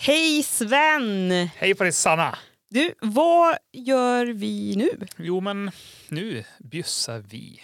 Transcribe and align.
Hej 0.00 0.42
Sven! 0.42 1.30
Hej 1.30 1.74
på 1.74 1.84
dig 1.84 1.92
Sanna! 1.92 2.38
Du, 2.70 2.94
vad 3.00 3.56
gör 3.72 4.26
vi 4.26 4.76
nu? 4.76 5.06
Jo, 5.16 5.40
men 5.40 5.70
nu 6.08 6.44
bjussar 6.58 7.18
vi 7.18 7.60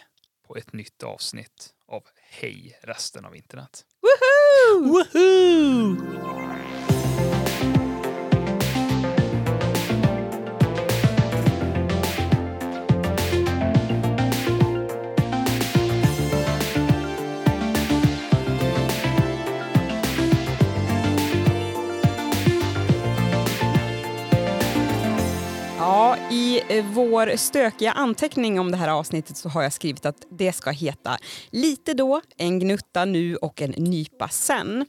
på 0.47 0.57
ett 0.57 0.73
nytt 0.73 1.03
avsnitt 1.03 1.71
av 1.89 2.03
Hej 2.31 2.79
resten 2.83 3.25
av 3.25 3.37
internet. 3.37 3.85
Woohoo! 4.03 4.93
Woohoo! 4.93 6.84
I 26.69 26.81
vår 26.81 27.37
stökiga 27.37 27.93
anteckning 27.93 28.61
om 28.61 28.71
det 28.71 28.77
här 28.77 28.89
avsnittet 28.89 29.37
så 29.37 29.49
har 29.49 29.63
jag 29.63 29.73
skrivit 29.73 30.07
att 30.07 30.27
det 30.31 30.53
ska 30.53 30.71
heta 30.71 31.19
Lite 31.51 31.95
då, 31.95 32.21
en 32.37 32.59
gnutta 32.59 33.05
nu 33.05 33.37
och 33.37 33.63
en 33.63 33.71
nypa 33.71 34.29
sen. 34.29 34.87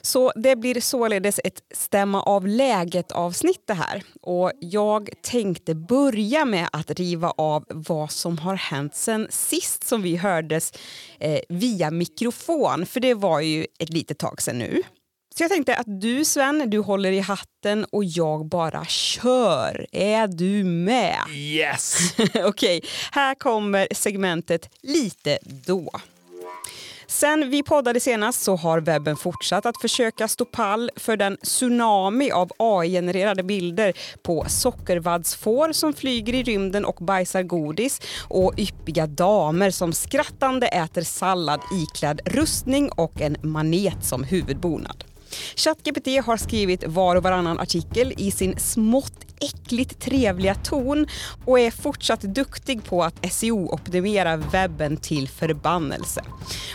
Så 0.00 0.32
det 0.36 0.56
blir 0.56 0.80
således 0.80 1.40
ett 1.44 1.60
stämma 1.74 2.22
av 2.22 2.46
läget-avsnitt 2.46 3.62
det 3.66 3.74
här. 3.74 4.02
Och 4.22 4.52
jag 4.60 5.10
tänkte 5.22 5.74
börja 5.74 6.44
med 6.44 6.68
att 6.72 6.90
riva 6.90 7.32
av 7.36 7.64
vad 7.68 8.10
som 8.10 8.38
har 8.38 8.54
hänt 8.54 8.94
sen 8.94 9.26
sist 9.30 9.86
som 9.86 10.02
vi 10.02 10.16
hördes 10.16 10.72
eh, 11.18 11.40
via 11.48 11.90
mikrofon, 11.90 12.86
för 12.86 13.00
det 13.00 13.14
var 13.14 13.40
ju 13.40 13.66
ett 13.78 13.90
litet 13.90 14.18
tag 14.18 14.42
sen 14.42 14.58
nu. 14.58 14.82
Så 15.38 15.42
jag 15.44 15.50
tänkte 15.50 15.76
att 15.76 16.00
du 16.00 16.24
Sven, 16.24 16.70
du 16.70 16.78
håller 16.78 17.12
i 17.12 17.20
hatten 17.20 17.84
och 17.84 18.04
jag 18.04 18.46
bara 18.46 18.84
kör. 18.84 19.86
Är 19.92 20.26
du 20.26 20.64
med? 20.64 21.18
Yes! 21.34 21.98
Okej, 22.34 22.82
här 23.12 23.34
kommer 23.34 23.88
segmentet 23.92 24.68
Lite 24.82 25.38
då. 25.42 25.90
Sen 27.06 27.50
vi 27.50 27.62
poddade 27.62 28.00
senast 28.00 28.42
så 28.42 28.56
har 28.56 28.80
webben 28.80 29.16
fortsatt 29.16 29.66
att 29.66 29.80
försöka 29.80 30.28
stå 30.28 30.44
pall 30.44 30.90
för 30.96 31.16
den 31.16 31.36
tsunami 31.36 32.30
av 32.30 32.50
AI-genererade 32.58 33.42
bilder 33.42 33.92
på 34.22 34.44
sockervaddsfår 34.48 35.72
som 35.72 35.92
flyger 35.92 36.34
i 36.34 36.42
rymden 36.42 36.84
och 36.84 36.96
bajsar 37.00 37.42
godis 37.42 38.00
och 38.28 38.58
yppiga 38.58 39.06
damer 39.06 39.70
som 39.70 39.92
skrattande 39.92 40.66
äter 40.66 41.02
sallad 41.02 41.60
iklädd 41.72 42.20
rustning 42.24 42.90
och 42.90 43.20
en 43.20 43.36
manet 43.42 44.04
som 44.04 44.24
huvudbonad. 44.24 45.04
ChatGPT 45.56 46.24
har 46.26 46.36
skrivit 46.36 46.84
var 46.86 47.16
och 47.16 47.22
varannan 47.22 47.58
artikel 47.58 48.14
i 48.16 48.30
sin 48.30 48.58
smått 48.58 49.26
äckligt 49.40 50.00
trevliga 50.00 50.54
ton 50.54 51.06
och 51.44 51.60
är 51.60 51.70
fortsatt 51.70 52.20
duktig 52.20 52.84
på 52.84 53.04
att 53.04 53.32
SEO-optimera 53.32 54.36
webben 54.36 54.96
till 54.96 55.28
förbannelse. 55.28 56.22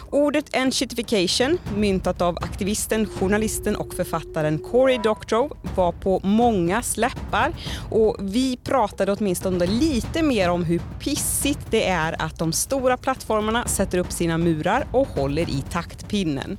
Ordet 0.10 0.56
enchitification, 0.56 1.58
myntat 1.78 2.22
av 2.22 2.38
aktivisten, 2.38 3.08
journalisten 3.20 3.76
och 3.76 3.94
författaren 3.94 4.60
Cory 4.60 4.98
Doctorow, 4.98 5.58
var 5.76 5.92
på 5.92 6.20
många 6.24 6.84
läppar 6.96 7.54
och 7.90 8.18
vi 8.20 8.58
pratade 8.58 9.12
åtminstone 9.12 9.66
lite 9.66 10.24
mer 10.24 10.50
om 10.50 10.64
hur 10.64 10.82
pissigt 11.00 11.68
det 11.70 11.88
är 11.88 12.22
att 12.22 12.40
de 12.40 12.54
stora 12.54 12.98
plattformarna 12.98 13.68
sätter 13.68 13.98
upp 13.98 14.12
sina 14.12 14.38
murar 14.38 14.88
och 14.92 15.08
håller 15.08 15.50
i 15.50 15.64
taktpinnen. 15.72 16.58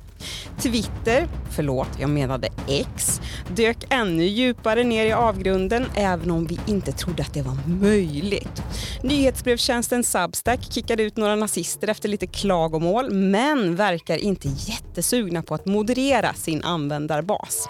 Twitter, 0.59 1.27
förlåt, 1.51 1.92
jag 1.99 2.09
menade 2.09 2.49
X, 2.67 3.21
dök 3.55 3.77
ännu 3.89 4.23
djupare 4.25 4.83
ner 4.83 5.05
i 5.05 5.11
avgrunden 5.11 5.85
även 5.95 6.31
om 6.31 6.47
vi 6.47 6.59
inte 6.67 6.91
trodde 6.91 7.23
att 7.23 7.33
det 7.33 7.41
var 7.41 7.57
möjligt. 7.65 8.63
Nyhetsbrevstjänsten 9.01 10.03
Substack 10.03 10.73
kickade 10.73 11.03
ut 11.03 11.17
några 11.17 11.35
nazister 11.35 11.87
efter 11.87 12.09
lite 12.09 12.27
klagomål 12.27 13.13
men 13.13 13.75
verkar 13.75 14.17
inte 14.17 14.47
jättesugna 14.47 15.41
på 15.41 15.55
att 15.55 15.65
moderera 15.65 16.33
sin 16.33 16.63
användarbas. 16.63 17.67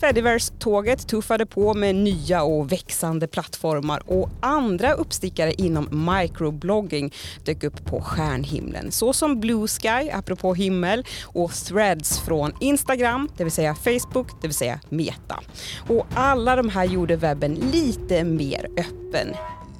Fediverse-tåget 0.00 1.08
tuffade 1.08 1.46
på 1.46 1.74
med 1.74 1.94
nya 1.94 2.42
och 2.42 2.72
växande 2.72 3.26
plattformar 3.26 4.02
och 4.06 4.30
andra 4.40 4.92
uppstickare 4.92 5.52
inom 5.52 6.14
microblogging 6.20 7.14
dök 7.44 7.64
upp 7.64 7.84
på 7.84 8.00
stjärnhimlen 8.00 8.92
såsom 8.92 9.40
Blue 9.40 9.68
Sky, 9.68 10.10
apropå 10.12 10.54
himmel, 10.54 11.04
och 11.24 11.52
Threads 11.52 12.20
från 12.20 12.52
Instagram, 12.60 13.28
det 13.36 13.44
vill 13.44 13.52
säga 13.52 13.74
Facebook, 13.74 14.42
det 14.42 14.48
vill 14.48 14.54
säga 14.54 14.80
Meta. 14.88 15.40
Och 15.88 16.06
alla 16.14 16.56
de 16.56 16.68
här 16.68 16.84
gjorde 16.84 17.16
webben 17.16 17.54
lite 17.54 18.24
mer 18.24 18.68
öppen 18.76 19.34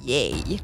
Yay! 0.09 0.59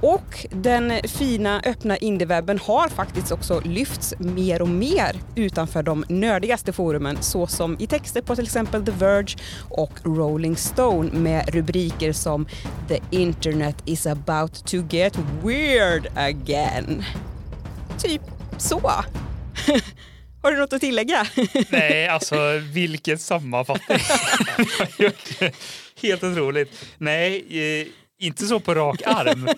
Och 0.00 0.46
den 0.50 1.00
fina 1.04 1.62
öppna 1.64 1.96
indiewebben 1.96 2.58
har 2.58 2.88
faktiskt 2.88 3.32
också 3.32 3.60
lyfts 3.64 4.14
mer 4.18 4.62
och 4.62 4.68
mer 4.68 5.16
utanför 5.36 5.82
de 5.82 6.04
nördigaste 6.08 6.72
forumen 6.72 7.18
såsom 7.20 7.76
i 7.80 7.86
texter 7.86 8.22
på 8.22 8.36
till 8.36 8.44
exempel 8.44 8.84
The 8.84 8.92
Verge 8.92 9.36
och 9.70 9.92
Rolling 10.04 10.56
Stone 10.56 11.12
med 11.12 11.54
rubriker 11.54 12.12
som 12.12 12.46
“The 12.88 13.00
internet 13.10 13.76
is 13.84 14.06
about 14.06 14.66
to 14.66 14.76
get 14.90 15.18
weird 15.42 16.08
again”. 16.16 17.04
Typ 17.98 18.22
så. 18.58 18.80
Har 20.42 20.52
du 20.52 20.58
något 20.58 20.72
att 20.72 20.80
tillägga? 20.80 21.26
Nej, 21.68 22.08
alltså 22.08 22.58
vilken 22.72 23.18
sammanfattning. 23.18 23.98
Helt 26.02 26.24
otroligt. 26.24 26.84
Nej, 26.98 27.44
eh, 27.80 27.86
inte 28.22 28.46
så 28.46 28.60
på 28.60 28.74
rak 28.74 29.02
arm. 29.06 29.48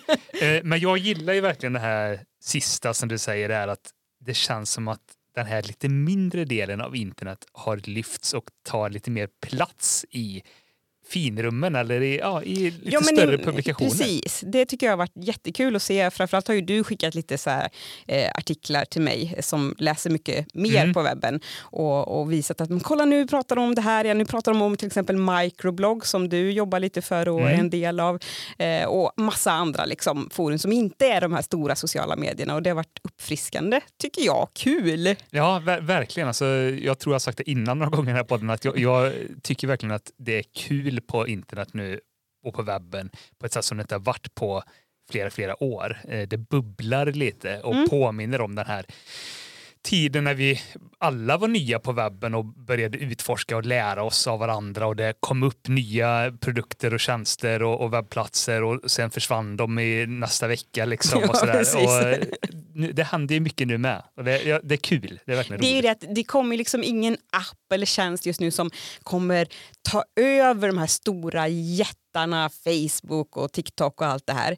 Eh, 0.41 0.61
men 0.65 0.81
jag 0.81 0.99
gillar 0.99 1.35
ju 1.35 1.41
verkligen 1.41 1.73
det 1.73 1.79
här 1.79 2.21
sista 2.41 2.95
som 2.95 3.09
du 3.09 3.19
säger 3.19 3.49
är 3.49 3.69
att 3.69 3.91
det 4.21 4.35
känns 4.35 4.71
som 4.71 4.89
att 4.89 5.01
den 5.35 5.47
här 5.47 5.63
lite 5.63 5.89
mindre 5.89 6.45
delen 6.45 6.81
av 6.81 6.97
internet 6.97 7.39
har 7.53 7.77
lyfts 7.77 8.35
och 8.35 8.45
tar 8.65 8.91
lite 8.91 9.11
mer 9.11 9.29
plats 9.47 10.05
i 10.11 10.43
finrummen 11.15 11.75
eller 11.75 12.01
i, 12.01 12.19
ja, 12.19 12.43
i 12.43 12.71
lite 12.71 12.91
ja, 12.91 13.01
större 13.03 13.39
publikationer. 13.39 13.91
Precis, 13.91 14.45
det 14.47 14.67
tycker 14.67 14.87
jag 14.87 14.93
har 14.93 14.97
varit 14.97 15.13
jättekul 15.15 15.77
att 15.77 15.83
se. 15.83 16.11
Framförallt 16.11 16.49
har 16.49 16.55
ju 16.55 16.61
du 16.61 16.85
skickat 16.85 17.15
lite 17.15 17.39
så 17.39 17.51
här, 17.51 17.69
eh, 18.07 18.31
artiklar 18.35 18.85
till 18.85 19.03
mig 19.03 19.35
som 19.41 19.75
läser 19.79 20.11
mycket 20.11 20.55
mer 20.55 20.83
mm. 20.83 20.95
på 20.95 21.03
webben 21.03 21.41
och, 21.61 22.21
och, 22.21 22.33
visat 22.33 22.61
att 22.61 22.71
men 22.71 22.81
kolla 22.81 23.05
nu 23.05 23.27
pratar 23.27 23.57
de 23.57 23.65
om 23.65 23.75
det 23.75 23.83
här 23.83 24.05
igen. 24.05 24.19
Nu 24.19 24.25
pratar 24.25 24.53
de 24.53 24.63
om 24.63 24.77
till 24.77 24.87
exempel 24.87 25.17
microblogg 25.17 26.07
som 26.07 26.29
du 26.29 26.51
jobbar 26.51 26.81
lite 26.81 27.03
för 27.03 27.29
och 27.29 27.41
mm. 27.41 27.55
är 27.55 27.59
en 27.59 27.71
del 27.71 28.01
av 28.01 28.19
eh, 28.59 28.85
och 28.85 29.13
massa 29.17 29.53
andra 29.53 29.85
liksom, 29.85 30.29
forum 30.33 30.59
som 30.59 30.73
inte 30.73 31.07
är 31.07 31.21
de 31.21 31.33
här 31.33 31.43
stora 31.43 31.77
sociala 31.77 32.17
medierna 32.17 32.55
och 32.55 32.63
det 32.63 32.71
har 32.71 32.75
varit 32.75 32.99
uppfriskande 33.03 33.81
tycker 34.01 34.23
jag. 34.23 34.49
Kul! 34.53 35.15
Ja, 35.31 35.59
ver 35.59 35.81
verkligen. 35.81 36.29
Alltså, 36.29 36.47
jag 36.47 36.99
tror 36.99 37.13
jag 37.13 37.15
har 37.15 37.19
sagt 37.19 37.39
det 37.39 37.51
innan 37.51 37.79
några 37.79 37.97
gånger 37.97 38.15
här 38.15 38.23
på 38.23 38.35
podden 38.35 38.51
att 38.51 38.65
jag, 38.65 38.79
jag 38.79 39.13
tycker 39.43 39.69
verkligen 39.69 39.95
att 39.95 40.11
det 40.17 40.39
är 40.39 40.45
kul 40.55 41.01
på 41.07 41.29
internet 41.29 41.75
nu 41.75 42.01
och 42.45 42.55
på 42.55 42.63
webben 42.63 43.11
på 43.39 43.47
ett 43.47 43.53
sätt 43.53 43.65
som 43.65 43.77
det 43.77 43.83
inte 43.83 43.95
har 43.95 44.01
varit 44.01 44.35
på 44.35 44.63
flera, 45.11 45.31
flera 45.31 45.63
år. 45.63 45.99
Eh, 46.09 46.29
det 46.29 46.37
bubblar 46.37 47.07
lite 47.07 47.61
och 47.61 47.75
mm. 47.75 47.89
påminner 47.89 48.41
om 48.41 48.55
den 48.55 48.67
här 48.67 48.87
tiden 49.85 50.25
när 50.25 50.35
vi 50.35 50.61
alla 50.99 51.37
var 51.39 51.49
nya 51.49 51.79
på 51.79 51.93
webben 51.93 52.35
och 52.35 52.45
började 52.45 52.99
utforska 52.99 53.57
och 53.57 53.67
lära 53.67 54.03
oss 54.03 54.27
av 54.27 54.39
varandra 54.39 54.87
och 54.87 54.97
det 54.97 55.15
kom 55.21 55.43
upp 55.43 55.69
nya 55.69 56.33
produkter 56.41 56.95
och 56.95 57.01
tjänster 57.01 57.63
och, 57.63 57.81
och 57.81 57.93
webbplatser 57.93 58.63
och 58.63 58.91
sen 58.91 59.11
försvann 59.11 59.57
de 59.57 59.79
i 59.79 60.07
nästa 60.07 60.47
vecka. 60.47 60.85
Liksom, 60.85 61.21
ja, 61.23 61.29
och 61.29 61.37
sådär. 61.37 61.65
Och, 61.75 62.03
eh, 62.03 62.19
det 62.95 63.03
händer 63.03 63.35
ju 63.35 63.41
mycket 63.41 63.69
nu 63.69 63.79
med 63.79 64.03
och 64.17 64.25
det, 64.25 64.43
ja, 64.43 64.61
det 64.63 64.75
är 64.75 64.77
kul. 64.77 65.21
Det 65.27 65.33
är 65.33 65.37
verkligen 65.37 65.61
det 65.61 65.67
är 65.67 65.83
roligt. 65.83 66.01
det, 66.01 66.15
det 66.15 66.25
kommer 66.25 66.57
liksom 66.57 66.85
ingen 66.85 67.17
app 67.33 67.73
eller 67.75 67.87
tjänst 67.87 68.27
just 68.27 68.41
nu 68.41 68.51
som 68.51 68.71
kommer 69.03 69.49
ta 69.83 70.05
över 70.21 70.69
de 70.69 70.79
här 70.79 70.87
stora 70.87 71.49
jättarna 71.49 72.51
Facebook 72.65 73.37
och 73.37 73.53
TikTok 73.53 74.01
och 74.01 74.07
allt 74.07 74.27
det 74.27 74.33
här. 74.33 74.57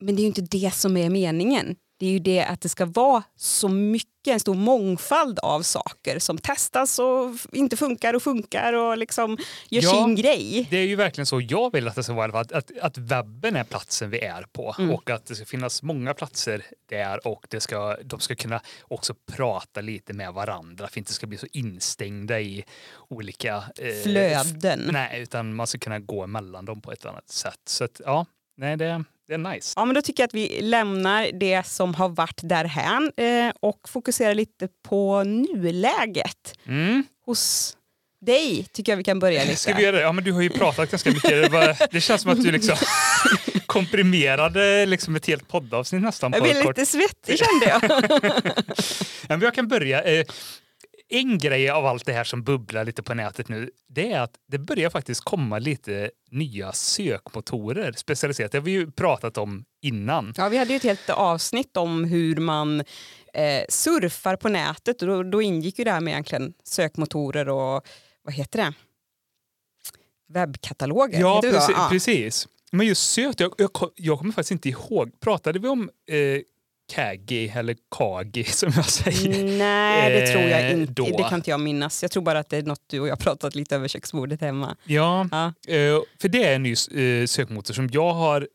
Men 0.00 0.16
det 0.16 0.20
är 0.20 0.22
ju 0.22 0.28
inte 0.28 0.42
det 0.42 0.74
som 0.74 0.96
är 0.96 1.10
meningen 1.10 1.76
det 1.98 2.06
är 2.06 2.10
ju 2.10 2.18
det 2.18 2.44
att 2.44 2.60
det 2.60 2.68
ska 2.68 2.86
vara 2.86 3.22
så 3.36 3.68
mycket, 3.68 4.08
en 4.28 4.40
stor 4.40 4.54
mångfald 4.54 5.38
av 5.38 5.62
saker 5.62 6.18
som 6.18 6.38
testas 6.38 6.98
och 6.98 7.36
inte 7.52 7.76
funkar 7.76 8.14
och 8.14 8.22
funkar 8.22 8.72
och 8.72 8.98
liksom 8.98 9.38
gör 9.68 9.82
ja, 9.82 9.90
sin 9.90 10.16
grej. 10.16 10.66
Det 10.70 10.76
är 10.76 10.86
ju 10.86 10.96
verkligen 10.96 11.26
så 11.26 11.40
jag 11.40 11.72
vill 11.72 11.88
att 11.88 11.94
det 11.94 12.02
ska 12.02 12.12
vara, 12.12 12.40
att, 12.40 12.52
att, 12.52 12.70
att 12.80 12.98
webben 12.98 13.56
är 13.56 13.64
platsen 13.64 14.10
vi 14.10 14.20
är 14.20 14.42
på 14.42 14.74
mm. 14.78 14.90
och 14.90 15.10
att 15.10 15.26
det 15.26 15.34
ska 15.34 15.44
finnas 15.44 15.82
många 15.82 16.14
platser 16.14 16.66
där 16.88 17.26
och 17.26 17.46
det 17.48 17.60
ska, 17.60 17.96
de 18.04 18.20
ska 18.20 18.34
kunna 18.34 18.60
också 18.82 19.14
prata 19.32 19.80
lite 19.80 20.12
med 20.12 20.32
varandra 20.32 20.76
för 20.78 20.84
att 20.84 20.96
inte 20.96 21.12
ska 21.12 21.26
bli 21.26 21.38
så 21.38 21.46
instängda 21.52 22.40
i 22.40 22.64
olika 23.08 23.56
eh, 23.56 24.02
flöden. 24.02 24.88
Nej, 24.92 25.22
utan 25.22 25.54
man 25.54 25.66
ska 25.66 25.78
kunna 25.78 25.98
gå 25.98 26.26
mellan 26.26 26.64
dem 26.64 26.80
på 26.80 26.92
ett 26.92 27.04
annat 27.04 27.28
sätt. 27.28 27.60
Så 27.64 27.84
att, 27.84 28.00
ja, 28.04 28.26
nej, 28.56 28.76
det, 28.76 29.04
det 29.28 29.34
är 29.34 29.38
nice. 29.38 29.72
Ja, 29.76 29.84
men 29.84 29.94
då 29.94 30.02
tycker 30.02 30.22
jag 30.22 30.28
att 30.28 30.34
vi 30.34 30.60
lämnar 30.62 31.30
det 31.32 31.66
som 31.66 31.94
har 31.94 32.08
varit 32.08 32.40
därhän 32.42 33.12
eh, 33.16 33.52
och 33.60 33.88
fokuserar 33.88 34.34
lite 34.34 34.68
på 34.88 35.22
nuläget 35.22 36.54
mm. 36.66 37.04
hos 37.26 37.76
dig 38.20 38.66
tycker 38.72 38.92
jag 38.92 38.96
vi 38.96 39.04
kan 39.04 39.18
börja 39.18 39.44
lite. 39.44 39.56
Ska 39.56 39.74
vi 39.74 39.82
göra 39.82 39.96
det? 39.96 40.02
Ja, 40.02 40.12
men 40.12 40.24
du 40.24 40.32
har 40.32 40.42
ju 40.42 40.50
pratat 40.50 40.90
ganska 40.90 41.10
mycket. 41.10 41.52
Det, 41.90 42.00
känns 42.00 42.22
som 42.22 42.30
att 42.30 42.42
du 42.42 42.52
liksom 42.52 42.76
komprimerade 43.66 44.86
liksom 44.86 45.16
ett 45.16 45.26
helt 45.26 45.48
poddavsnitt 45.48 46.02
nästan. 46.02 46.32
På 46.32 46.38
jag 46.38 46.44
blir 46.44 46.64
lite 46.64 46.86
svettig 46.86 47.38
kände 47.38 47.66
jag. 47.66 48.02
men 49.28 49.40
jag 49.40 49.54
kan 49.54 49.68
börja. 49.68 50.24
En 51.10 51.38
grej 51.38 51.70
av 51.70 51.86
allt 51.86 52.06
det 52.06 52.12
här 52.12 52.24
som 52.24 52.42
bubblar 52.42 52.84
lite 52.84 53.02
på 53.02 53.14
nätet 53.14 53.48
nu, 53.48 53.70
det 53.88 54.12
är 54.12 54.20
att 54.20 54.34
det 54.46 54.58
börjar 54.58 54.90
faktiskt 54.90 55.24
komma 55.24 55.58
lite 55.58 56.10
nya 56.30 56.72
sökmotorer 56.72 57.92
specialiserat. 57.92 58.52
Det 58.52 58.58
har 58.58 58.62
vi 58.62 58.70
ju 58.70 58.90
pratat 58.90 59.38
om 59.38 59.64
innan. 59.82 60.34
Ja, 60.36 60.48
vi 60.48 60.58
hade 60.58 60.70
ju 60.70 60.76
ett 60.76 60.82
helt 60.82 61.10
avsnitt 61.10 61.76
om 61.76 62.04
hur 62.04 62.36
man 62.36 62.80
eh, 63.34 63.64
surfar 63.68 64.36
på 64.36 64.48
nätet 64.48 65.02
och 65.02 65.08
då, 65.08 65.22
då 65.22 65.42
ingick 65.42 65.78
ju 65.78 65.84
det 65.84 65.92
här 65.92 66.00
med 66.00 66.12
egentligen 66.12 66.52
sökmotorer 66.64 67.48
och 67.48 67.86
vad 68.22 68.34
heter 68.34 68.58
det? 68.58 68.72
Webbkataloger. 70.28 71.20
Ja, 71.20 71.40
precis, 71.42 71.68
ja. 71.76 71.88
precis. 71.90 72.48
Men 72.70 72.86
just 72.86 73.12
sökt, 73.12 73.40
jag, 73.40 73.52
jag, 73.58 73.70
jag 73.94 74.18
kommer 74.18 74.32
faktiskt 74.32 74.50
inte 74.50 74.68
ihåg. 74.68 75.20
Pratade 75.20 75.58
vi 75.58 75.68
om 75.68 75.90
eh, 76.10 76.40
Kagi 76.88 77.48
eller 77.48 77.76
Kagi 77.96 78.44
som 78.44 78.72
jag 78.76 78.84
säger. 78.84 79.58
Nej, 79.58 80.20
det 80.20 80.26
tror 80.26 80.42
jag 80.42 80.60
eh, 80.60 80.72
inte. 80.72 80.92
Då. 80.92 81.04
Det 81.04 81.22
kan 81.22 81.34
inte 81.34 81.50
jag 81.50 81.60
minnas. 81.60 82.02
Jag 82.02 82.10
tror 82.10 82.22
bara 82.22 82.38
att 82.38 82.48
det 82.48 82.56
är 82.56 82.62
något 82.62 82.82
du 82.86 83.00
och 83.00 83.08
jag 83.08 83.18
pratat 83.18 83.54
lite 83.54 83.74
över 83.74 83.88
köksbordet 83.88 84.40
hemma. 84.40 84.76
Ja, 84.84 85.28
ja. 85.30 85.46
Eh, 85.46 86.00
för 86.20 86.28
det 86.28 86.44
är 86.44 86.54
en 86.54 86.62
ny 86.62 86.72
eh, 86.72 87.26
sökmotor 87.26 87.74
som 87.74 87.88
jag 87.92 88.12
har 88.12 88.48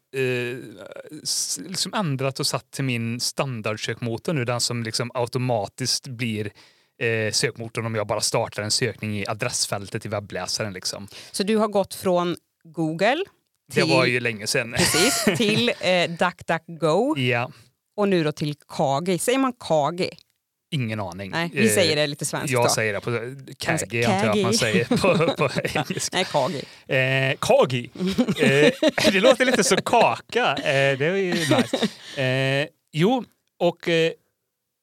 liksom 1.68 1.94
ändrat 1.94 2.40
och 2.40 2.48
satt 2.48 2.72
till 2.72 2.84
min 2.84 3.20
standardsökmotor 3.20 4.34
nu. 4.34 4.46
Den 4.46 4.60
som 4.60 4.84
liksom 4.84 5.12
automatiskt 5.14 6.08
blir 6.08 6.52
sökmotorn 7.32 7.86
om 7.86 7.96
jag 7.96 8.08
bara 8.08 8.22
startar 8.22 8.64
en 8.64 8.72
sökning 8.72 9.20
i 9.20 9.28
adressfältet 9.28 10.06
i 10.06 10.10
webbläsaren. 10.10 10.74
Liksom. 10.74 11.08
Så 11.32 11.44
du 11.44 11.58
har 11.58 11.68
gått 11.68 11.94
från 11.94 12.36
Google 12.64 13.24
till, 13.72 13.88
det 13.88 13.96
var 13.96 14.06
ju 14.06 14.20
länge 14.20 14.48
sedan. 14.48 14.76
Precis, 14.78 15.38
till 15.38 15.70
eh, 15.82 16.10
DuckDuckGo. 16.10 17.18
Ja 17.18 17.52
och 17.98 18.10
nu 18.10 18.24
då 18.24 18.32
till 18.32 18.56
Kagi. 18.70 19.18
Säger 19.18 19.40
man 19.40 19.54
Kagi? 19.54 20.10
Ingen 20.72 21.00
aning. 21.00 21.32
Nej, 21.32 21.50
vi 21.54 21.70
säger 21.70 21.96
det 21.96 22.08
lite 22.08 22.26
svenskt. 22.26 22.52
Jag 22.52 22.66
då. 22.66 22.70
säger 22.70 22.94
det 22.94 23.02
på 23.02 23.12
Kagi, 23.58 24.06
antar 24.06 24.26
jag 24.26 24.38
att 24.38 24.44
man 24.44 24.54
säger 24.54 24.86
på, 24.86 25.34
på 25.36 25.50
engelska. 25.64 26.18
Nej, 26.18 26.26
Kagi. 26.32 26.64
Eh, 26.88 27.38
kagi. 27.40 27.90
Eh, 28.40 29.12
det 29.12 29.20
låter 29.20 29.46
lite 29.46 29.64
som 29.64 29.78
kaka. 29.78 30.56
Eh, 30.56 30.98
det 30.98 31.06
är 31.06 31.16
ju 31.16 31.34
nice. 31.34 31.88
Eh, 32.22 32.68
jo, 32.92 33.24
och 33.60 33.90
eh, 33.90 34.12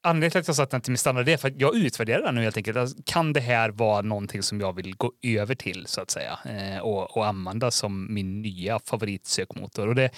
anledningen 0.03 0.31
till 0.31 0.41
att 0.41 0.47
jag 0.47 0.57
satt 0.57 0.71
den 0.71 0.81
till 0.81 0.91
min 0.91 0.99
standard 0.99 1.29
är 1.29 1.37
för 1.37 1.49
att 1.49 1.61
jag 1.61 1.77
utvärderar 1.77 2.23
den 2.23 2.35
nu 2.35 2.43
helt 2.43 2.57
enkelt. 2.57 2.77
Alltså, 2.77 2.97
kan 3.05 3.33
det 3.33 3.41
här 3.41 3.71
vara 3.71 4.03
någonting 4.03 4.43
som 4.43 4.61
jag 4.61 4.77
vill 4.77 4.97
gå 4.97 5.13
över 5.23 5.55
till 5.55 5.87
så 5.87 6.01
att 6.01 6.11
säga 6.11 6.39
eh, 6.45 6.79
och, 6.79 7.17
och 7.17 7.27
använda 7.27 7.71
som 7.71 8.15
min 8.15 8.43
nya 8.43 8.79
favoritsökmotor? 8.79 9.89
Och 9.89 9.95
det, 9.95 10.11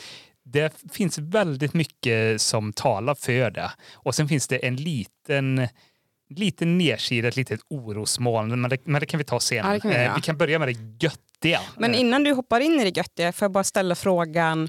det 0.44 0.82
finns 0.92 1.18
väldigt 1.18 1.74
mycket 1.74 2.40
som 2.40 2.72
talar 2.72 3.14
för 3.14 3.50
det. 3.50 3.70
Och 3.94 4.14
sen 4.14 4.28
finns 4.28 4.48
det 4.48 4.56
en 4.56 4.76
liten 4.76 5.68
liten 6.28 6.78
nedsida, 6.78 7.28
ett 7.28 7.36
litet 7.36 7.60
orosmoln, 7.68 8.60
men 8.60 8.70
det, 8.70 8.78
men 8.84 9.00
det 9.00 9.06
kan 9.06 9.18
vi 9.18 9.24
ta 9.24 9.40
sen. 9.40 9.56
Ja, 9.56 9.80
vi, 9.82 9.94
eh, 9.94 10.14
vi, 10.14 10.20
kan 10.20 10.36
börja 10.36 10.58
med 10.58 10.68
det 10.68 11.04
göttiga. 11.06 11.60
Men 11.78 11.94
innan 11.94 12.24
du 12.24 12.32
hoppar 12.32 12.60
in 12.60 12.80
i 12.80 12.84
det 12.84 12.96
göttiga, 12.96 13.32
får 13.32 13.44
jag 13.44 13.52
bara 13.52 13.64
ställa 13.64 13.94
frågan, 13.94 14.68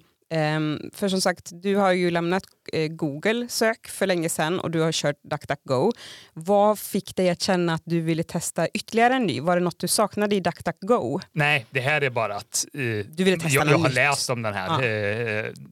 för 0.94 1.10
som 1.10 1.22
sagt, 1.22 1.50
du 1.54 1.76
har 1.76 1.92
ju 1.92 2.12
lämnat 2.12 2.44
uh, 2.76 2.88
Google 2.88 3.48
sök 3.50 3.88
för 3.88 4.08
länge 4.08 4.30
sedan 4.30 4.60
och 4.60 4.72
du 4.72 4.80
har 4.80 4.92
kört 4.92 5.16
DuckDuckGo. 5.24 5.92
Vad 6.34 6.80
fick 6.80 7.16
dig 7.16 7.30
att 7.30 7.42
känna 7.42 7.74
att 7.74 7.82
du 7.86 8.02
ville 8.02 8.24
testa 8.24 8.68
ytterligare 8.68 9.14
en 9.16 9.24
ny? 9.24 9.42
Var 9.42 9.56
det 9.56 9.64
något 9.64 9.80
du 9.80 9.88
saknade 9.88 10.36
i 10.36 10.40
DuckDuckGo? 10.40 11.20
Nej, 11.32 11.66
det 11.70 11.82
här 11.82 12.02
är 12.02 12.10
bara 12.10 12.36
att 12.36 12.66
uh, 12.76 13.06
du 13.06 13.24
ville 13.24 13.38
testa 13.38 13.56
jag, 13.56 13.68
jag 13.68 13.78
har 13.78 13.88
nytt. 13.88 13.96
läst 13.96 14.30
om 14.30 14.42
den 14.42 14.54
här 14.54 14.82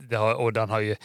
ja. 0.10 0.19
uh, 0.19 0.31
och 0.31 0.54
den 0.54 0.69
har 0.69 0.80
ju 0.80 0.96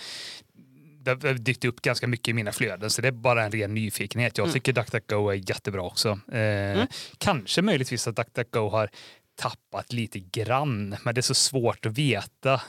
det 1.14 1.29
har 1.29 1.35
dykt 1.35 1.64
upp 1.64 1.82
ganska 1.82 2.06
mycket 2.06 2.29
i 2.29 2.32
mina 2.32 2.53
flöden 2.53 2.91
så 2.91 3.03
det 3.03 3.08
är 3.08 3.12
bara 3.12 3.44
en 3.44 3.53
ren 3.53 3.75
nyfikenhet. 3.75 4.38
Jag 4.38 4.44
mm. 4.44 4.53
tycker 4.53 4.73
DuckDuckGo 4.73 5.29
är 5.29 5.50
jättebra 5.50 5.82
också. 5.82 6.19
Mm. 6.32 6.87
Kanske 7.19 7.62
möjligtvis 7.62 8.08
att 8.08 8.17
DuckDuckGo 8.17 8.69
har 8.69 8.91
tappat 9.37 9.93
lite 9.93 10.19
grann 10.19 10.97
men 11.03 11.14
det 11.14 11.20
är 11.20 11.23
så 11.23 11.35
svårt 11.35 11.87
att 11.87 11.99
veta 11.99 12.61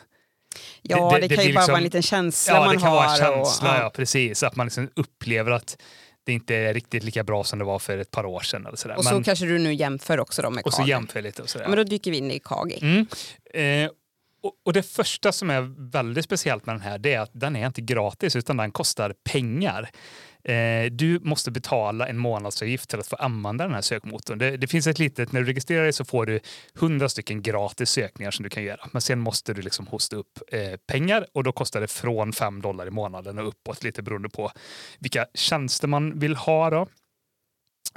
Ja, 0.82 1.10
det, 1.10 1.20
det, 1.20 1.28
det 1.28 1.36
kan 1.36 1.46
ju 1.46 1.54
bara 1.54 1.60
liksom, 1.60 1.72
vara 1.72 1.78
en 1.78 1.84
liten 1.84 2.02
känsla 2.02 2.54
ja, 2.54 2.60
man 2.60 2.68
har. 2.68 2.76
det 2.76 2.82
kan 2.82 2.92
vara 2.92 3.12
en 3.12 3.18
känsla, 3.18 3.70
och, 3.70 3.76
ja. 3.78 3.82
ja. 3.82 3.90
precis. 3.90 4.44
Att 4.44 4.56
man 4.56 4.66
liksom 4.66 4.90
upplever 4.96 5.52
att 5.52 5.78
det 6.24 6.34
inte 6.34 6.56
är 6.56 6.74
riktigt 6.74 7.04
lika 7.04 7.24
bra 7.24 7.44
som 7.44 7.60
det 7.60 7.66
var 7.66 7.80
för 7.80 7.98
ett 7.98 8.12
par 8.12 8.26
år 8.26 8.40
sedan. 8.40 8.66
Eller 8.66 8.78
sådär. 8.78 8.98
Och 8.98 9.04
så 9.04 9.14
Men, 9.14 9.24
kanske 9.24 9.46
du 9.46 9.60
nu 9.60 9.74
jämför 9.74 10.20
också 10.20 10.42
då 10.42 10.50
med 10.50 10.64
Och 10.66 10.74
så 10.74 10.84
jämför 10.84 11.22
lite. 11.22 11.42
Och 11.42 11.50
sådär. 11.50 11.68
Men 11.68 11.78
då 11.78 11.84
dyker 11.84 12.12
vi 12.12 12.18
in 12.18 12.32
i 12.32 12.40
Kagi. 12.40 12.80
Mm. 12.82 13.08
Eh, 13.54 13.92
och, 14.42 14.54
och, 14.66 14.74
det 14.74 14.84
första 14.84 15.32
som 15.32 15.50
är 15.50 15.92
väldigt 15.92 16.26
speciellt 16.26 16.66
med 16.66 16.76
den 16.76 16.82
här 16.82 16.98
det 16.98 17.14
är 17.14 17.20
att 17.20 17.32
den 17.34 17.56
är 17.56 17.68
inte 17.68 17.82
gratis 17.82 18.36
utan 18.36 18.58
den 18.58 18.72
kostar 18.72 19.14
pengar. 19.24 19.90
Eh, 20.44 20.92
du 20.92 21.20
måste 21.20 21.52
betala 21.52 22.08
en 22.08 22.18
månadsavgift 22.18 22.90
till 22.90 23.00
att 23.00 23.08
få 23.08 23.16
använda 23.16 23.64
den 23.64 23.74
här 23.74 23.82
sökmotorn. 23.82 24.38
Det, 24.38 24.58
det, 24.58 24.68
finns 24.68 24.88
ett 24.88 25.00
litet, 25.00 25.32
när 25.32 25.42
du 25.42 25.48
registrerar 25.48 25.84
dig 25.84 25.94
så 25.94 26.06
får 26.06 26.26
du 26.26 26.40
100 26.80 27.10
stycken 27.10 27.42
gratis 27.42 27.90
sökningar 27.90 28.32
som 28.32 28.44
du 28.44 28.50
kan 28.50 28.64
göra. 28.64 28.90
Men 28.92 29.02
sen 29.02 29.20
måste 29.20 29.54
du 29.54 29.62
liksom 29.62 29.88
hosta 29.88 30.16
upp 30.16 30.40
eh, 30.52 30.78
pengar 30.88 31.26
och 31.34 31.44
då 31.44 31.52
kostar 31.52 31.82
det 31.82 31.88
från 31.88 32.34
5 32.34 32.62
dollar 32.62 32.88
i 32.88 32.92
månaden 32.92 33.40
och 33.40 33.48
uppåt 33.48 33.84
lite 33.84 34.04
beroende 34.04 34.30
på 34.30 34.52
vilka 35.00 35.26
tjänster 35.34 35.88
man 35.88 36.20
vill 36.20 36.36
ha. 36.36 36.70
Då. 36.70 36.88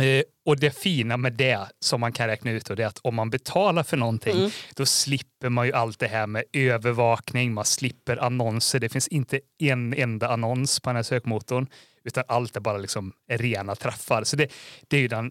Eh, 0.01 0.23
och 0.47 0.61
det 0.61 0.71
fina 0.71 1.17
med 1.17 1.33
det 1.33 1.69
som 1.81 2.01
man 2.01 2.13
kan 2.13 2.27
räkna 2.27 2.51
ut 2.51 2.71
är 2.71 2.87
att 2.87 2.99
om 3.03 3.15
man 3.15 3.31
betalar 3.31 3.83
för 3.83 3.97
någonting 3.97 4.39
mm. 4.39 4.51
då 4.75 4.87
slipper 4.87 5.49
man 5.49 5.67
ju 5.67 5.73
allt 5.73 5.99
det 5.99 6.09
här 6.09 6.27
med 6.27 6.45
övervakning, 6.53 7.55
man 7.55 7.65
slipper 7.65 8.17
annonser. 8.17 8.79
Det 8.81 8.89
finns 8.89 9.09
inte 9.09 9.41
en 9.59 9.95
enda 9.95 10.29
annons 10.29 10.81
på 10.81 10.91
den 10.91 10.97
här 10.97 11.03
sökmotorn 11.03 11.67
utan 12.05 12.25
allt 12.29 12.57
är 12.57 12.61
bara 12.61 12.79
liksom 12.79 13.13
rena 13.31 13.75
träffar. 13.75 14.25
Så 14.25 14.37
det, 14.37 14.53
det 14.89 14.97
är 14.97 15.01
ju 15.01 15.09
den 15.09 15.31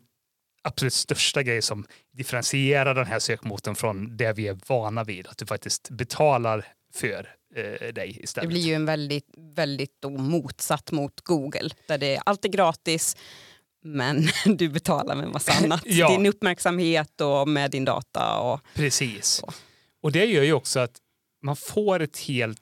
absolut 0.64 0.94
största 0.94 1.44
grejen 1.44 1.62
som 1.62 1.86
differentierar 2.14 2.96
den 2.96 3.06
här 3.06 3.20
sökmotorn 3.20 3.76
från 3.76 4.18
det 4.18 4.34
vi 4.34 4.48
är 4.48 4.58
vana 4.68 5.04
vid. 5.04 5.28
Att 5.28 5.38
du 5.38 5.46
faktiskt 5.46 5.90
betalar 5.90 6.66
för 6.94 7.36
eh, 7.56 7.94
dig 7.94 8.20
istället. 8.24 8.50
Det 8.50 8.54
blir 8.54 8.68
ju 8.68 8.74
en 8.74 8.86
väldigt, 8.86 9.28
väldigt 9.56 10.04
motsatt 10.10 10.92
mot 10.92 11.22
Google 11.22 11.70
där 11.88 11.98
det 11.98 12.16
är 12.16 12.22
allt 12.26 12.46
är 12.46 12.50
gratis 12.50 13.18
men 13.84 14.28
du 14.58 14.70
betalar 14.70 15.16
med 15.16 15.30
massa 15.30 15.52
annat. 15.64 15.82
ja. 15.86 16.10
Din 16.10 16.26
uppmärksamhet 16.26 17.22
och 17.22 17.48
med 17.48 17.72
din 17.72 17.86
data. 17.86 18.38
Och, 18.40 18.60
Precis. 18.74 19.26
Så. 19.26 19.54
Och 20.02 20.12
det 20.12 20.26
gör 20.26 20.44
ju 20.44 20.54
också 20.54 20.80
att 20.80 20.98
man 21.44 21.56
får 21.56 22.00
ett 22.00 22.18
helt 22.18 22.60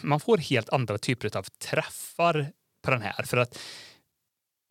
man 0.00 0.20
får 0.20 0.38
helt 0.38 0.68
andra 0.68 0.98
typer 0.98 1.36
av 1.36 1.42
träffar 1.42 2.52
på 2.84 2.90
den 2.90 3.02
här. 3.02 3.22
För 3.22 3.36
att 3.36 3.58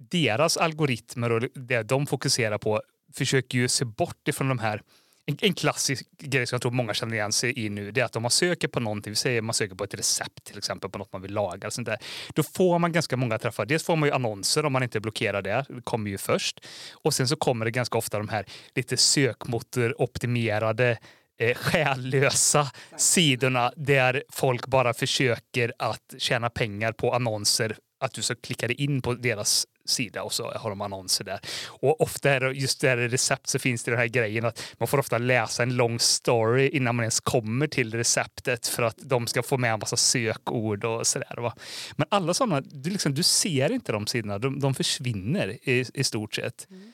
deras 0.09 0.57
algoritmer 0.57 1.31
och 1.31 1.41
det 1.41 1.83
de 1.83 2.07
fokuserar 2.07 2.57
på 2.57 2.81
försöker 3.13 3.57
ju 3.57 3.67
se 3.67 3.85
bort 3.85 4.27
ifrån 4.27 4.47
de 4.47 4.59
här 4.59 4.81
en, 5.25 5.37
en, 5.41 5.53
klassisk 5.53 6.05
grej 6.17 6.47
som 6.47 6.55
jag 6.55 6.61
tror 6.61 6.71
många 6.71 6.93
känner 6.93 7.15
igen 7.15 7.31
sig 7.31 7.65
i 7.65 7.69
nu 7.69 7.91
det 7.91 8.01
är 8.01 8.05
att 8.05 8.15
om 8.15 8.21
man 8.21 8.31
söker 8.31 8.67
på 8.67 8.79
någonting, 8.79 9.11
vi 9.11 9.15
säger 9.15 9.41
man 9.41 9.53
söker 9.53 9.75
på 9.75 9.83
ett 9.83 9.93
recept 9.93 10.43
till 10.43 10.57
exempel 10.57 10.89
på 10.89 10.97
något 10.97 11.13
man 11.13 11.21
vill 11.21 11.33
laga, 11.33 11.71
sånt 11.71 11.85
där, 11.85 11.97
då 12.33 12.43
får 12.43 12.79
man 12.79 12.91
ganska 12.91 13.17
många 13.17 13.37
träffar. 13.37 13.65
Dels 13.65 13.83
får 13.83 13.95
man 13.95 14.09
ju 14.09 14.15
annonser 14.15 14.65
om 14.65 14.73
man 14.73 14.83
inte 14.83 14.99
blockerar 14.99 15.41
det, 15.41 15.65
det 15.69 15.81
kommer 15.83 16.09
ju 16.09 16.17
först. 16.17 16.65
Och 16.93 17.13
sen 17.13 17.27
så 17.27 17.35
kommer 17.35 17.65
det 17.65 17.71
ganska 17.71 17.97
ofta 17.97 18.17
de 18.17 18.29
här 18.29 18.45
lite 18.75 18.97
sökmotoroptimerade 18.97 20.97
eh, 21.39 21.55
själlösa 21.55 22.71
sidorna 22.97 23.71
där 23.75 24.23
folk 24.29 24.67
bara 24.67 24.93
försöker 24.93 25.73
att 25.79 26.13
tjäna 26.17 26.49
pengar 26.49 26.91
på 26.91 27.13
annonser 27.13 27.77
att 27.99 28.13
du 28.13 28.21
så 28.21 28.35
klicka 28.35 28.67
dig 28.67 28.81
in 28.81 29.01
på 29.01 29.13
deras 29.13 29.65
sida 29.85 30.23
och 30.23 30.33
så 30.33 30.51
har 30.51 30.69
de 30.69 30.81
annonser 30.81 31.23
där. 31.23 31.39
Och 31.67 32.01
ofta 32.01 32.29
är 32.29 32.39
det, 32.39 32.51
just 32.51 32.81
där 32.81 32.97
recept 32.97 33.47
så 33.47 33.59
finns 33.59 33.83
det 33.83 33.91
den 33.91 33.99
här 33.99 34.07
grejen 34.07 34.45
att 34.45 34.75
man 34.77 34.87
får 34.87 34.97
ofta 34.97 35.17
läsa 35.17 35.63
en 35.63 35.75
lång 35.75 35.99
story 35.99 36.67
innan 36.67 36.95
man 36.95 37.03
ens 37.03 37.19
kommer 37.19 37.67
till 37.67 37.93
receptet 37.93 38.67
för 38.67 38.83
att 38.83 38.97
de 38.97 39.27
ska 39.27 39.43
få 39.43 39.57
med 39.57 39.73
en 39.73 39.79
massa 39.79 39.97
sökord 39.97 40.85
och 40.85 41.07
sådär. 41.07 41.51
Men 41.95 42.07
alla 42.11 42.33
sådana, 42.33 42.61
du, 42.61 42.89
liksom, 42.89 43.13
du 43.13 43.23
ser 43.23 43.71
inte 43.71 43.91
de 43.91 44.07
sidorna, 44.07 44.39
de, 44.39 44.59
de 44.59 44.73
försvinner 44.73 45.69
i, 45.69 45.85
i 45.93 46.03
stort 46.03 46.35
sett. 46.35 46.67
Mm. 46.69 46.91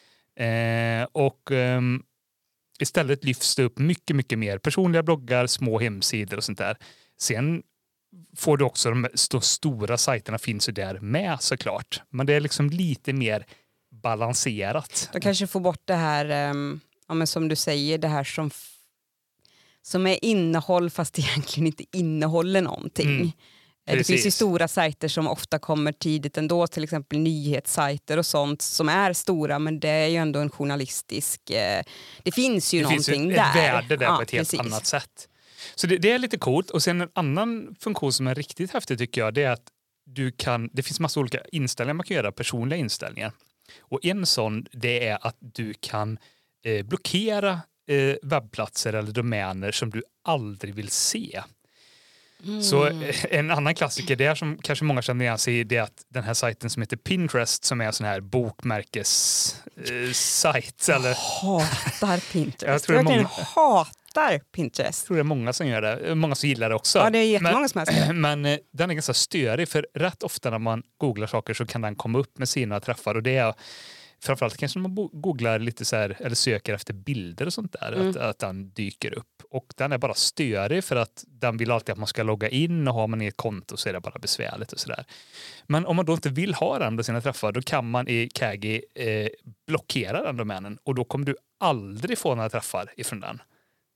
Eh, 1.02 1.08
och 1.12 1.52
um, 1.52 2.04
istället 2.80 3.24
lyfts 3.24 3.56
det 3.56 3.64
upp 3.64 3.80
mycket, 3.80 4.16
mycket 4.16 4.40
mer 4.40 4.58
personliga 4.58 5.04
bloggar, 5.04 5.48
små 5.48 5.80
hemsidor 5.80 6.38
och 6.38 6.44
sånt 6.44 6.58
där. 6.58 6.78
Sen 7.20 7.64
får 8.38 8.58
du 8.58 8.66
också 8.66 8.90
de, 8.90 9.08
de 9.32 9.42
stora 9.42 9.98
sajterna 9.98 10.38
finns 10.38 10.70
ju 10.70 10.74
där 10.74 11.00
med 11.00 11.38
såklart. 11.42 12.02
Men 12.10 12.26
det 12.26 12.34
är 12.34 12.40
liksom 12.40 12.70
lite 12.70 13.14
mer 13.14 13.46
balanserat. 13.92 15.10
De 15.14 15.22
kanske 15.22 15.48
får 15.48 15.60
bort 15.60 15.82
det 15.86 15.96
här, 15.96 16.50
um, 16.50 16.80
ja, 17.08 17.14
men 17.14 17.28
som 17.28 17.48
du 17.48 17.56
säger, 17.56 17.98
det 17.98 18.08
här 18.08 18.24
som, 18.24 18.52
som 19.82 20.08
är 20.08 20.26
innehåll 20.26 20.90
fast 20.90 21.20
egentligen 21.20 21.68
inte 21.68 21.84
innehåller 21.98 22.62
någonting. 22.62 23.36
Eh, 23.88 23.98
Det 23.98 24.04
finns 24.04 24.26
ju 24.26 24.32
stora 24.32 24.68
sajter 24.68 25.08
som 25.08 25.28
ofta 25.28 25.60
kommer 25.60 25.92
tidigt 25.92 26.38
ändå, 26.38 26.68
till 26.68 26.84
exempel 26.84 27.20
nyhetssajter 27.20 28.18
och 28.18 28.26
sånt 28.26 28.62
som 28.62 28.90
är 28.90 29.14
stora 29.14 29.60
men 29.60 29.80
det 29.80 29.90
är 29.90 30.08
ju 30.08 30.16
ändå 30.18 30.40
en 30.40 30.50
journalistisk... 30.50 31.50
Eh, 31.50 31.84
det 32.24 32.32
finns 32.32 32.74
ju 32.74 32.82
det 32.84 32.90
finns 32.90 33.08
någonting 33.08 33.30
ju 33.30 33.36
där. 33.36 33.50
ett 33.50 33.56
värde 33.56 33.98
där 33.98 34.06
Ja, 34.06 34.16
på 34.16 34.22
ett 34.22 34.32
helt 34.32 34.50
precis. 34.52 34.60
annat 34.60 34.86
sätt. 34.86 35.28
Så 35.80 35.88
det, 35.88 35.98
det 35.98 36.12
är 36.12 36.20
lite 36.20 36.38
coolt. 36.38 36.70
Och 36.70 36.84
sen 36.84 37.02
en 37.02 37.10
annan 37.14 37.76
funktion 37.80 38.14
som 38.14 38.28
är 38.28 38.36
riktigt 38.36 38.72
häftig 38.74 38.98
tycker 38.98 39.22
jag, 39.22 39.34
det 39.34 39.44
är 39.44 39.50
att 39.52 39.68
du 40.06 40.32
kan, 40.32 40.70
det 40.74 40.84
finns 40.84 41.00
massa 41.00 41.20
olika 41.20 41.40
inställningar 41.52 41.94
man 41.94 42.06
kan 42.06 42.16
göra, 42.18 42.32
personliga 42.32 42.80
inställningar. 42.80 43.32
Och 43.80 44.06
en 44.06 44.26
sån 44.26 44.66
det 44.72 45.08
är 45.08 45.28
att 45.28 45.36
du 45.40 45.74
kan 45.80 46.18
eh, 46.66 46.86
blockera 46.86 47.60
eh, 47.90 48.16
webbplatser 48.24 48.94
eller 48.94 49.12
domäner 49.12 49.72
som 49.72 49.90
du 49.90 50.04
aldrig 50.24 50.76
vill 50.76 50.90
se. 50.90 51.42
Så 52.64 52.86
Mm. 52.86 53.04
eh, 53.04 53.16
en 53.30 53.52
annan 53.52 53.76
klassiker 53.76 54.16
där 54.16 54.36
som 54.36 54.58
kanske 54.62 54.86
många 54.86 55.02
känner 55.02 55.26
igen 55.26 55.38
sig 55.38 55.60
i 55.60 55.64
det 55.64 55.76
är 55.78 55.82
att 55.82 56.06
den 56.10 56.24
här 56.24 56.34
sajten 56.34 56.70
som 56.70 56.82
heter 56.82 56.98
Pinterest 56.98 57.66
som 57.66 57.82
är 57.82 57.86
en 57.86 57.94
sån 57.94 58.06
här 58.08 58.20
bokmärkessajt. 58.22 59.64
Eh, 60.08 60.12
sajt, 60.14 60.90
eller 60.90 61.16
hatar 61.42 62.32
Pinterest. 62.32 62.62
Jag 62.62 62.74
Jag, 62.74 62.82
tror 62.84 62.96
verkligen 62.96 63.22
många- 63.24 63.28
hatar 63.56 63.88
Pinterest. 64.56 65.04
Jag 65.04 65.08
tror 65.08 65.18
det 65.18 65.22
är 65.22 65.24
många 65.24 65.54
som 65.54 65.68
gör 65.68 65.82
det. 65.82 66.16
Många 66.16 66.36
som 66.36 66.50
gillar 66.50 66.70
det 66.70 66.76
också. 66.76 67.00
Ja, 67.00 67.10
det 67.10 67.18
är 67.20 67.24
jättemånga 67.24 67.68
som 67.68 67.82
älskar 67.82 68.08
det. 68.08 68.14
men, 68.14 68.42
men 68.42 68.54
eh, 68.54 68.60
den 68.74 68.90
är 68.90 68.94
ganska 68.94 69.14
störig 69.14 69.70
för 69.70 69.88
rätt 69.94 70.24
ofta 70.24 70.50
när 70.50 70.60
man 70.60 70.84
googlar 70.98 71.28
saker 71.28 71.54
så 71.54 71.66
kan 71.66 71.82
den 71.82 71.96
komma 71.96 72.20
upp 72.20 72.38
med 72.38 72.50
sina 72.50 72.80
träffar 72.80 73.16
och 73.16 73.24
det 73.24 73.38
är 73.38 73.54
framförallt 74.24 74.58
kanske 74.58 74.80
när 74.80 74.90
man 74.90 75.10
googlar 75.14 75.60
lite 75.60 75.86
så 75.86 75.96
här, 75.96 76.18
eller 76.20 76.36
söker 76.36 76.74
efter 76.74 76.94
bilder 76.94 77.46
och 77.46 77.54
sånt 77.54 77.76
där, 77.82 77.94
Mm. 77.94 78.10
att, 78.10 78.16
att 78.16 78.40
den 78.40 78.70
dyker 78.74 79.14
upp. 79.18 79.44
Och 79.50 79.66
den 79.78 79.92
är 79.92 79.98
bara 79.98 80.14
störig 80.14 80.84
för 80.84 80.96
att 80.96 81.24
den 81.28 81.58
vill 81.58 81.72
alltid 81.72 81.94
att 81.94 81.98
man 81.98 82.08
ska 82.08 82.24
logga 82.24 82.50
in 82.50 82.88
och 82.88 82.94
har 82.94 83.08
man 83.08 83.22
ett 83.22 83.38
konto 83.38 83.78
så 83.78 83.90
är 83.90 83.94
det 83.94 84.00
bara 84.00 84.20
besvärligt 84.20 84.74
och 84.74 84.80
sådär. 84.80 85.06
Men 85.68 85.86
om 85.86 85.96
man 85.96 86.06
då 86.06 86.14
inte 86.14 86.30
vill 86.30 86.54
ha 86.54 86.80
den 86.80 86.98
på 86.98 87.04
sina 87.04 87.22
träffar 87.22 87.52
då 87.52 87.62
kan 87.62 87.90
man 87.90 88.08
i 88.08 88.30
Kagi 88.34 88.82
eh, 88.96 89.28
blockera 89.68 90.24
den 90.24 90.38
domänen 90.38 90.78
och 90.84 90.96
då 90.96 91.04
kommer 91.04 91.26
du 91.26 91.36
aldrig 91.60 92.18
få 92.18 92.36
några 92.36 92.50
träffar 92.50 92.94
ifrån 92.98 93.20
den. 93.20 93.42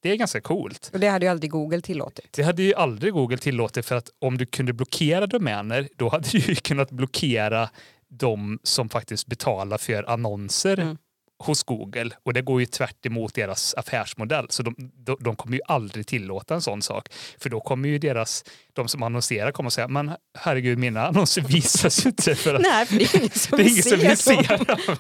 Det 0.01 0.09
är 0.11 0.15
ganska 0.15 0.41
coolt. 0.41 0.89
Och 0.93 0.99
det 0.99 1.07
hade 1.07 1.25
ju 1.25 1.31
aldrig 1.31 1.51
Google 1.51 1.81
tillåtit. 1.81 2.33
Det 2.33 2.43
hade 2.43 2.63
ju 2.63 2.73
aldrig 2.73 3.13
Google 3.13 3.37
tillåtit 3.37 3.85
för 3.85 3.95
att 3.95 4.09
om 4.19 4.37
du 4.37 4.45
kunde 4.45 4.73
blockera 4.73 5.27
domäner 5.27 5.89
då 5.95 6.09
hade 6.09 6.29
du 6.31 6.37
ju 6.37 6.55
kunnat 6.55 6.91
blockera 6.91 7.69
de 8.09 8.59
som 8.63 8.89
faktiskt 8.89 9.27
betalar 9.27 9.77
för 9.77 10.09
annonser 10.09 10.77
Mm. 10.79 10.97
Hos 11.45 11.63
Google 11.63 12.09
och 12.23 12.33
det 12.33 12.41
går 12.41 12.59
ju 12.59 12.65
tvärt 12.65 13.05
emot 13.05 13.33
deras 13.33 13.73
affärsmodell 13.73 14.45
så 14.49 14.63
de, 14.63 14.75
de, 14.77 15.17
de 15.19 15.35
kommer 15.35 15.55
ju 15.55 15.61
aldrig 15.67 16.07
tillåta 16.07 16.53
en 16.53 16.61
sån 16.61 16.81
sak 16.81 17.07
för 17.37 17.49
då 17.49 17.59
kommer 17.59 17.89
ju 17.89 17.97
deras, 17.97 18.43
de 18.73 18.87
som 18.87 19.03
annonserar 19.03 19.51
kommer 19.51 19.67
att 19.67 19.73
säga 19.73 19.87
men 19.87 20.11
herregud 20.39 20.77
mina 20.77 21.07
annonser 21.07 21.41
visas 21.47 22.05
ju 22.05 22.09
inte 22.09 22.35
för 22.35 22.55
att 22.55 22.61
Nej, 22.61 22.85
för 22.85 22.97
det 22.97 23.03
är 23.03 23.17
ingen 23.17 23.29
som 23.37 23.57
det 23.57 23.63
är 23.63 23.69
ingen 23.69 23.83
som 23.83 23.99
vill 23.99 24.17
se 24.17 24.55
dem. 24.55 24.65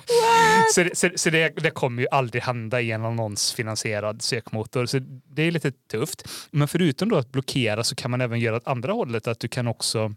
Så, 0.73 0.83
det, 0.83 0.97
så, 0.97 1.09
så 1.15 1.29
det, 1.29 1.49
det 1.49 1.71
kommer 1.71 2.01
ju 2.01 2.07
aldrig 2.11 2.43
hända 2.43 2.81
i 2.81 2.91
en 2.91 3.05
annonsfinansierad 3.05 4.21
sökmotor. 4.21 4.85
Så 4.85 4.99
det 5.35 5.43
är 5.43 5.51
lite 5.51 5.71
tufft. 5.71 6.27
Men 6.51 6.67
förutom 6.67 7.09
då 7.09 7.17
att 7.17 7.31
blockera 7.31 7.83
så 7.83 7.95
kan 7.95 8.11
man 8.11 8.21
även 8.21 8.39
göra 8.39 8.55
åt 8.55 8.67
andra 8.67 8.93
hållet. 8.93 9.27
Att 9.27 9.39
du 9.39 9.47
kan 9.47 9.67
också 9.67 10.13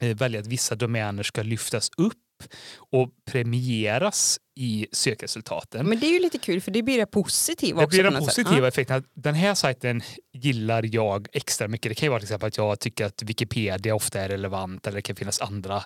eh, 0.00 0.16
välja 0.16 0.40
att 0.40 0.46
vissa 0.46 0.74
domäner 0.74 1.22
ska 1.22 1.42
lyftas 1.42 1.90
upp 1.96 2.27
och 2.90 3.10
premieras 3.24 4.40
i 4.56 4.86
sökresultaten. 4.92 5.88
Men 5.88 6.00
det 6.00 6.06
är 6.06 6.12
ju 6.12 6.18
lite 6.18 6.38
kul 6.38 6.60
för 6.60 6.70
det 6.70 6.82
blir 6.82 6.98
det 6.98 7.06
positiva 7.06 7.80
Det 7.80 7.84
också. 7.86 7.94
blir 7.96 8.04
på 8.04 8.10
den 8.10 8.22
något 8.22 8.32
sätt. 8.34 8.44
positiva 8.44 8.68
effekten. 8.68 9.04
Den 9.14 9.34
här 9.34 9.54
sajten 9.54 10.02
gillar 10.32 10.94
jag 10.94 11.28
extra 11.32 11.68
mycket. 11.68 11.90
Det 11.90 11.94
kan 11.94 12.06
ju 12.06 12.10
vara 12.10 12.20
till 12.20 12.26
exempel 12.26 12.46
att 12.46 12.56
jag 12.56 12.80
tycker 12.80 13.04
att 13.04 13.22
Wikipedia 13.22 13.94
ofta 13.94 14.20
är 14.20 14.28
relevant 14.28 14.86
eller 14.86 14.96
det 14.96 15.02
kan 15.02 15.16
finnas 15.16 15.40
andra 15.40 15.82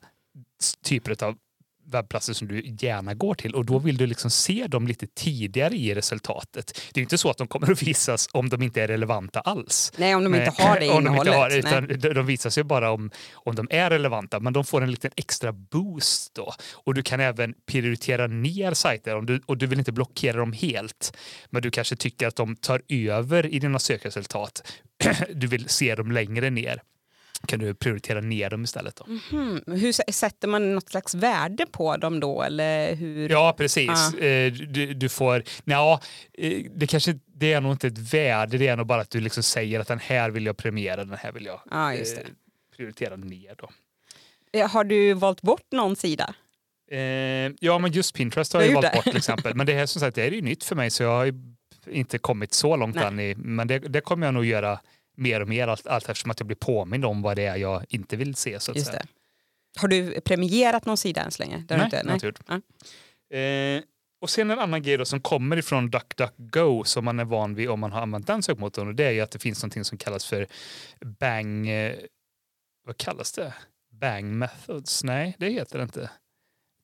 typer 0.84 1.24
av 1.24 1.36
webbplatser 1.84 2.32
som 2.32 2.48
du 2.48 2.76
gärna 2.80 3.14
går 3.14 3.34
till 3.34 3.54
och 3.54 3.64
då 3.64 3.78
vill 3.78 3.96
du 3.96 4.06
liksom 4.06 4.30
se 4.30 4.66
dem 4.66 4.86
lite 4.86 5.06
tidigare 5.06 5.74
i 5.74 5.94
resultatet. 5.94 6.80
Det 6.94 7.00
är 7.00 7.02
inte 7.02 7.18
så 7.18 7.30
att 7.30 7.38
de 7.38 7.46
kommer 7.46 7.72
att 7.72 7.82
visas 7.82 8.28
om 8.32 8.48
de 8.48 8.62
inte 8.62 8.82
är 8.82 8.88
relevanta 8.88 9.40
alls. 9.40 9.92
Nej, 9.96 10.14
om 10.14 10.24
de 10.24 10.34
inte 10.34 10.62
har 10.62 10.80
det 10.80 10.88
om 10.90 11.04
de 11.04 11.10
innehållet. 11.10 11.26
inte 11.54 11.68
har, 11.68 11.80
Nej. 11.80 11.90
utan 11.92 12.00
de- 12.00 12.14
de 12.14 12.26
visas 12.26 12.58
ju 12.58 12.62
bara 12.62 12.90
om, 12.90 13.10
om 13.32 13.54
de 13.54 13.66
är 13.70 13.90
relevanta, 13.90 14.40
men 14.40 14.52
de 14.52 14.64
får 14.64 14.82
en 14.82 14.90
liten 14.90 15.10
extra 15.16 15.52
boost 15.52 16.34
då. 16.34 16.52
Och 16.74 16.94
du 16.94 17.02
kan 17.02 17.20
även 17.20 17.54
prioritera 17.66 18.26
ner 18.26 18.74
sajter 18.74 19.16
om 19.16 19.26
du, 19.26 19.40
och 19.46 19.56
du 19.58 19.66
vill 19.66 19.78
inte 19.78 19.92
blockera 19.92 20.36
dem 20.36 20.52
helt, 20.52 21.16
men 21.50 21.62
du 21.62 21.70
kanske 21.70 21.96
tycker 21.96 22.26
att 22.28 22.36
de 22.36 22.56
tar 22.56 22.82
över 22.88 23.46
i 23.46 23.58
dina 23.58 23.78
sökresultat. 23.78 24.72
du 25.34 25.46
vill 25.46 25.68
se 25.68 25.94
dem 25.94 26.12
längre 26.12 26.50
ner. 26.50 26.82
Kan 27.46 27.58
du 27.58 27.74
prioritera 27.74 28.20
ner 28.20 28.50
dem 28.50 28.64
istället 28.64 28.96
då? 28.96 29.06
Mhm. 29.06 29.62
Hur 29.66 29.88
s- 29.88 30.00
sätter 30.18 30.48
man 30.48 30.74
något 30.74 30.88
slags 30.88 31.14
värde 31.14 31.66
på 31.66 31.96
dem 31.96 32.20
då? 32.20 32.42
Eller 32.42 32.94
hur? 32.94 33.28
Ja, 33.30 33.54
precis. 33.58 33.90
Ja. 34.18 34.18
Eh, 34.26 34.52
Du, 34.52 34.94
du 34.94 35.08
får... 35.08 35.42
Ja, 35.64 36.00
det 36.74 36.86
kanske 36.86 37.18
det 37.34 37.52
är 37.52 37.60
nog 37.60 37.72
inte 37.72 37.86
ett 37.86 38.14
värde, 38.14 38.58
det 38.58 38.68
är 38.68 38.76
nog 38.76 38.86
bara 38.86 39.00
att 39.00 39.10
du 39.10 39.20
liksom 39.20 39.42
säger 39.42 39.80
att 39.80 39.88
den 39.88 39.98
här 39.98 40.30
vill 40.30 40.46
jag 40.46 40.56
premiera, 40.56 41.04
den 41.04 41.18
här 41.18 41.32
vill 41.32 41.44
jag 41.46 41.60
det. 41.70 42.12
eh, 42.18 42.26
prioritera 42.76 43.16
ner. 43.16 43.54
Då. 43.58 43.70
Eh, 44.52 44.70
Har 44.70 44.84
du 44.84 45.14
valt 45.14 45.42
bort 45.42 45.66
någon 45.72 45.96
sida? 45.96 46.34
Eh, 46.90 46.98
ja, 47.60 47.78
men 47.78 47.92
just 47.92 48.14
Pinterest 48.14 48.52
har 48.52 48.60
jag 48.60 48.70
gjort 48.72 48.82
valt 48.84 48.92
det. 48.92 48.96
bort 48.96 49.04
till 49.04 49.16
exempel. 49.16 49.54
Men 49.54 49.66
det 49.66 49.72
här 49.74 49.86
som 49.86 50.00
sagt 50.00 50.14
det 50.14 50.22
är 50.22 50.30
ju 50.30 50.42
nytt 50.42 50.64
för 50.64 50.76
mig 50.76 50.90
så 50.90 51.02
jag 51.02 51.10
har 51.10 51.32
inte 51.90 52.18
kommit 52.18 52.54
så 52.54 52.76
långt 52.76 52.94
Nej. 52.96 53.04
än. 53.04 53.20
I, 53.20 53.34
men 53.34 53.68
det, 53.68 53.78
det 53.78 54.00
kommer 54.00 54.26
jag 54.26 54.34
nog 54.34 54.44
göra 54.44 54.78
mer 55.16 55.40
och 55.40 55.48
mer 55.48 55.68
allt, 55.68 55.86
allt 55.86 56.08
eftersom 56.08 56.30
att 56.30 56.40
jag 56.40 56.46
blir 56.46 56.56
påmind 56.56 57.04
om 57.04 57.22
vad 57.22 57.36
det 57.36 57.44
är 57.44 57.56
jag 57.56 57.84
inte 57.88 58.16
vill 58.16 58.34
se. 58.34 58.60
Så 58.60 58.72
att 58.72 58.80
säga. 58.80 59.02
Har 59.76 59.88
du 59.88 60.20
premierat 60.20 60.86
någon 60.86 60.96
sida 60.96 61.20
än 61.22 61.30
så 61.30 61.42
länge? 61.42 61.64
Nej, 61.68 61.84
inte? 61.84 62.02
jag 62.06 62.14
inte. 62.14 62.42
Ja. 62.46 63.36
Eh, 63.36 63.82
och 64.20 64.30
sen 64.30 64.50
en 64.50 64.58
annan 64.58 64.82
grej 64.82 64.96
då 64.96 65.04
som 65.04 65.20
kommer 65.20 65.56
ifrån 65.56 65.90
DuckDuckGo 65.90 66.84
som 66.84 67.04
man 67.04 67.18
är 67.20 67.24
van 67.24 67.54
vid 67.54 67.70
om 67.70 67.80
man 67.80 67.92
har 67.92 68.02
använt 68.02 68.26
den 68.26 68.42
sökmotorn 68.42 68.88
och 68.88 68.94
det 68.94 69.04
är 69.04 69.10
ju 69.10 69.20
att 69.20 69.30
det 69.30 69.38
finns 69.38 69.62
någonting 69.62 69.84
som 69.84 69.98
kallas 69.98 70.24
för 70.24 70.46
bang... 71.00 71.68
Eh, 71.68 71.96
vad 72.86 72.96
kallas 72.96 73.32
det? 73.32 73.54
Bang 73.90 74.38
methods? 74.38 75.04
Nej, 75.04 75.36
det 75.38 75.50
heter 75.50 75.78
det 75.78 75.82
inte. 75.84 76.10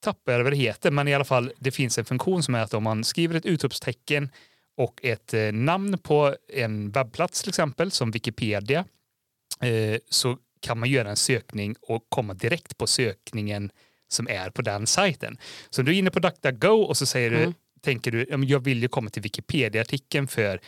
Tappar 0.00 0.32
jag 0.32 0.44
vad 0.44 0.52
det 0.52 0.56
heter, 0.56 0.90
men 0.90 1.08
i 1.08 1.14
alla 1.14 1.24
fall 1.24 1.52
det 1.58 1.70
finns 1.70 1.98
en 1.98 2.04
funktion 2.04 2.42
som 2.42 2.54
är 2.54 2.62
att 2.62 2.74
om 2.74 2.82
man 2.82 3.04
skriver 3.04 3.34
ett 3.34 3.46
utropstecken 3.46 4.30
och 4.78 5.00
ett 5.04 5.34
eh, 5.34 5.52
namn 5.52 5.98
på 5.98 6.34
en 6.48 6.90
webbplats 6.90 7.40
till 7.42 7.48
exempel 7.48 7.90
som 7.90 8.10
Wikipedia 8.10 8.84
eh, 9.60 9.98
så 10.08 10.38
kan 10.60 10.78
man 10.78 10.88
göra 10.90 11.10
en 11.10 11.16
sökning 11.16 11.74
och 11.80 12.06
komma 12.08 12.34
direkt 12.34 12.78
på 12.78 12.86
sökningen 12.86 13.70
som 14.08 14.28
är 14.28 14.50
på 14.50 14.62
den 14.62 14.86
sajten. 14.86 15.38
Så 15.70 15.82
du 15.82 15.92
är 15.92 15.98
inne 15.98 16.10
på 16.10 16.18
DuckDuckGo 16.20 16.68
och 16.82 16.96
så 16.96 17.06
säger 17.06 17.30
du, 17.30 17.36
Mm. 17.36 17.54
tänker 17.80 18.10
du, 18.10 18.26
"Ja, 18.30 18.36
men 18.36 18.48
jag 18.48 18.60
vill 18.64 18.82
ju 18.82 18.88
komma 18.88 19.10
till 19.10 19.22
Wikipedia-artikeln 19.22 20.28
för 20.28 20.60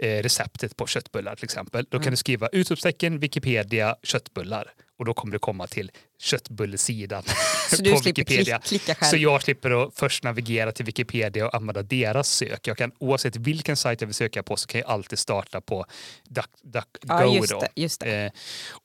eh, 0.00 0.22
receptet 0.22 0.76
på 0.76 0.86
köttbullar 0.86 1.36
till 1.36 1.44
exempel. 1.44 1.84
Då 1.84 1.98
kan 1.98 2.02
Mm. 2.02 2.10
du 2.10 2.16
skriva 2.16 2.48
utropstecken 2.48 3.18
Wikipedia 3.20 3.96
köttbullar 4.02 4.72
och 4.98 5.04
då 5.04 5.14
kommer 5.14 5.32
du 5.32 5.38
komma 5.38 5.66
till 5.66 5.90
köttbullesidan 6.18 7.22
Så 7.70 7.84
på 7.84 8.00
Wikipedia. 8.04 8.58
klick? 8.58 8.82
Så 9.02 9.16
jag 9.16 9.42
slipper 9.42 9.82
att 9.82 9.94
först 9.94 10.24
navigera 10.24 10.72
till 10.72 10.84
Wikipedia 10.84 11.46
och 11.46 11.54
använda 11.54 11.82
deras 11.82 12.28
sök. 12.28 12.66
Jag 12.66 12.76
kan, 12.76 12.92
oavsett 12.98 13.36
vilken 13.36 13.76
sajt 13.76 14.00
jag 14.00 14.08
vill 14.08 14.14
söka 14.14 14.42
på 14.42 14.56
så 14.56 14.66
kan 14.66 14.80
jag 14.80 14.90
alltid 14.90 15.18
starta 15.18 15.60
på 15.60 15.86
DuckDuckGo. 16.24 17.08
ja, 17.08 17.34
just 17.36 17.60
det. 17.60 17.68
Just 17.74 18.00
det. 18.00 18.24
Eh, 18.24 18.32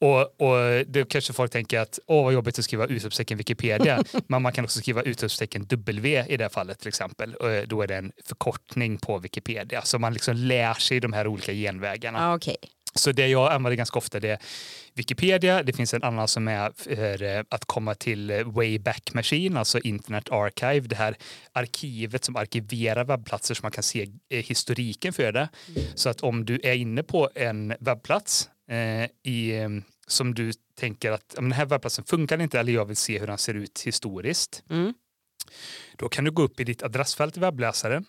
och, 0.08 0.42
och 0.42 0.86
då 0.88 1.06
kanske 1.06 1.34
folk 1.34 1.52
tänker 1.52 1.80
att 1.80 2.00
åh 2.08 2.24
vad 2.24 2.34
jobbigt 2.34 2.60
att 2.60 2.66
skriva 2.66 2.86
utropstecken 2.86 3.38
Wikipedia. 3.38 4.04
Men 4.28 4.42
man 4.42 4.54
kan 4.54 4.66
också 4.66 4.80
skriva 4.80 5.02
utropstecken 5.02 5.66
W 5.66 6.26
i 6.28 6.38
det 6.38 6.44
här 6.44 6.50
fallet 6.50 6.80
till 6.80 6.88
exempel. 6.88 7.36
Och 7.36 7.52
eh, 7.52 7.68
då 7.68 7.82
är 7.82 7.88
det 7.88 7.96
en 7.96 8.12
förkortning 8.26 8.98
på 8.98 9.18
Wikipedia. 9.18 9.82
Så 9.82 10.00
man 10.00 10.14
liksom 10.14 10.36
lär 10.36 10.74
sig 10.74 11.00
de 11.00 11.14
här 11.14 11.28
olika 11.28 11.54
genvägarna. 11.54 12.20
Ja, 12.20 12.36
Okej. 12.36 12.58
Så 12.96 13.12
det 13.12 13.28
jag 13.28 13.52
använder 13.52 13.78
ganska 13.78 13.98
ofta 14.00 14.20
det 14.20 14.30
är 14.30 14.38
Wikipedia. 14.94 15.64
Det 15.64 15.74
finns 15.74 15.94
en 15.94 16.04
annan 16.04 16.28
som 16.28 16.48
är 16.48 16.72
för 16.76 17.24
eh, 17.24 17.44
att 17.50 17.66
komma 17.66 17.96
till 17.96 18.30
eh, 18.30 18.44
Wayback 18.44 19.14
Machine, 19.14 19.58
alltså 19.58 19.80
Internet 19.80 20.30
Archive. 20.32 20.80
Det 20.80 20.96
här 20.96 21.16
arkivet 21.52 22.24
som 22.26 22.36
arkiverar 22.36 23.04
webbplatser 23.06 23.56
så 23.56 23.60
man 23.64 23.72
kan 23.72 23.84
se 23.84 24.10
eh, 24.30 24.44
historiken 24.44 25.14
för 25.14 25.32
det. 25.32 25.50
Så 25.96 26.10
att 26.10 26.22
om 26.22 26.46
du 26.46 26.60
är 26.64 26.74
inne 26.74 27.04
på 27.04 27.30
en 27.36 27.74
webbplats 27.80 28.50
eh, 28.70 29.32
i, 29.32 29.70
som 30.08 30.34
du 30.34 30.52
tänker 30.76 31.12
att 31.12 31.34
"Ja, 31.36 31.42
men 31.42 31.50
den 31.50 31.58
här 31.58 31.66
webbplatsen 31.66 32.06
funkar 32.06 32.42
inte 32.42 32.60
eller 32.60 32.74
jag 32.74 32.86
vill 32.86 32.98
se 32.98 33.20
hur 33.20 33.28
den 33.28 33.38
ser 33.38 33.54
ut 33.54 33.82
historiskt. 33.86 34.64
Mm. 34.70 34.94
Då 35.98 36.10
kan 36.10 36.24
du 36.24 36.32
gå 36.32 36.42
upp 36.42 36.60
i 36.60 36.64
ditt 36.64 36.84
adressfält 36.84 37.38
i 37.38 37.40
webbläsaren 37.40 38.06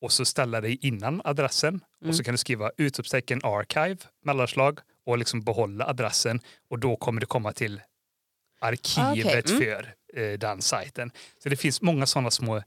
och 0.00 0.12
så 0.12 0.24
ställa 0.24 0.60
dig 0.60 0.78
innan 0.82 1.22
adressen 1.24 1.74
och 1.74 2.14
så 2.14 2.20
Mm. 2.20 2.24
kan 2.24 2.34
du 2.34 2.38
skriva 2.38 2.70
utropstecken 2.76 3.40
archive, 3.44 3.96
mellanslag 4.24 4.78
och 5.06 5.18
liksom 5.18 5.40
behålla 5.40 5.84
adressen 5.86 6.40
och 6.70 6.78
då 6.78 6.96
kommer 6.96 7.20
du 7.20 7.26
komma 7.26 7.52
till 7.52 7.80
arkivet 8.60 9.26
Okej, 9.26 9.42
mm. 9.46 9.62
för 9.62 9.94
eh, 10.22 10.38
den 10.38 10.62
sajten. 10.62 11.10
Så 11.42 11.48
det 11.48 11.56
finns 11.56 11.82
många 11.82 12.06
sådana 12.06 12.30
små 12.30 12.62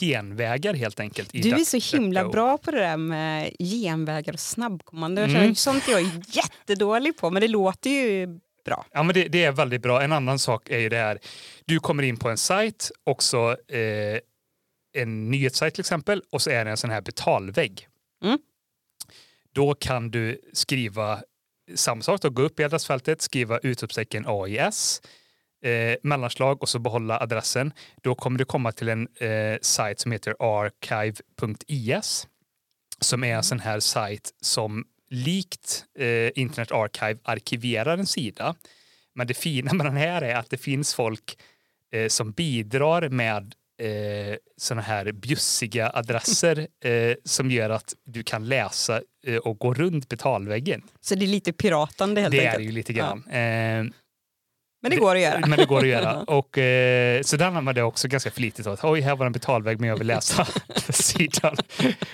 genvägar 0.00 0.74
helt 0.74 1.00
enkelt. 1.00 1.34
I 1.34 1.40
Du 1.40 1.50
är 1.50 1.80
så 1.80 1.96
himla 1.96 2.28
bra 2.28 2.58
på 2.58 2.70
det 2.70 2.78
där 2.78 2.96
med 2.96 3.52
genvägar 3.58 4.32
och 4.32 4.40
snabbkommando. 4.40 5.22
Mm. 5.22 5.54
Sånt 5.54 5.88
är 5.88 5.92
jag 5.92 6.02
jättedålig 6.28 7.16
på, 7.16 7.30
men 7.30 7.40
det 7.42 7.48
låter 7.48 7.90
ju 7.90 8.26
bra. 8.64 8.86
Ja, 8.92 9.02
men 9.02 9.14
det, 9.14 9.28
det 9.28 9.44
är 9.44 9.52
väldigt 9.52 9.82
bra. 9.82 10.02
En 10.02 10.12
annan 10.12 10.38
sak 10.38 10.70
är 10.70 10.78
ju 10.78 10.88
det 10.88 10.96
här, 10.96 11.18
du 11.64 11.80
kommer 11.80 12.02
in 12.02 12.16
på 12.16 12.28
en 12.28 12.38
sajt, 12.38 12.90
också 13.04 13.56
eh, 13.68 14.18
en 14.94 15.30
nyhetssajt 15.30 15.74
till 15.74 15.82
exempel, 15.82 16.22
och 16.30 16.42
så 16.42 16.50
är 16.50 16.64
det 16.64 16.70
en 16.70 16.76
sån 16.76 16.90
här 16.90 17.00
betalvägg. 17.00 17.88
Mm. 18.24 18.38
Då 19.52 19.74
kan 19.74 20.10
du 20.10 20.40
skriva 20.52 21.22
samma 21.74 22.02
sak, 22.02 22.20
då, 22.22 22.30
gå 22.30 22.42
upp 22.42 22.60
i 22.60 22.64
adressfältet, 22.64 23.22
skriva 23.22 23.58
utropstecken 23.58 24.24
AIS, 24.26 25.02
eh, 25.64 25.96
mellanslag 26.02 26.62
och 26.62 26.68
så 26.68 26.78
behålla 26.78 27.20
adressen. 27.20 27.72
Då 28.02 28.14
kommer 28.14 28.38
du 28.38 28.44
komma 28.44 28.72
till 28.72 28.88
en 28.88 29.08
eh, 29.16 29.58
sajt 29.62 30.00
som 30.00 30.12
heter 30.12 30.34
archive.is 30.38 32.26
som 33.00 33.24
är 33.24 33.34
en 33.34 33.42
sån 33.42 33.60
här 33.60 33.80
sajt 33.80 34.34
som 34.40 34.84
likt 35.10 35.84
eh, 35.98 36.30
Internet 36.34 36.72
Archive 36.72 37.18
arkiverar 37.22 37.98
en 37.98 38.06
sida. 38.06 38.54
Men 39.14 39.26
det 39.26 39.34
fina 39.34 39.72
med 39.74 39.86
den 39.86 39.96
här 39.96 40.22
är 40.22 40.36
att 40.36 40.50
det 40.50 40.58
finns 40.58 40.94
folk 40.94 41.38
eh, 41.92 42.08
som 42.08 42.32
bidrar 42.32 43.08
med 43.08 43.54
eh, 43.82 44.36
såna 44.56 44.82
här 44.82 45.12
bjussiga 45.12 45.90
adresser 45.94 46.58
eh, 46.84 47.14
som 47.24 47.50
gör 47.50 47.70
att 47.70 47.94
du 48.06 48.22
kan 48.22 48.48
läsa 48.48 49.00
eh, 49.26 49.36
och 49.36 49.58
gå 49.58 49.74
runt 49.74 50.08
betalväggen. 50.08 50.82
Så 51.00 51.14
det 51.14 51.24
är 51.24 51.26
lite 51.26 51.52
piratande 51.52 52.20
helt 52.20 52.32
det 52.32 52.38
enkelt. 52.38 52.54
är 52.54 52.58
det 52.58 52.64
ju 52.64 52.72
lite 52.72 52.92
grann. 52.92 53.24
Eh, 53.28 53.34
Men 54.82 54.90
det 54.90 54.96
går 54.96 55.14
att 55.16 55.20
göra. 55.22 55.46
men 55.46 55.58
det 55.58 55.64
går 55.66 55.78
att 55.78 55.86
göra. 55.86 56.20
Och, 56.26 56.58
eh, 56.58 57.22
så 57.22 57.36
där 57.36 57.46
använder 57.46 57.80
jag 57.82 57.88
också 57.88 58.08
ganska 58.08 58.30
flitigt. 58.30 58.66
Att, 58.66 58.84
Oj, 58.84 59.00
här 59.00 59.16
var 59.16 59.26
en 59.26 59.32
betalvägg 59.32 59.80
men 59.80 59.88
jag 59.88 59.96
vill 59.96 60.06
läsa 60.06 60.46
sidan. 60.90 61.56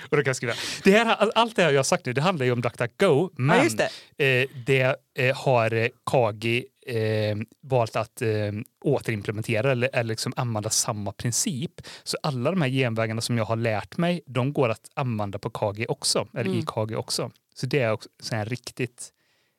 Och 0.09 0.17
då 0.17 0.23
kan 0.23 0.35
skriva. 0.35 0.53
Det 0.83 0.91
här, 0.91 1.29
allt 1.35 1.55
det 1.55 1.63
här 1.63 1.69
jag 1.71 1.79
har 1.79 1.83
sagt 1.83 2.05
nu 2.05 2.13
det 2.13 2.21
handlar 2.21 2.45
ju 2.45 2.51
om 2.51 2.61
DuckDuckGo. 2.61 3.29
Men 3.37 3.57
ja, 3.77 3.87
det. 4.17 4.41
eh, 4.41 4.49
det 4.65 4.95
eh, 5.19 5.35
har 5.37 5.89
Kagi 6.11 6.65
eh, 6.87 7.37
valt 7.61 7.95
att 7.95 8.21
eh, 8.21 8.51
återimplementera 8.81 9.71
eller, 9.71 9.89
eller 9.93 10.09
liksom 10.09 10.33
använda 10.35 10.69
samma 10.69 11.11
princip. 11.11 11.81
Så 12.03 12.17
alla 12.23 12.51
de 12.51 12.61
här 12.61 12.69
genvägarna 12.69 13.21
som 13.21 13.37
jag 13.37 13.45
har 13.45 13.55
lärt 13.55 13.97
mig, 13.97 14.21
de 14.25 14.53
går 14.53 14.69
att 14.69 14.89
använda 14.93 15.39
på 15.39 15.49
Kagi 15.49 15.85
också, 15.89 16.27
eller 16.33 16.49
i 16.49 16.53
Mm. 16.53 16.65
Kagi 16.65 16.95
också. 16.95 17.31
Så 17.55 17.65
det 17.65 17.79
är 17.79 17.91
också 17.91 18.09
så 18.19 18.35
här 18.35 18.45
riktigt 18.45 19.11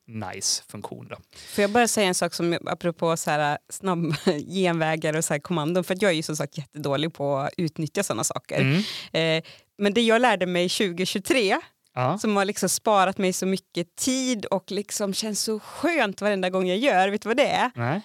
nice 0.07 0.63
funktion. 0.69 1.07
Då. 1.11 1.17
Får 1.37 1.63
jag 1.63 1.71
bara 1.71 1.89
säga 1.89 2.09
en 2.09 2.15
sak 2.15 2.35
som 2.35 2.59
apropå 2.67 3.17
så 3.17 3.31
här, 3.31 3.59
snabba 3.69 4.17
genvägar 4.49 5.17
och 5.17 5.25
så 5.25 5.35
här 5.35 5.39
kommandon, 5.41 5.85
för 5.85 5.95
att 5.95 6.03
jag 6.03 6.11
är 6.11 6.15
ju 6.15 6.23
som 6.23 6.37
sagt 6.37 6.59
jättedålig 6.59 7.15
på 7.15 7.37
att 7.37 7.53
utnyttja 7.57 8.03
sådana 8.03 8.25
saker. 8.25 8.61
Mm. 8.61 8.83
Eh, 9.13 9.45
men 9.79 9.95
det 9.95 10.01
jag 10.01 10.21
lärde 10.21 10.47
mig 10.47 10.69
2023 10.69 11.61
Ja. 11.95 12.19
som 12.19 12.37
har 12.37 12.45
liksom 12.45 12.69
sparat 12.69 13.19
mig 13.19 13.33
så 13.33 13.47
mycket 13.47 13.97
tid 13.97 14.45
och 14.45 14.71
liksom 14.71 15.15
känns 15.15 15.41
så 15.43 15.61
skönt 15.61 16.21
varenda 16.21 16.51
gång 16.51 16.67
jag 16.69 16.79
gör, 16.79 17.09
vet 17.09 17.23
du 17.23 17.29
vad 17.29 17.37
det 17.37 17.47
är? 17.49 17.71
Nej. 17.75 18.01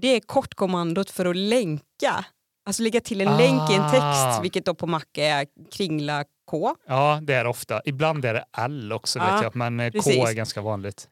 Det 0.00 0.08
är 0.08 0.20
kortkommandot 0.20 1.10
för 1.10 1.26
att 1.26 1.36
länka. 1.36 2.24
Alltså 2.66 2.82
lägga 2.82 3.00
till 3.00 3.20
en 3.20 3.36
länk 3.36 3.70
i 3.70 3.74
en 3.74 3.80
Ah. 3.82 3.90
text, 3.90 4.44
vilket 4.44 4.64
då 4.64 4.74
på 4.74 4.86
Mac 4.86 5.02
är 5.16 5.46
kringla 5.72 6.24
K. 6.50 6.74
Ja, 6.86 7.18
det 7.22 7.34
är 7.34 7.44
det 7.44 7.50
ofta. 7.50 7.80
Ibland 7.84 8.24
är 8.24 8.34
det 8.34 8.44
L 8.58 8.92
också, 8.92 9.18
Ja, 9.18 9.34
vet 9.34 9.42
jag, 9.42 9.56
men 9.56 9.80
eh, 9.80 9.90
K 9.90 9.98
precis. 9.98 10.28
är 10.28 10.32
ganska 10.32 10.60
vanligt. 10.60 11.08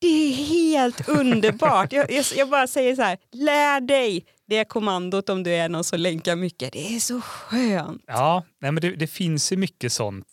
Det 0.00 0.06
är 0.06 0.32
helt 0.32 1.08
underbart. 1.08 1.92
Jag, 1.92 2.12
jag, 2.12 2.24
jag 2.36 2.48
bara 2.48 2.66
säger 2.66 2.96
så 2.96 3.02
här, 3.02 3.18
lär 3.32 3.80
dig 3.80 4.24
det 4.48 4.64
kommandot 4.64 5.28
om 5.28 5.42
du 5.42 5.50
är 5.54 5.68
någon 5.68 5.84
som 5.84 6.00
länkar 6.00 6.36
mycket. 6.36 6.72
Det 6.72 6.94
är 6.96 7.00
så 7.00 7.20
skönt. 7.20 8.02
Ja, 8.06 8.44
nej, 8.60 8.72
men 8.72 8.80
det, 8.80 8.90
det 8.96 9.06
finns 9.06 9.52
ju 9.52 9.56
mycket 9.56 9.92
sånt. 9.92 10.26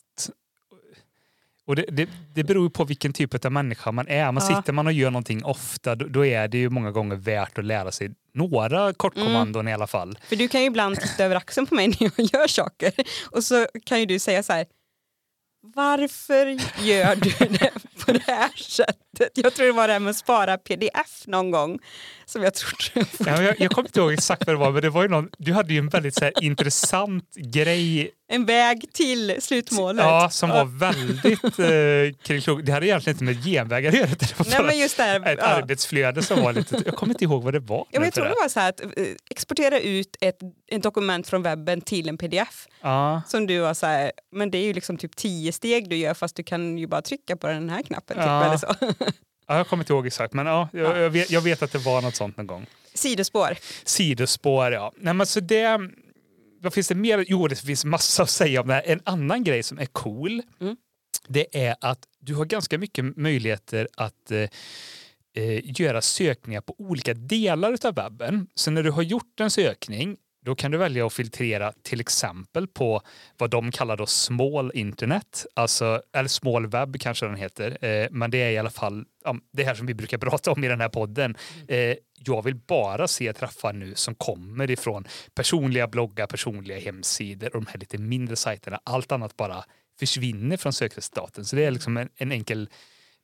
Och 1.69 1.75
det, 1.75 1.85
det, 1.87 2.09
det 2.33 2.43
beror 2.43 2.69
på 2.69 2.83
vilken 2.83 3.13
typ 3.13 3.45
av 3.45 3.51
människa 3.51 3.91
man 3.91 4.07
är. 4.07 4.31
Man 4.31 4.43
Ja. 4.49 4.55
Sitter 4.55 4.73
man 4.73 4.87
och 4.87 4.93
gör 4.93 5.11
någonting 5.11 5.43
ofta, 5.43 5.95
då, 5.95 6.05
då 6.05 6.25
är 6.25 6.47
det 6.47 6.57
ju 6.57 6.69
många 6.69 6.91
gånger 6.91 7.15
värt 7.15 7.57
att 7.57 7.65
lära 7.65 7.91
sig 7.91 8.11
några 8.33 8.93
kortkommandon 8.93 9.67
i 9.67 9.73
alla 9.73 9.87
fall. 9.87 10.19
För 10.29 10.35
du 10.35 10.47
kan 10.47 10.61
ju 10.61 10.67
ibland 10.67 11.01
titta 11.01 11.25
över 11.25 11.35
axeln 11.35 11.67
på 11.67 11.75
mig 11.75 11.87
när 11.99 12.11
jag 12.17 12.29
gör 12.33 12.47
saker 12.47 12.93
och 13.31 13.43
så 13.43 13.67
kan 13.85 13.99
ju 13.99 14.05
du 14.05 14.19
säga 14.19 14.43
så 14.43 14.53
här, 14.53 14.65
varför 15.61 16.45
gör 16.83 17.15
du 17.15 17.29
det 17.59 17.71
på 18.05 18.11
det 18.11 18.23
här 18.27 18.51
sättet? 18.55 19.31
Jag 19.33 19.53
tror 19.53 19.65
det 19.65 19.73
var 19.73 19.87
det 19.87 19.93
här 19.93 19.99
med 19.99 20.11
att 20.11 20.17
spara 20.17 20.57
pdf 20.57 21.27
någon 21.27 21.51
gång 21.51 21.79
som 22.25 22.43
jag 22.43 22.53
trodde 22.53 23.07
Ja, 23.19 23.41
jag, 23.41 23.59
jag 23.59 23.71
kommer 23.71 23.87
inte 23.87 23.99
ihåg 23.99 24.13
exakt 24.13 24.47
vad 24.47 24.55
det 24.55 24.59
var, 24.59 24.71
men 24.71 24.81
det 24.81 24.89
var 24.89 25.01
ju 25.01 25.07
någon, 25.07 25.29
du 25.37 25.53
hade 25.53 25.73
ju 25.73 25.79
en 25.79 25.89
väldigt 25.89 26.15
så 26.15 26.25
här, 26.25 26.33
intressant 26.41 27.35
grej 27.35 28.11
en 28.31 28.45
väg 28.45 28.85
till 28.93 29.35
slutmålet. 29.39 30.05
ja, 30.05 30.29
som 30.29 30.49
var 30.49 30.65
väldigt 30.65 31.43
eh, 31.59 32.23
kring 32.23 32.41
klok. 32.41 32.59
Det 32.63 32.71
hade 32.71 32.87
egentligen 32.87 33.15
inte 33.15 33.23
med 33.23 33.43
genvägar 33.43 33.89
att 33.89 33.97
göra. 33.97 34.07
Det 34.19 34.39
var 34.39 34.45
Nej 34.49 34.63
men 34.63 34.77
just 34.79 34.97
det 34.97 35.03
ett 35.03 35.37
ja. 35.39 35.45
arbetsflöde 35.45 36.21
som 36.23 36.41
var 36.43 36.53
lite... 36.53 36.81
Jag 36.85 36.95
kommer 36.95 37.13
inte 37.13 37.23
ihåg 37.23 37.43
vad 37.43 37.53
det 37.53 37.59
var. 37.59 37.85
Ja, 37.91 38.03
jag 38.03 38.13
tror 38.13 38.25
det 38.25 38.35
var 38.41 38.49
så 38.49 38.59
här 38.59 38.69
att 38.69 38.81
eh, 38.81 38.87
exportera 39.29 39.79
ut 39.79 40.17
ett, 40.21 40.39
ett 40.71 40.83
dokument 40.83 41.27
från 41.27 41.43
webben 41.43 41.81
till 41.81 42.09
en 42.09 42.17
pdf. 42.17 42.67
Ja. 42.81 43.21
Som 43.27 43.47
du 43.47 43.59
var 43.59 43.73
så 43.73 43.85
här, 43.85 44.11
men 44.31 44.51
det 44.51 44.57
är 44.57 44.63
ju 44.63 44.73
liksom 44.73 44.97
typ 44.97 45.15
tio 45.15 45.51
steg 45.51 45.89
du 45.89 45.95
gör 45.95 46.13
fast 46.13 46.35
du 46.35 46.43
kan 46.43 46.77
ju 46.77 46.87
bara 46.87 47.01
trycka 47.01 47.35
på 47.37 47.47
den 47.47 47.69
här 47.69 47.81
knappen. 47.83 48.17
Typ, 48.17 48.25
Ja. 48.25 48.45
eller 48.45 48.57
så. 48.57 48.75
Ja, 49.47 49.57
jag 49.57 49.67
kommer 49.67 49.83
inte 49.83 49.93
ihåg 49.93 50.07
exakt, 50.07 50.33
men 50.33 50.45
ja, 50.45 50.69
jag, 50.73 50.97
jag, 50.97 51.09
vet, 51.09 51.31
jag 51.31 51.41
vet 51.41 51.61
att 51.61 51.71
det 51.71 51.77
var 51.77 52.01
något 52.01 52.15
sånt 52.15 52.37
någon 52.37 52.47
gång. 52.47 52.65
Sidospår. 52.93 53.57
Sidospår, 53.83 54.71
ja. 54.71 54.91
Nej, 54.97 55.13
men 55.13 55.27
så 55.27 55.39
det, 55.39 55.79
vad 56.61 56.73
finns 56.73 56.87
det 56.87 56.95
mer? 56.95 57.25
Jo, 57.27 57.47
det 57.47 57.55
finns 57.55 57.85
massa 57.85 58.23
att 58.23 58.29
säga 58.29 58.61
om 58.61 58.67
det 58.67 58.73
här. 58.73 58.83
En 58.85 59.01
annan 59.03 59.43
grej 59.43 59.63
som 59.63 59.79
är 59.79 59.85
cool, 59.85 60.41
Mm. 60.59 60.75
det 61.27 61.65
är 61.67 61.75
att 61.81 61.99
du 62.19 62.35
har 62.35 62.45
ganska 62.45 62.77
mycket 62.77 63.17
möjligheter 63.17 63.87
att 63.97 64.31
eh, 64.31 64.39
eh, 65.33 65.79
göra 65.81 66.01
sökningar 66.01 66.61
på 66.61 66.75
olika 66.77 67.13
delar 67.13 67.77
av 67.85 67.95
webben. 67.95 68.47
Så 68.55 68.71
när 68.71 68.83
du 68.83 68.91
har 68.91 69.01
gjort 69.03 69.39
en 69.39 69.51
sökning 69.51 70.17
då 70.49 70.55
kan 70.55 70.71
du 70.71 70.77
välja 70.77 71.05
att 71.05 71.13
filtrera 71.13 71.73
till 71.83 71.99
exempel 71.99 72.67
på 72.67 73.01
vad 73.37 73.49
de 73.49 73.71
kallar 73.71 73.97
då 73.97 74.05
small 74.05 74.71
internet, 74.73 75.45
alltså, 75.53 76.01
eller 76.13 76.29
small 76.29 76.67
web 76.67 76.99
kanske 76.99 77.25
den 77.25 77.35
heter, 77.35 77.85
eh, 77.85 78.07
men 78.11 78.31
det 78.31 78.37
är 78.37 78.51
i 78.51 78.57
alla 78.57 78.69
fall 78.69 79.05
det 79.53 79.63
här 79.63 79.75
som 79.75 79.85
vi 79.85 79.93
brukar 79.93 80.17
prata 80.29 80.51
om 80.51 80.63
i 80.63 80.67
den 80.67 80.81
här 80.81 80.89
podden. 80.89 81.37
Eh, 81.67 81.95
jag 82.25 82.43
vill 82.43 82.55
bara 82.55 83.07
se 83.07 83.33
träffar 83.33 83.73
nu 83.73 83.95
som 83.95 84.15
kommer 84.15 84.71
ifrån 84.71 85.07
personliga 85.33 85.87
bloggar, 85.87 86.27
personliga 86.27 86.79
hemsidor 86.79 87.55
och 87.55 87.61
de 87.61 87.67
här 87.71 87.79
lite 87.79 87.97
mindre 87.97 88.35
sajterna. 88.35 88.79
Allt 88.83 89.11
annat 89.11 89.37
bara 89.37 89.63
försvinner 89.99 90.57
från 90.57 90.73
sökresultaten. 90.73 91.45
Så 91.45 91.55
det 91.55 91.65
är 91.65 91.71
liksom 91.71 91.97
en, 91.97 92.09
en 92.15 92.31
enkel 92.31 92.69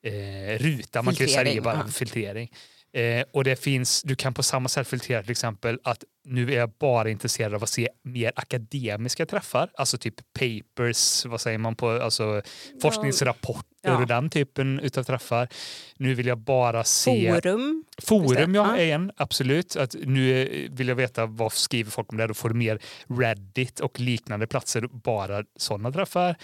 eh, 0.04 0.60
ruta. 0.60 1.02
Man 1.02 1.16
kan 1.16 1.28
ju 1.28 1.34
säga 1.34 1.62
bara 1.62 1.84
ja. 1.86 1.92
filtrering. 1.92 2.52
Eh, 2.96 3.26
och 3.32 3.44
det 3.44 3.56
finns, 3.56 4.02
du 4.04 4.16
kan 4.16 4.34
på 4.34 4.44
samma 4.44 4.70
sätt 4.70 4.88
filtrera 4.88 5.22
till 5.22 5.32
exempel 5.32 5.80
att 5.84 6.04
nu 6.26 6.52
är 6.54 6.58
jag 6.58 6.70
bara 6.70 7.10
intresserad 7.10 7.54
av 7.54 7.64
att 7.64 7.70
se 7.70 7.90
mer 8.04 8.32
akademiska 8.36 9.26
träffar, 9.26 9.70
alltså 9.74 9.98
typ 9.98 10.16
papers, 10.34 11.26
vad 11.26 11.42
säger 11.42 11.58
man 11.58 11.76
på, 11.76 11.90
alltså 11.90 12.42
forskningsrapporter 12.82 13.76
Ja. 13.88 13.98
och 13.98 14.08
den 14.08 14.30
typen 14.30 14.80
utav 14.80 15.04
träffar. 15.04 15.48
Nu 15.98 16.14
vill 16.14 16.26
jag 16.26 16.38
bara 16.38 16.84
se 16.84 17.34
Forum. 17.34 17.84
Forum 18.04 18.56
ja, 18.56 18.78
är 18.78 18.94
en, 18.96 19.12
absolut. 19.18 19.76
Att 19.76 19.96
nu 20.04 20.42
eh, 20.42 20.72
vill 20.72 20.88
jag 20.88 20.96
veta 20.96 21.26
vad 21.26 21.54
skriver 21.54 21.92
folk 21.92 22.12
om 22.12 22.18
det. 22.18 22.28
Då 22.28 22.34
får 22.34 22.50
du 22.50 22.56
mer 22.56 22.80
Reddit 23.20 23.80
och 23.80 24.00
liknande 24.00 24.48
platser, 24.48 24.88
bara 24.92 25.44
sådana 25.56 25.92
träffar. 25.92 26.36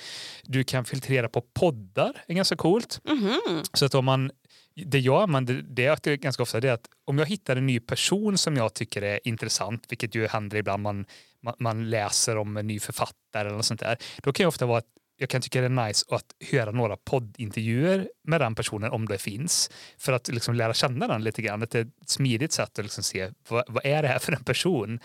Du 0.44 0.64
kan 0.64 0.86
filtrera 0.86 1.30
på 1.30 1.42
poddar, 1.42 2.24
är 2.28 2.34
ganska 2.34 2.56
coolt. 2.56 3.00
Mhm. 3.04 3.64
Så 3.74 3.86
att 3.86 3.96
om 3.96 4.06
man, 4.06 4.32
det 4.76 5.00
jag 5.00 5.24
använder 5.24 5.66
det 5.68 6.08
är 6.08 6.16
ganska 6.16 6.44
ofta 6.44 6.60
det 6.60 6.70
är 6.70 6.74
att 6.74 6.90
om 7.06 7.18
jag 7.18 7.26
hittar 7.26 7.56
en 7.56 7.66
ny 7.66 7.80
person 7.80 8.38
som 8.38 8.56
jag 8.56 8.74
tycker 8.74 9.02
är 9.02 9.20
intressant, 9.24 9.86
vilket 9.90 10.16
ju 10.16 10.28
händer 10.28 10.58
ibland, 10.58 10.84
man, 10.84 11.06
man, 11.44 11.54
man 11.60 11.90
läser 11.90 12.38
om 12.38 12.58
en 12.58 12.68
ny 12.68 12.80
författare 12.80 13.48
eller 13.48 13.58
något 13.58 13.66
sånt 13.66 13.80
där, 13.80 13.98
då 14.24 14.34
kan 14.34 14.44
jag 14.44 14.48
ofta 14.48 14.66
vara 14.66 14.78
att 14.78 14.88
jag 15.18 15.30
kan 15.30 15.42
tycka 15.42 15.62
det 15.62 15.66
är 15.66 15.88
nice 15.88 16.06
att 16.10 16.26
höra 16.52 16.72
några 16.72 16.98
poddintervjuer 16.98 18.10
med 18.24 18.42
den 18.42 18.56
personen 18.56 18.92
om 18.92 19.08
det 19.08 19.18
finns. 19.18 19.72
För 19.98 20.14
att 20.14 20.28
liksom 20.28 20.56
lära 20.56 20.74
känna 20.74 21.08
den 21.08 21.24
lite 21.24 21.42
grann. 21.42 21.64
Att 21.64 21.72
det 21.72 21.80
är 21.80 21.84
ett 22.02 22.10
smidigt 22.10 22.52
sätt 22.52 22.80
att 22.80 22.86
liksom 22.86 23.04
se 23.04 23.32
vad, 23.50 23.64
vad 23.68 23.86
är 23.86 24.02
det 24.02 24.08
här 24.08 24.20
för 24.20 24.32
en 24.32 24.44
person. 24.44 25.00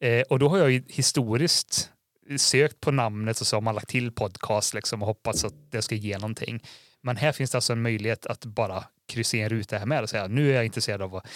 Eh, 0.00 0.20
och 0.20 0.38
då 0.38 0.48
har 0.48 0.58
jag 0.58 0.70
ju 0.70 0.82
historiskt 0.88 1.90
sökt 2.36 2.80
på 2.80 2.90
namnet 2.90 3.40
och 3.40 3.46
så 3.46 3.56
har 3.56 3.60
man 3.60 3.74
lagt 3.74 3.88
till 3.88 4.12
podcast 4.12 4.74
liksom 4.74 5.02
och 5.02 5.08
hoppats 5.08 5.44
att 5.44 5.70
det 5.70 5.82
ska 5.82 5.94
ge 5.94 6.18
någonting. 6.18 6.62
Men 7.02 7.16
här 7.16 7.32
finns 7.32 7.50
det 7.50 7.58
alltså 7.58 7.72
en 7.72 7.82
möjlighet 7.82 8.26
att 8.26 8.44
bara 8.44 8.84
kryssa 9.08 9.36
i 9.36 9.40
en 9.40 9.48
ruta 9.48 9.78
här 9.78 9.86
med 9.86 10.02
och 10.02 10.10
säga 10.10 10.26
nu 10.26 10.50
är 10.50 10.54
jag 10.54 10.64
intresserad 10.64 11.02
av 11.02 11.14
att 11.16 11.26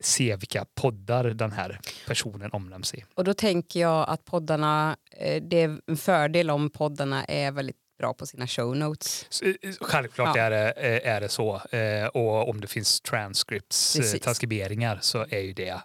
se 0.00 0.36
vilka 0.36 0.64
poddar 0.74 1.24
den 1.24 1.52
här 1.52 1.80
personen 2.06 2.50
omnämns 2.52 2.94
i. 2.94 3.04
Och 3.14 3.24
då 3.24 3.34
tänker 3.34 3.80
jag 3.80 4.08
att 4.08 4.24
poddarna, 4.24 4.96
eh, 5.10 5.42
det 5.42 5.62
är 5.62 5.78
en 5.86 5.96
fördel 5.96 6.50
om 6.50 6.70
poddarna 6.70 7.24
är 7.24 7.52
väldigt 7.52 7.76
bra 7.98 8.14
på 8.14 8.26
sina 8.26 8.46
show 8.46 8.76
notes. 8.76 9.26
Så, 9.28 9.44
eh, 9.44 9.54
Självklart 9.80 10.36
Ja. 10.36 10.42
är, 10.42 10.50
det, 10.50 10.70
eh, 10.70 11.12
är 11.14 11.20
det 11.20 11.28
så. 11.28 11.60
Eh, 11.70 12.06
Och 12.06 12.48
om 12.48 12.60
det 12.60 12.66
finns 12.66 13.00
transcripts, 13.00 13.96
eh, 13.96 14.00
Precis. 14.00 14.20
transkriberingar 14.22 14.98
så 15.02 15.26
är 15.30 15.38
ju 15.40 15.52
det 15.52 15.80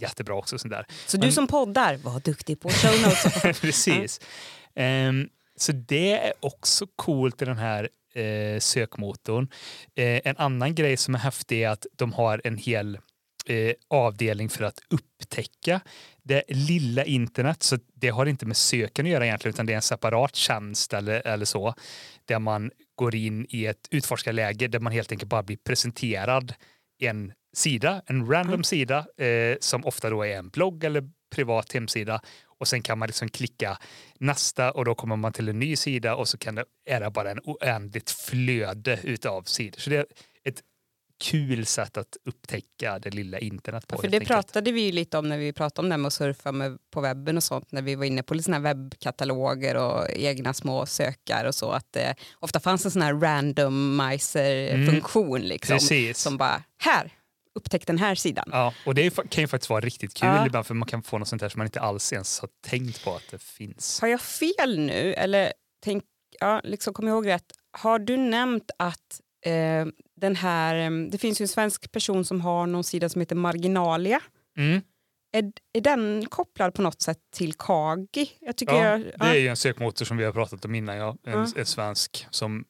jättebra 0.00 0.34
också. 0.34 0.58
Sånt 0.58 0.72
där. 0.72 0.86
Så 1.06 1.18
Men- 1.18 1.26
du 1.26 1.32
som 1.32 1.46
poddar, 1.46 1.96
var 1.96 2.20
duktig 2.20 2.60
på 2.60 2.68
show 2.68 3.02
notes. 3.02 3.60
Precis. 3.60 4.20
Ehm, 4.74 5.28
så 5.56 5.72
det 5.72 6.12
är 6.12 6.32
också 6.40 6.86
coolt 6.96 7.42
i 7.42 7.44
den 7.44 7.58
här 7.58 7.88
eh, 8.14 8.58
sökmotorn. 8.58 9.48
Eh, 9.94 10.20
en 10.24 10.36
annan 10.36 10.74
grej 10.74 10.96
som 10.96 11.14
är 11.14 11.18
häftig 11.18 11.62
är 11.62 11.68
att 11.68 11.86
de 11.96 12.12
har 12.12 12.40
en 12.44 12.56
hel 12.56 12.98
eh, 13.46 13.72
avdelning 13.88 14.48
för 14.48 14.64
att 14.64 14.78
upptäcka 14.90 15.80
det 16.22 16.42
lilla 16.48 17.04
internet. 17.04 17.62
Så 17.62 17.78
det 17.94 18.08
har 18.08 18.26
inte 18.26 18.46
med 18.46 18.56
söken 18.56 19.06
att 19.06 19.12
göra 19.12 19.26
egentligen 19.26 19.54
utan 19.54 19.66
det 19.66 19.72
är 19.72 19.76
en 19.76 19.82
separat 19.82 20.36
tjänst 20.36 20.92
eller, 20.92 21.26
eller 21.26 21.44
så. 21.44 21.74
Där 22.24 22.38
man 22.38 22.70
går 22.94 23.14
in 23.14 23.46
i 23.48 23.66
ett 23.66 23.88
utforskarläge 23.90 24.68
där 24.68 24.80
man 24.80 24.92
helt 24.92 25.12
enkelt 25.12 25.30
bara 25.30 25.42
blir 25.42 25.56
presenterad 25.56 26.54
en 26.98 27.32
sida, 27.56 28.02
en 28.06 28.26
random 28.26 28.54
mm. 28.54 28.64
sida 28.64 29.06
eh, 29.16 29.56
som 29.60 29.84
ofta 29.84 30.10
då 30.10 30.22
är 30.22 30.36
en 30.36 30.48
blogg 30.48 30.84
eller 30.84 31.10
privat 31.30 31.72
hemsida 31.72 32.20
och 32.60 32.68
sen 32.68 32.82
kan 32.82 32.98
man 32.98 33.06
liksom 33.06 33.28
klicka 33.28 33.78
nästa 34.18 34.70
och 34.70 34.84
då 34.84 34.94
kommer 34.94 35.16
man 35.16 35.32
till 35.32 35.48
en 35.48 35.58
ny 35.58 35.76
sida 35.76 36.16
och 36.16 36.28
så 36.28 36.38
kan 36.38 36.54
det, 36.54 36.64
är 36.86 37.00
det 37.00 37.10
bara 37.10 37.30
en 37.30 37.40
oändligt 37.44 38.10
flöde 38.10 39.00
utav 39.02 39.42
sidor. 39.42 39.80
Så 39.80 39.90
det 39.90 39.96
är 39.96 40.06
ett 40.44 40.62
kul 41.20 41.66
sätt 41.66 41.96
att 41.96 42.16
upptäcka 42.24 42.98
det 42.98 43.10
lilla 43.10 43.38
internet 43.38 43.86
på. 43.86 43.96
Ja, 43.96 44.00
för 44.00 44.08
det 44.08 44.20
pratade 44.20 44.72
vi 44.72 44.92
lite 44.92 45.18
om 45.18 45.28
när 45.28 45.38
vi 45.38 45.52
pratade 45.52 45.86
om 45.86 45.90
det 45.90 45.96
med 45.96 46.06
att 46.06 46.12
surfa 46.12 46.52
med, 46.52 46.78
på 46.90 47.00
webben 47.00 47.36
och 47.36 47.44
sånt 47.44 47.72
när 47.72 47.82
vi 47.82 47.94
var 47.94 48.04
inne 48.04 48.22
på 48.22 48.34
lite 48.34 48.44
såna 48.44 48.58
webbkataloger 48.58 49.76
och 49.76 50.10
egna 50.10 50.54
små 50.54 50.86
sökar 50.86 51.44
och 51.44 51.54
så 51.54 51.70
att 51.70 51.92
det 51.92 52.14
ofta 52.38 52.60
fanns 52.60 52.84
en 52.84 52.90
sån 52.90 53.02
här 53.02 53.14
randomizer-funktion 53.14 55.36
mm. 55.36 55.48
liksom, 55.48 55.78
som 56.14 56.36
bara 56.36 56.62
här 56.78 57.12
upptäckt 57.54 57.86
den 57.86 57.98
här 57.98 58.14
sidan. 58.14 58.44
Ja, 58.52 58.74
och 58.86 58.94
det 58.94 59.16
kan 59.30 59.42
ju 59.42 59.48
faktiskt 59.48 59.70
vara 59.70 59.80
riktigt 59.80 60.14
kul 60.14 60.28
ja. 60.28 60.46
ibland 60.46 60.66
för 60.66 60.74
man 60.74 60.88
kan 60.88 61.02
få 61.02 61.18
något 61.18 61.28
sånt 61.28 61.42
där 61.42 61.48
som 61.48 61.58
man 61.58 61.66
inte 61.66 61.80
alls 61.80 62.12
ens 62.12 62.40
har 62.40 62.48
tänkt 62.66 63.04
på 63.04 63.14
att 63.14 63.30
det 63.30 63.42
finns. 63.42 64.00
Har 64.00 64.08
jag 64.08 64.20
fel 64.20 64.78
nu 64.78 65.14
eller 65.14 65.52
tänk, 65.84 66.04
ja, 66.40 66.60
liksom 66.64 66.94
kom 66.94 67.08
ihåg 67.08 67.26
rätt, 67.26 67.52
har 67.72 67.98
du 67.98 68.16
nämnt 68.16 68.70
att 68.78 69.20
eh, 69.46 69.86
den 70.20 70.36
här, 70.36 70.76
eh, 70.76 70.90
det 71.10 71.18
finns 71.18 71.40
ju 71.40 71.42
en 71.44 71.48
svensk 71.48 71.92
person 71.92 72.24
som 72.24 72.40
har 72.40 72.66
någon 72.66 72.84
sida 72.84 73.08
som 73.08 73.20
heter 73.20 73.36
Marginalia. 73.36 74.20
Mm. 74.58 74.80
Är, 75.32 75.52
är 75.72 75.80
den 75.80 76.26
kopplad 76.26 76.74
på 76.74 76.82
något 76.82 77.02
sätt 77.02 77.18
till 77.34 77.54
Kagi? 77.54 78.30
Jag 78.40 78.56
tycker 78.56 78.74
ja, 78.74 78.84
jag, 78.84 79.00
ja. 79.00 79.24
Det 79.24 79.24
är 79.24 79.34
ju 79.34 79.48
en 79.48 79.56
sökmotor 79.56 80.04
som 80.04 80.16
vi 80.16 80.24
har 80.24 80.32
pratat 80.32 80.64
om 80.64 80.74
innan, 80.74 80.96
ja. 80.96 81.16
en, 81.24 81.32
ja. 81.32 81.46
en 81.56 81.66
svensk 81.66 82.26
som 82.30 82.64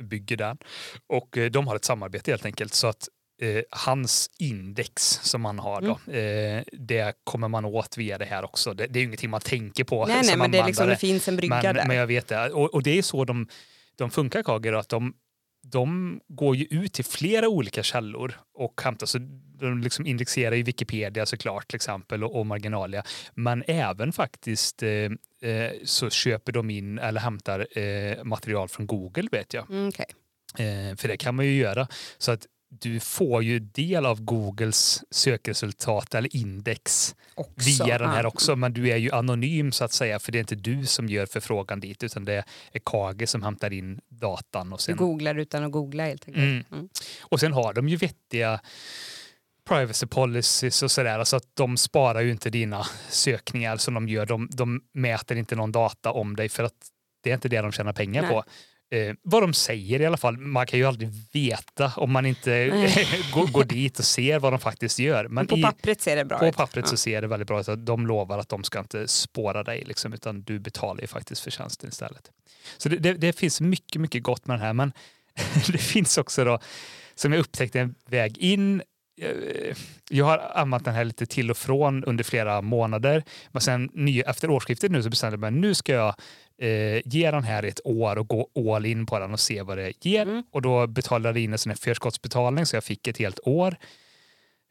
bygger 0.00 0.36
den. 0.36 0.58
Och 1.06 1.38
eh, 1.38 1.50
de 1.50 1.66
har 1.66 1.76
ett 1.76 1.84
samarbete 1.84 2.30
helt 2.30 2.44
enkelt 2.44 2.74
så 2.74 2.86
att 2.86 3.08
eh, 3.40 3.62
hans 3.70 4.30
index 4.38 5.02
som 5.22 5.44
han 5.44 5.58
har 5.58 5.80
då, 5.80 5.98
mm. 6.06 6.58
eh, 6.58 6.64
det 6.72 7.14
kommer 7.24 7.48
man 7.48 7.64
åt 7.64 7.98
via 7.98 8.18
det 8.18 8.24
här 8.24 8.44
också. 8.44 8.74
Det, 8.74 8.86
det 8.86 8.98
är 8.98 9.00
ju 9.00 9.06
ingenting 9.06 9.30
man 9.30 9.40
tänker 9.40 9.84
på 9.84 10.06
nej, 10.06 10.22
nej, 10.24 10.36
men 10.36 10.50
det, 10.50 10.66
liksom, 10.66 10.88
det 10.88 10.96
finns 10.96 11.28
en 11.28 11.36
brygga 11.36 11.60
men, 11.62 11.74
där. 11.74 11.86
Men 11.86 11.96
jag 11.96 12.06
vet 12.06 12.28
det. 12.28 12.50
Och, 12.50 12.74
och 12.74 12.82
det 12.82 12.98
är 12.98 13.02
så 13.02 13.24
de, 13.24 13.48
de 13.96 14.10
funkar 14.10 14.42
Kager, 14.42 14.72
att 14.72 14.88
de, 14.88 15.14
de 15.62 16.20
går 16.28 16.56
ju 16.56 16.64
ut 16.64 16.92
till 16.92 17.04
flera 17.04 17.48
olika 17.48 17.82
källor 17.82 18.40
och 18.54 18.80
hämtar, 18.84 19.06
så 19.06 19.18
de 19.60 19.80
liksom 19.80 20.06
indexerar 20.06 20.54
i 20.54 20.62
Wikipedia 20.62 21.26
såklart 21.26 21.68
till 21.68 21.76
exempel 21.76 22.24
och, 22.24 22.38
och 22.38 22.46
Marginalia. 22.46 23.04
Men 23.34 23.64
även 23.66 24.12
faktiskt 24.12 24.82
eh, 24.82 24.90
eh, 25.50 25.72
så 25.84 26.10
köper 26.10 26.52
de 26.52 26.70
in 26.70 26.98
eller 26.98 27.20
hämtar 27.20 27.78
eh, 27.78 28.24
material 28.24 28.68
från 28.68 28.86
Google 28.86 29.28
vet 29.32 29.54
jag. 29.54 29.70
Mm, 29.70 29.88
okay. 29.88 30.06
Eh, 30.58 30.96
för 30.96 31.08
det 31.08 31.16
kan 31.16 31.34
man 31.34 31.46
ju 31.46 31.54
göra. 31.54 31.88
Så 32.18 32.32
att 32.32 32.46
du 32.80 33.00
får 33.00 33.42
ju 33.42 33.58
del 33.58 34.06
av 34.06 34.22
Googles 34.22 35.04
sökresultat 35.10 36.14
eller 36.14 36.36
index 36.36 37.14
också. 37.34 37.84
via 37.84 37.98
den 37.98 38.10
här 38.10 38.26
också. 38.26 38.56
Men 38.56 38.72
du 38.72 38.90
är 38.90 38.96
ju 38.96 39.10
anonym 39.10 39.72
så 39.72 39.84
att 39.84 39.92
säga 39.92 40.18
för 40.18 40.32
det 40.32 40.38
är 40.38 40.40
inte 40.40 40.54
du 40.54 40.86
som 40.86 41.08
gör 41.08 41.26
förfrågan 41.26 41.80
dit 41.80 42.02
utan 42.02 42.24
det 42.24 42.44
är 42.72 42.80
Kage 42.84 43.26
som 43.26 43.42
hämtar 43.42 43.72
in 43.72 44.00
datan. 44.08 44.72
Och 44.72 44.80
sen... 44.80 44.96
Du 44.96 44.98
googlar 44.98 45.34
utan 45.34 45.64
att 45.64 45.72
googla 45.72 46.04
helt 46.04 46.28
enkelt. 46.28 46.44
Mm. 46.44 46.64
Mm. 46.72 46.88
Och 47.20 47.40
sen 47.40 47.52
har 47.52 47.72
de 47.72 47.88
ju 47.88 47.96
vettiga 47.96 48.60
privacy 49.68 50.06
policies 50.06 50.82
och 50.82 50.90
sådär. 50.90 51.18
Alltså 51.18 51.36
att 51.36 51.48
de 51.54 51.76
sparar 51.76 52.20
ju 52.20 52.30
inte 52.30 52.50
dina 52.50 52.86
sökningar 53.08 53.76
som 53.76 53.94
de 53.94 54.08
gör. 54.08 54.26
De, 54.26 54.48
de 54.52 54.80
mäter 54.92 55.36
inte 55.36 55.56
någon 55.56 55.72
data 55.72 56.12
om 56.12 56.36
dig 56.36 56.48
för 56.48 56.62
att 56.62 56.74
det 57.22 57.30
är 57.30 57.34
inte 57.34 57.48
det 57.48 57.60
de 57.60 57.72
tjänar 57.72 57.92
pengar 57.92 58.22
Nej. 58.22 58.30
på 58.30 58.44
eh, 58.90 59.14
vad 59.22 59.42
de 59.42 59.54
säger 59.54 60.00
i 60.00 60.06
alla 60.06 60.16
fall. 60.16 60.38
Man 60.38 60.66
kan 60.66 60.78
ju 60.78 60.84
aldrig 60.84 61.10
veta 61.32 61.92
om 61.96 62.12
man 62.12 62.26
inte 62.26 62.68
går, 63.34 63.46
går, 63.46 63.64
dit 63.64 63.98
och 63.98 64.04
ser 64.04 64.38
vad 64.38 64.52
de 64.52 64.60
faktiskt 64.60 64.98
gör. 64.98 65.24
Men, 65.24 65.34
Men 65.34 65.46
på 65.46 65.56
i, 65.56 65.62
pappret 65.62 66.00
ser 66.00 66.16
det 66.16 66.24
bra 66.24 66.38
på 66.38 66.46
ut. 66.46 66.52
På 66.52 66.56
pappret 66.56 66.84
ja. 66.84 66.90
så 66.90 66.96
ser 66.96 67.20
det 67.20 67.26
väldigt 67.26 67.48
bra 67.48 67.60
ut. 67.60 67.68
De 67.86 68.06
lovar 68.06 68.38
att 68.38 68.48
de 68.48 68.64
ska 68.64 68.78
inte 68.78 69.08
spåra 69.08 69.62
dig, 69.62 69.84
liksom, 69.86 70.12
utan 70.12 70.42
du 70.42 70.58
betalar 70.58 71.00
ju 71.00 71.06
faktiskt 71.06 71.40
för 71.40 71.50
tjänsten 71.50 71.88
istället. 71.88 72.30
Så 72.76 72.88
det, 72.88 72.96
det, 72.96 73.12
det 73.12 73.32
finns 73.32 73.60
mycket, 73.60 74.00
mycket 74.00 74.22
gott 74.22 74.46
med 74.46 74.58
den 74.58 74.66
här. 74.66 74.72
Men 74.72 74.92
det 75.72 75.78
finns 75.78 76.18
också 76.18 76.44
då, 76.44 76.58
som 77.14 77.32
jag 77.32 77.40
upptäckte, 77.40 77.80
en 77.80 77.94
väg 78.06 78.38
in 78.38 78.82
eh, 79.20 79.76
jag 80.10 80.24
har 80.24 80.38
använt 80.38 80.84
den 80.84 80.94
här 80.94 81.04
lite 81.04 81.26
till 81.26 81.50
och 81.50 81.56
från 81.56 82.04
under 82.04 82.24
flera 82.24 82.60
månader. 82.60 83.24
Men 83.48 83.60
sen 83.60 83.90
efter 84.26 84.50
årsskiftet 84.50 84.90
nu 84.90 85.02
så 85.02 85.10
bestämde 85.10 85.34
jag 85.34 85.40
mig 85.40 85.50
nu 85.50 85.74
ska 85.74 85.92
jag 85.92 86.14
eh, 86.62 87.02
ge 87.04 87.30
den 87.30 87.44
här 87.44 87.62
ett 87.62 87.80
år 87.84 88.18
och 88.18 88.28
gå 88.28 88.74
all 88.74 88.86
in 88.86 89.06
på 89.06 89.18
den 89.18 89.32
och 89.32 89.40
se 89.40 89.62
vad 89.62 89.78
det 89.78 89.92
ger. 90.06 90.22
Mm. 90.22 90.42
Och 90.50 90.62
då 90.62 90.86
betalade 90.86 91.38
jag 91.38 91.44
in 91.44 91.52
en 91.52 91.58
sån 91.58 91.70
här 91.70 91.76
förskottsbetalning 91.76 92.66
så 92.66 92.76
jag 92.76 92.84
fick 92.84 93.06
ett 93.06 93.18
helt 93.18 93.40
år. 93.42 93.76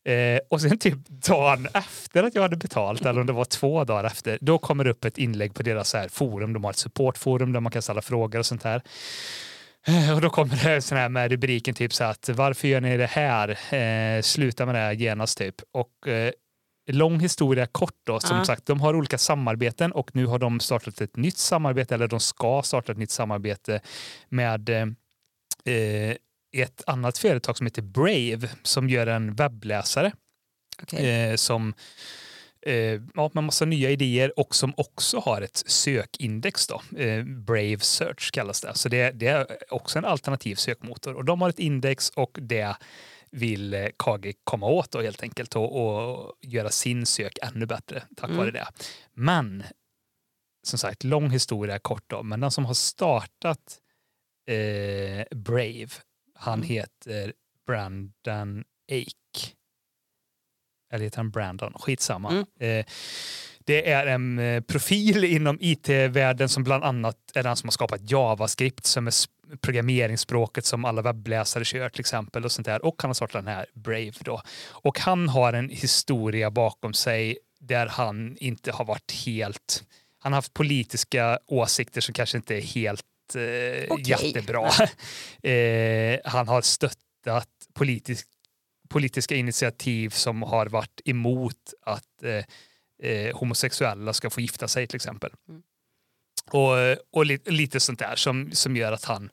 Eh, 0.05 0.39
och 0.49 0.61
sen 0.61 0.77
typ 0.77 1.07
dagen 1.07 1.67
efter 1.73 2.23
att 2.23 2.35
jag 2.35 2.41
hade 2.41 2.55
betalt, 2.55 3.05
eller 3.05 3.21
om 3.21 3.27
det 3.27 3.33
var 3.33 3.45
två 3.45 3.83
dagar 3.83 4.03
efter, 4.03 4.37
då 4.41 4.57
kommer 4.57 4.83
det 4.83 4.89
upp 4.89 5.05
ett 5.05 5.17
inlägg 5.17 5.53
på 5.53 5.63
deras 5.63 5.93
här 5.93 6.07
forum. 6.07 6.53
De 6.53 6.63
har 6.63 6.71
ett 6.71 6.77
supportforum 6.77 7.53
där 7.53 7.59
man 7.59 7.71
kan 7.71 7.81
ställa 7.81 8.01
frågor 8.01 8.39
och 8.39 8.45
sånt 8.45 8.63
här. 8.63 8.81
Eh, 9.87 10.15
och 10.15 10.21
då 10.21 10.29
kommer 10.29 10.63
det 10.63 10.81
sån 10.81 10.97
här 10.97 11.09
med 11.09 11.31
rubriken 11.31 11.75
typ 11.75 11.93
så 11.93 12.03
att 12.03 12.29
varför 12.29 12.67
gör 12.67 12.81
ni 12.81 12.97
det 12.97 13.05
här? 13.05 13.75
Eh, 13.75 14.21
sluta 14.21 14.65
med 14.65 14.75
det 14.75 14.93
genast 14.93 15.37
typ. 15.37 15.55
Och 15.71 16.07
eh, 16.07 16.31
lång 16.85 17.19
historia 17.19 17.65
kort 17.65 17.97
då, 18.03 18.19
som 18.19 18.37
uh. 18.37 18.43
sagt, 18.43 18.65
de 18.65 18.81
har 18.81 18.95
olika 18.95 19.17
samarbeten 19.17 19.91
och 19.91 20.15
nu 20.15 20.25
har 20.25 20.39
de 20.39 20.59
startat 20.59 21.01
ett 21.01 21.15
nytt 21.15 21.37
samarbete, 21.37 21.95
eller 21.95 22.07
de 22.07 22.19
ska 22.19 22.61
starta 22.65 22.91
ett 22.91 22.97
nytt 22.97 23.11
samarbete 23.11 23.81
med 24.29 24.69
eh, 24.69 26.15
ett 26.53 26.83
annat 26.87 27.17
företag 27.17 27.57
som 27.57 27.65
heter 27.65 27.81
Brave 27.81 28.49
som 28.63 28.89
gör 28.89 29.07
en 29.07 29.35
webbläsare 29.35 30.11
okay. 30.81 31.05
eh, 31.05 31.35
som 31.35 31.73
eh, 32.65 33.01
ja, 33.15 33.31
med 33.33 33.43
massa 33.43 33.65
nya 33.65 33.89
idéer 33.89 34.39
och 34.39 34.55
som 34.55 34.73
också 34.77 35.19
har 35.19 35.41
ett 35.41 35.63
sökindex. 35.65 36.67
Då. 36.67 36.81
Eh, 36.97 37.23
Brave 37.23 37.79
Search 37.79 38.31
kallas 38.31 38.61
det. 38.61 38.71
Så 38.75 38.89
det, 38.89 39.11
det, 39.11 39.27
är 39.27 39.47
också 39.69 39.99
en 39.99 40.05
alternativ 40.05 40.55
sökmotor. 40.55 41.13
Och 41.13 41.25
de 41.25 41.41
har 41.41 41.49
ett 41.49 41.59
index 41.59 42.09
och 42.09 42.37
det 42.41 42.75
vill 43.33 43.73
eh, 43.73 43.87
Kage 43.97 44.33
komma 44.43 44.65
åt 44.65 44.91
då 44.91 45.01
helt 45.01 45.23
enkelt 45.23 45.55
och, 45.55 45.85
och 45.85 46.33
göra 46.41 46.69
sin 46.69 47.05
sök 47.05 47.37
ännu 47.41 47.65
bättre 47.65 48.03
tack 48.15 48.29
mm. 48.29 48.37
vare 48.37 48.51
det. 48.51 48.67
Men 49.13 49.63
som 50.63 50.79
sagt, 50.79 51.03
lång 51.03 51.29
historia 51.29 51.79
kort 51.79 52.03
då, 52.07 52.23
men 52.23 52.39
den 52.39 52.51
som 52.51 52.65
har 52.65 52.73
startat 52.73 53.79
eh, 54.47 55.37
Brave, 55.37 55.89
han 56.35 56.59
mm. 56.59 56.67
heter 56.69 57.33
Brandon 57.67 58.63
Ake. 58.91 59.53
Eller 60.91 61.03
heter 61.03 61.17
han 61.17 61.31
Brandon? 61.31 61.73
Skitsamma. 61.73 62.29
Mm. 62.29 62.45
Eh, 62.59 62.85
det 63.59 63.91
är 63.91 64.07
en 64.07 64.39
eh, 64.39 64.61
profil 64.61 65.23
inom 65.23 65.57
it-världen 65.61 66.49
som 66.49 66.63
bland 66.63 66.83
annat 66.83 67.17
är 67.33 67.43
den 67.43 67.55
som 67.55 67.67
har 67.67 67.71
skapat 67.71 68.11
JavaScript 68.11 68.85
som 68.85 69.07
är 69.07 69.13
programmeringsspråket 69.61 70.65
som 70.65 70.85
alla 70.85 71.01
webbläsare 71.01 71.65
kör 71.65 71.89
till 71.89 71.99
exempel 71.99 72.45
och 72.45 72.51
sånt 72.51 72.65
där. 72.65 72.85
Och 72.85 73.01
han 73.01 73.09
har 73.09 73.13
startat 73.13 73.45
den 73.45 73.53
här 73.53 73.65
Brave 73.73 74.13
då. 74.19 74.41
Och 74.69 74.99
han 74.99 75.29
har 75.29 75.53
en 75.53 75.69
historia 75.69 76.51
bakom 76.51 76.93
sig 76.93 77.37
där 77.59 77.87
han 77.87 78.37
inte 78.37 78.71
har 78.71 78.85
varit 78.85 79.11
helt, 79.25 79.83
han 80.19 80.33
har 80.33 80.37
haft 80.37 80.53
politiska 80.53 81.39
åsikter 81.45 82.01
som 82.01 82.13
kanske 82.13 82.37
inte 82.37 82.55
är 82.55 82.61
helt 82.61 83.05
eh, 83.35 83.91
okay. 83.91 84.03
jättebra. 84.05 84.69
eh, 85.51 86.19
han 86.25 86.47
har 86.47 86.61
stöttat 86.61 87.49
politisk, 87.73 88.27
politiska 88.89 89.35
initiativ 89.35 90.09
som 90.09 90.41
har 90.41 90.65
varit 90.65 91.01
emot 91.05 91.73
att 91.81 92.23
eh, 92.23 93.11
eh, 93.11 93.37
homosexuella 93.37 94.13
ska 94.13 94.29
få 94.29 94.41
gifta 94.41 94.67
sig 94.67 94.87
till 94.87 94.95
exempel. 94.95 95.31
Mm. 95.49 95.63
Och, 96.51 96.71
och 97.11 97.25
li, 97.25 97.39
lite 97.45 97.79
sånt 97.79 97.99
där 97.99 98.15
som, 98.15 98.51
som 98.51 98.75
gör 98.75 98.91
att 98.91 99.05
han 99.05 99.29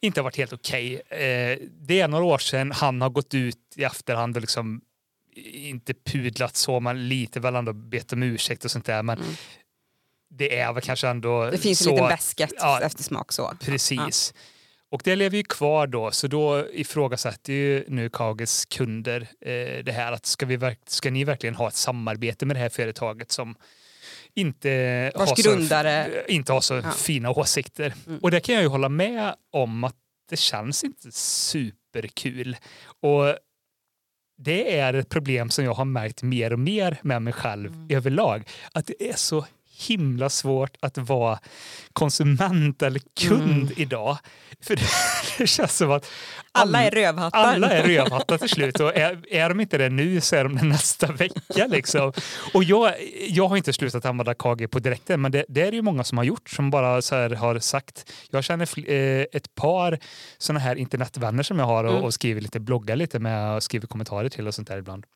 inte 0.00 0.20
har 0.20 0.24
varit 0.24 0.36
helt 0.36 0.52
okej. 0.52 1.02
Okay. 1.06 1.18
Eh, 1.18 1.58
det 1.80 2.00
är 2.00 2.08
några 2.08 2.24
år 2.24 2.38
sedan 2.38 2.72
han 2.72 3.00
har 3.00 3.10
gått 3.10 3.34
ut 3.34 3.58
i 3.76 3.84
efterhand 3.84 4.36
och 4.36 4.40
liksom 4.40 4.80
inte 5.52 5.94
pudlat 5.94 6.56
så, 6.56 6.80
men 6.80 7.08
lite 7.08 7.40
väl 7.40 7.54
ändå 7.54 7.72
bett 7.72 8.12
om 8.12 8.22
ursäkt 8.22 8.64
och 8.64 8.70
sånt 8.70 8.84
där. 8.84 9.02
Men 9.02 9.18
mm. 9.18 9.34
det 10.30 10.58
är 10.58 10.72
väl 10.72 10.82
kanske 10.82 11.08
ändå 11.08 11.50
Det 11.50 11.58
finns 11.58 11.78
så, 11.78 11.90
en 11.90 11.94
liten 11.94 12.08
besket 12.08 12.52
ja, 12.56 12.80
eftersmak 12.80 13.32
så. 13.32 13.54
Precis. 13.60 14.32
Ja. 14.36 14.40
Och 14.90 15.02
det 15.04 15.16
lever 15.16 15.36
ju 15.36 15.42
kvar 15.42 15.86
då, 15.86 16.10
så 16.10 16.26
då 16.26 16.66
ifrågasätter 16.72 17.52
ju 17.52 17.84
nu 17.88 18.08
Kages 18.08 18.64
kunder 18.64 19.28
eh, 19.40 19.84
det 19.84 19.92
här 19.92 20.12
att 20.12 20.26
ska, 20.26 20.46
vi, 20.46 20.76
ska 20.86 21.10
ni 21.10 21.24
verkligen 21.24 21.54
ha 21.54 21.68
ett 21.68 21.74
samarbete 21.74 22.46
med 22.46 22.56
det 22.56 22.60
här 22.60 22.68
företaget 22.68 23.32
som 23.32 23.54
inte 24.34 25.12
Vars 25.14 25.28
har 25.28 25.42
grundare... 25.42 26.08
så, 26.26 26.32
inte 26.32 26.52
har 26.52 26.60
så 26.60 26.74
ja. 26.74 26.90
fina 26.90 27.30
åsikter. 27.30 27.94
Mm. 28.06 28.18
Och 28.18 28.30
det 28.30 28.40
kan 28.40 28.54
jag 28.54 28.62
ju 28.62 28.68
hålla 28.68 28.88
med 28.88 29.34
om 29.52 29.84
att 29.84 29.96
det 30.30 30.36
känns 30.36 30.84
inte 30.84 31.12
superkul. 31.12 32.56
Och 33.02 33.36
det 34.38 34.78
är 34.78 34.94
ett 34.94 35.08
problem 35.08 35.50
som 35.50 35.64
jag 35.64 35.74
har 35.74 35.84
märkt 35.84 36.22
mer 36.22 36.52
och 36.52 36.58
mer 36.58 36.98
med 37.02 37.22
mig 37.22 37.32
själv 37.32 37.72
mm. 37.72 37.96
överlag. 37.96 38.48
Att 38.72 38.86
det 38.86 39.08
är 39.10 39.16
så 39.16 39.46
himla 39.88 40.30
svårt 40.30 40.76
att 40.80 40.98
vara 40.98 41.38
konsument 41.92 42.82
eller 42.82 43.00
kund 43.20 43.62
mm. 43.62 43.72
idag. 43.76 44.18
För 44.62 44.76
det, 44.76 44.82
det, 45.38 45.46
känns 45.46 45.76
som 45.76 45.90
att 45.90 46.10
all, 46.52 46.68
alla 46.68 46.82
är 46.84 46.90
rövhattar. 46.90 47.38
Alla 47.38 47.70
är 47.70 47.82
rövhattar 47.82 48.38
till 48.38 48.48
slut 48.48 48.80
och 48.80 48.96
är, 48.96 49.22
är 49.30 49.48
de 49.48 49.60
inte 49.60 49.78
det 49.78 49.88
nu 49.88 50.20
så 50.20 50.36
är 50.36 50.44
de 50.44 50.56
det 50.56 50.64
nästa 50.64 51.12
vecka. 51.12 51.66
Liksom. 51.66 52.12
Och 52.54 52.64
jag, 52.64 52.94
jag 53.28 53.48
har 53.48 53.56
inte 53.56 53.72
slutat 53.72 54.04
använda 54.04 54.34
KG 54.34 54.68
på 54.68 54.78
direkten 54.78 55.20
men 55.20 55.32
det, 55.32 55.44
det 55.48 55.62
är 55.62 55.70
det 55.70 55.76
ju 55.76 55.82
många 55.82 56.04
som 56.04 56.18
har 56.18 56.24
gjort 56.24 56.50
som 56.50 56.70
bara 56.70 57.02
så 57.02 57.34
har 57.34 57.58
sagt. 57.58 58.12
Jag 58.30 58.44
känner 58.44 58.90
eh, 58.90 59.26
ett 59.32 59.54
par 59.54 59.98
sådana 60.38 60.60
här 60.60 60.76
internetvänner 60.76 61.42
som 61.42 61.58
jag 61.58 61.66
har 61.66 61.84
och, 61.84 61.92
mm. 61.92 62.04
och 62.04 62.14
skriver 62.14 62.40
lite 62.40 62.60
bloggar 62.60 62.96
lite 62.96 63.18
med 63.18 63.56
och 63.56 63.62
skriver 63.62 63.86
kommentarer 63.86 64.28
till 64.28 64.46
och 64.46 64.54
sånt 64.54 64.68
där 64.68 64.78
ibland. 64.78 65.06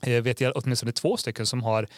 Jag 0.00 0.22
vet 0.22 0.40
jag 0.40 0.52
åtminstone 0.56 0.92
två 0.92 1.16
stycken 1.16 1.46
som 1.46 1.62
har 1.62 1.82
eh, 1.82 1.88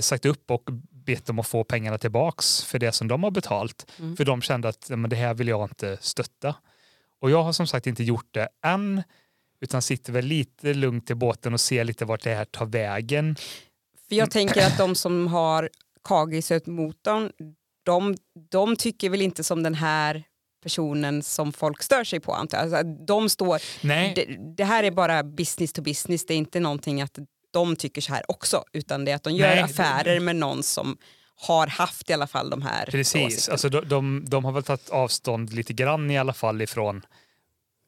sagt 0.00 0.24
upp 0.24 0.50
och 0.50 0.68
bett 0.90 1.26
dem 1.26 1.38
att 1.38 1.46
få 1.46 1.64
pengarna 1.64 1.98
tillbaks 1.98 2.62
för 2.64 2.78
det 2.78 2.92
som 2.92 3.08
de 3.08 3.22
har 3.22 3.30
betalt. 3.30 3.90
Mm. 3.98 4.16
För 4.16 4.24
de 4.24 4.42
kände 4.42 4.68
att 4.68 4.88
men 4.90 5.10
det 5.10 5.16
här 5.16 5.34
vill 5.34 5.48
jag 5.48 5.64
inte 5.64 5.98
stötta. 6.00 6.54
Och 7.20 7.30
jag 7.30 7.42
har 7.42 7.52
som 7.52 7.66
sagt 7.66 7.86
inte 7.86 8.04
gjort 8.04 8.28
det 8.30 8.48
än 8.64 9.02
utan 9.60 9.82
sitter 9.82 10.12
väl 10.12 10.24
lite 10.24 10.74
lugnt 10.74 11.10
i 11.10 11.14
båten 11.14 11.52
och 11.52 11.60
ser 11.60 11.84
lite 11.84 12.04
vart 12.04 12.22
det 12.22 12.34
här 12.34 12.44
tar 12.44 12.66
vägen. 12.66 13.36
För 14.08 14.14
jag 14.14 14.30
tänker 14.30 14.66
att 14.66 14.78
de 14.78 14.94
som 14.94 15.26
har 15.26 15.70
Kagisöt-motorn 16.04 17.32
de, 17.88 18.16
de 18.50 18.76
tycker 18.76 19.10
väl 19.10 19.22
inte 19.22 19.44
som 19.44 19.62
den 19.62 19.74
här 19.74 20.24
personen 20.62 21.22
som 21.22 21.52
folk 21.52 21.82
stör 21.82 22.04
sig 22.04 22.20
på 22.20 22.32
antar. 22.32 22.58
Alltså, 22.58 22.82
de 22.82 23.28
står, 23.28 23.86
Nej. 23.86 24.12
Det, 24.14 24.54
det, 24.56 24.64
här 24.64 24.84
är 24.84 24.90
bara 24.90 25.22
business 25.22 25.72
to 25.72 25.82
business, 25.82 26.26
det 26.26 26.34
är 26.34 26.38
inte 26.38 26.60
någonting 26.60 27.02
att 27.02 27.18
de 27.50 27.76
tycker 27.76 28.00
så 28.00 28.12
här 28.12 28.22
också, 28.28 28.64
utan 28.72 29.04
det 29.04 29.10
är 29.10 29.16
att 29.16 29.22
de 29.22 29.34
gör 29.34 29.48
Nej. 29.48 29.62
affärer 29.62 30.20
med 30.20 30.36
någon 30.36 30.62
som 30.62 30.98
har 31.40 31.66
haft 31.66 32.10
i 32.10 32.12
alla 32.12 32.26
fall 32.26 32.50
de 32.50 32.62
här 32.62 32.86
Precis, 32.86 33.48
alltså 33.48 33.68
de, 33.68 33.88
de, 33.88 34.24
de, 34.28 34.44
har 34.44 34.52
väl 34.52 34.62
tagit 34.62 34.90
avstånd 34.90 35.52
lite 35.52 35.72
grann 35.72 36.10
i 36.10 36.18
alla 36.18 36.32
fall 36.32 36.62
ifrån 36.62 37.02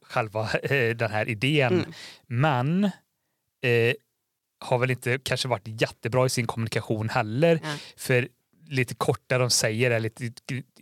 själva 0.03 0.49
eh, 0.63 0.97
den 0.97 1.11
här 1.11 1.29
idén. 1.29 1.73
Mm. 1.73 1.93
Men 2.27 2.85
eh, 3.63 3.95
har 4.61 4.79
väl 4.79 4.91
inte 4.91 5.19
kanske 5.23 5.49
varit 5.49 5.83
jättebra 5.83 6.27
i 6.27 6.31
sin 6.31 6.47
kommunikation 6.47 7.09
heller. 7.09 7.61
Mm. 7.65 7.79
För 7.97 8.29
lite 8.69 8.95
kort 8.95 9.23
där 9.27 9.39
de 9.39 9.51
säger 9.51 9.91
är 9.91 10.01
lite 10.01 10.33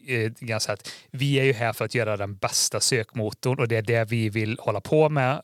eh, 0.06 0.32
ganska 0.40 0.72
att 0.72 0.90
vi 1.10 1.40
är 1.40 1.44
ju 1.44 1.52
här 1.52 1.72
för 1.72 1.84
att 1.84 1.94
göra 1.94 2.16
den 2.16 2.36
bästa 2.36 2.80
sökmotorn 2.80 3.58
och 3.58 3.68
det 3.68 3.76
är 3.76 3.82
det 3.82 4.04
vi 4.04 4.28
vill 4.28 4.58
hålla 4.60 4.80
på 4.80 5.08
med. 5.08 5.42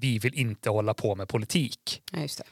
Vi 0.00 0.18
vill 0.18 0.34
inte 0.34 0.70
hålla 0.70 0.94
på 0.94 1.14
med 1.14 1.28
politik. 1.28 2.02
Ja, 2.12 2.20
just 2.20 2.38
det. 2.38 2.44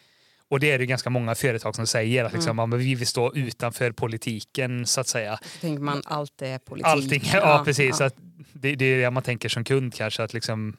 Och 0.49 0.61
det 0.61 0.71
är 0.71 0.79
det 0.79 0.87
ganska 0.87 1.11
många 1.11 1.35
företag 1.35 1.77
som 1.77 1.87
säger 1.87 2.25
att 2.25 2.33
liksom, 2.33 2.59
mm. 2.59 2.79
vi 2.79 2.95
vill 2.95 3.07
stå 3.07 3.35
utanför 3.35 3.93
politiken 3.93 4.87
så 4.87 5.01
att 5.01 5.09
säga. 5.09 5.39
Så 5.43 5.61
tänker 5.61 5.83
man 5.83 6.03
allt 6.05 6.43
är 6.43 6.59
politik. 6.59 6.87
Allting, 6.87 7.23
ja, 7.33 7.39
ja 7.39 7.63
precis. 7.65 8.01
Ja. 8.01 8.07
Att 8.07 8.15
det, 8.53 8.75
det, 8.75 8.85
är 8.85 8.99
det 8.99 9.11
man 9.11 9.23
tänker 9.23 9.49
som 9.49 9.65
kund 9.65 9.95
kanske. 9.95 10.23
att 10.23 10.35
liksom, 10.35 10.77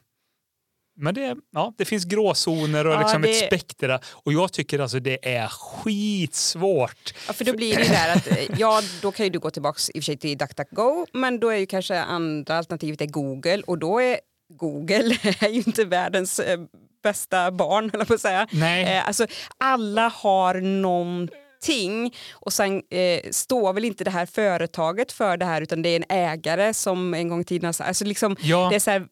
men 0.97 1.15
det, 1.15 1.36
ja, 1.51 1.73
det 1.78 1.86
finns 1.86 2.06
gråzoner 2.06 2.88
och 2.88 2.93
ja, 2.93 2.99
liksom 2.99 3.21
det... 3.21 3.30
ett 3.30 3.47
spektra. 3.47 3.99
Och 4.13 4.34
jag 4.34 4.54
tycker 4.54 4.80
alltså 4.80 4.99
det 4.99 5.36
är 5.36 5.47
skitsvårt. 5.47 7.13
Ja, 7.28 7.34
för 7.34 7.45
då 7.45 7.54
blir 7.54 7.75
det 7.75 7.88
där 7.88 8.15
att, 8.15 8.28
eh, 8.28 8.60
ja, 8.60 8.82
då 9.01 9.12
kan 9.12 9.25
ju 9.25 9.30
du 9.30 9.39
gå 9.39 9.49
tillbaka 9.49 9.80
i 9.93 9.99
och 9.99 10.04
för 10.04 10.06
sig 10.06 10.17
till 10.17 10.38
DuckDuckGo, 10.38 11.06
men 11.13 11.39
då 11.39 11.49
är 11.49 11.58
ju 11.58 11.65
kanske 11.65 11.99
andra 11.99 12.58
alternativet 12.58 13.01
är 13.01 13.06
Google 13.06 13.62
och 13.67 13.78
då 13.78 13.99
är 13.99 14.19
Google 14.57 15.17
är 15.39 15.49
ju 15.49 15.63
inte 15.65 15.85
världens 15.85 16.39
eh, 16.39 16.59
bästa 17.03 17.51
barn, 17.51 17.91
eller 17.93 18.05
på 18.05 18.13
att 18.13 18.21
säga. 18.21 18.47
Nej. 18.51 18.97
Eh, 18.97 19.07
alltså, 19.07 19.27
alla 19.57 20.07
har 20.07 20.61
någonting 20.61 22.13
och 22.33 22.53
sen 22.53 22.81
eh, 22.89 23.31
står 23.31 23.73
väl 23.73 23.85
inte 23.85 24.03
det 24.03 24.11
här 24.11 24.25
företaget 24.25 25.11
för 25.11 25.37
det 25.37 25.45
här 25.45 25.61
utan 25.61 25.81
det 25.81 25.89
är 25.89 25.95
en 25.95 26.17
ägare 26.17 26.73
som 26.73 27.13
en 27.13 27.29
gång 27.29 27.41
i 27.41 27.43
tiden 27.43 27.65
har 27.65 27.85
alltså 27.85 28.05
liksom, 28.05 28.35
ja. 28.39 28.67
det 28.69 28.75
är 28.75 28.79
så 28.79 28.91
här, 28.91 29.07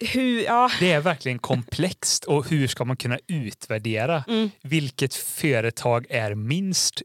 hur, 0.00 0.42
ja. 0.42 0.70
Det 0.80 0.92
är 0.92 1.00
verkligen 1.00 1.38
komplext 1.38 2.24
och 2.24 2.50
hur 2.50 2.66
ska 2.66 2.84
man 2.84 2.96
kunna 2.96 3.18
utvärdera 3.26 4.24
mm. 4.28 4.50
vilket 4.62 5.14
företag 5.14 6.06
är 6.10 6.34
minst 6.34 7.02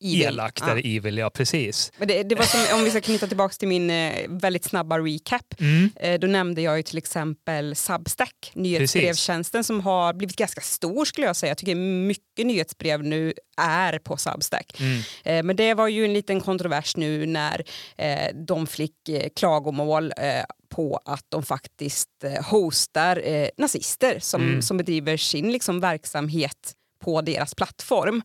Evil. 0.00 0.22
Elakt 0.22 0.62
ja. 0.66 0.78
evil, 0.78 1.18
ja 1.18 1.30
precis. 1.30 1.92
Men 1.96 2.08
det, 2.08 2.22
det, 2.22 2.34
var 2.34 2.44
som, 2.44 2.78
om 2.78 2.84
vi 2.84 2.90
ska 2.90 3.00
knyta 3.00 3.26
tillbaka 3.26 3.54
till 3.54 3.68
min 3.68 3.90
eh, 3.90 4.14
väldigt 4.28 4.64
snabba 4.64 4.98
recap. 4.98 5.60
Mm. 5.60 5.90
Eh, 5.96 6.20
då 6.20 6.26
nämnde 6.26 6.62
jag 6.62 6.76
ju 6.76 6.82
till 6.82 6.98
exempel 6.98 7.76
Substack, 7.76 8.52
nyhetsbrevtjänsten 8.54 9.64
som 9.64 9.80
har 9.80 10.12
blivit 10.12 10.36
ganska 10.36 10.60
stor 10.60 11.04
skulle 11.04 11.26
jag 11.26 11.36
säga. 11.36 11.50
Jag 11.50 11.58
tycker 11.58 11.74
mycket 11.74 12.46
nyhetsbrev 12.46 13.04
nu 13.04 13.32
är 13.60 13.98
på 13.98 14.16
Substack. 14.16 14.80
Mm. 14.80 15.00
Eh, 15.24 15.42
men 15.42 15.56
det 15.56 15.74
var 15.74 15.88
ju 15.88 16.04
en 16.04 16.12
liten 16.12 16.40
kontrovers 16.40 16.96
nu 16.96 17.26
när 17.26 17.64
eh, 17.96 18.34
de 18.46 18.66
fick 18.66 19.08
eh, 19.08 19.28
klagomål 19.36 20.12
eh, 20.16 20.44
på 20.68 21.00
att 21.04 21.24
de 21.28 21.42
faktiskt 21.42 22.08
hostar 22.50 23.22
nazister 23.60 24.18
som, 24.18 24.42
mm. 24.42 24.62
som 24.62 24.76
bedriver 24.76 25.16
sin 25.16 25.52
liksom, 25.52 25.80
verksamhet 25.80 26.74
på 27.04 27.20
deras 27.20 27.54
plattform. 27.54 28.22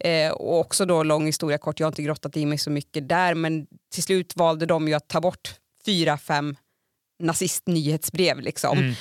Eh, 0.00 0.30
och 0.30 0.60
också 0.60 0.86
då 0.86 1.02
lång 1.02 1.26
historia 1.26 1.58
kort, 1.58 1.80
jag 1.80 1.86
har 1.86 1.92
inte 1.92 2.02
grottat 2.02 2.36
i 2.36 2.46
mig 2.46 2.58
så 2.58 2.70
mycket 2.70 3.08
där 3.08 3.34
men 3.34 3.66
till 3.94 4.02
slut 4.02 4.36
valde 4.36 4.66
de 4.66 4.88
ju 4.88 4.94
att 4.94 5.08
ta 5.08 5.20
bort 5.20 5.54
fyra, 5.86 6.18
fem 6.18 6.56
nazistnyhetsbrev 7.22 8.40
liksom. 8.40 8.78
Mm. 8.78 8.94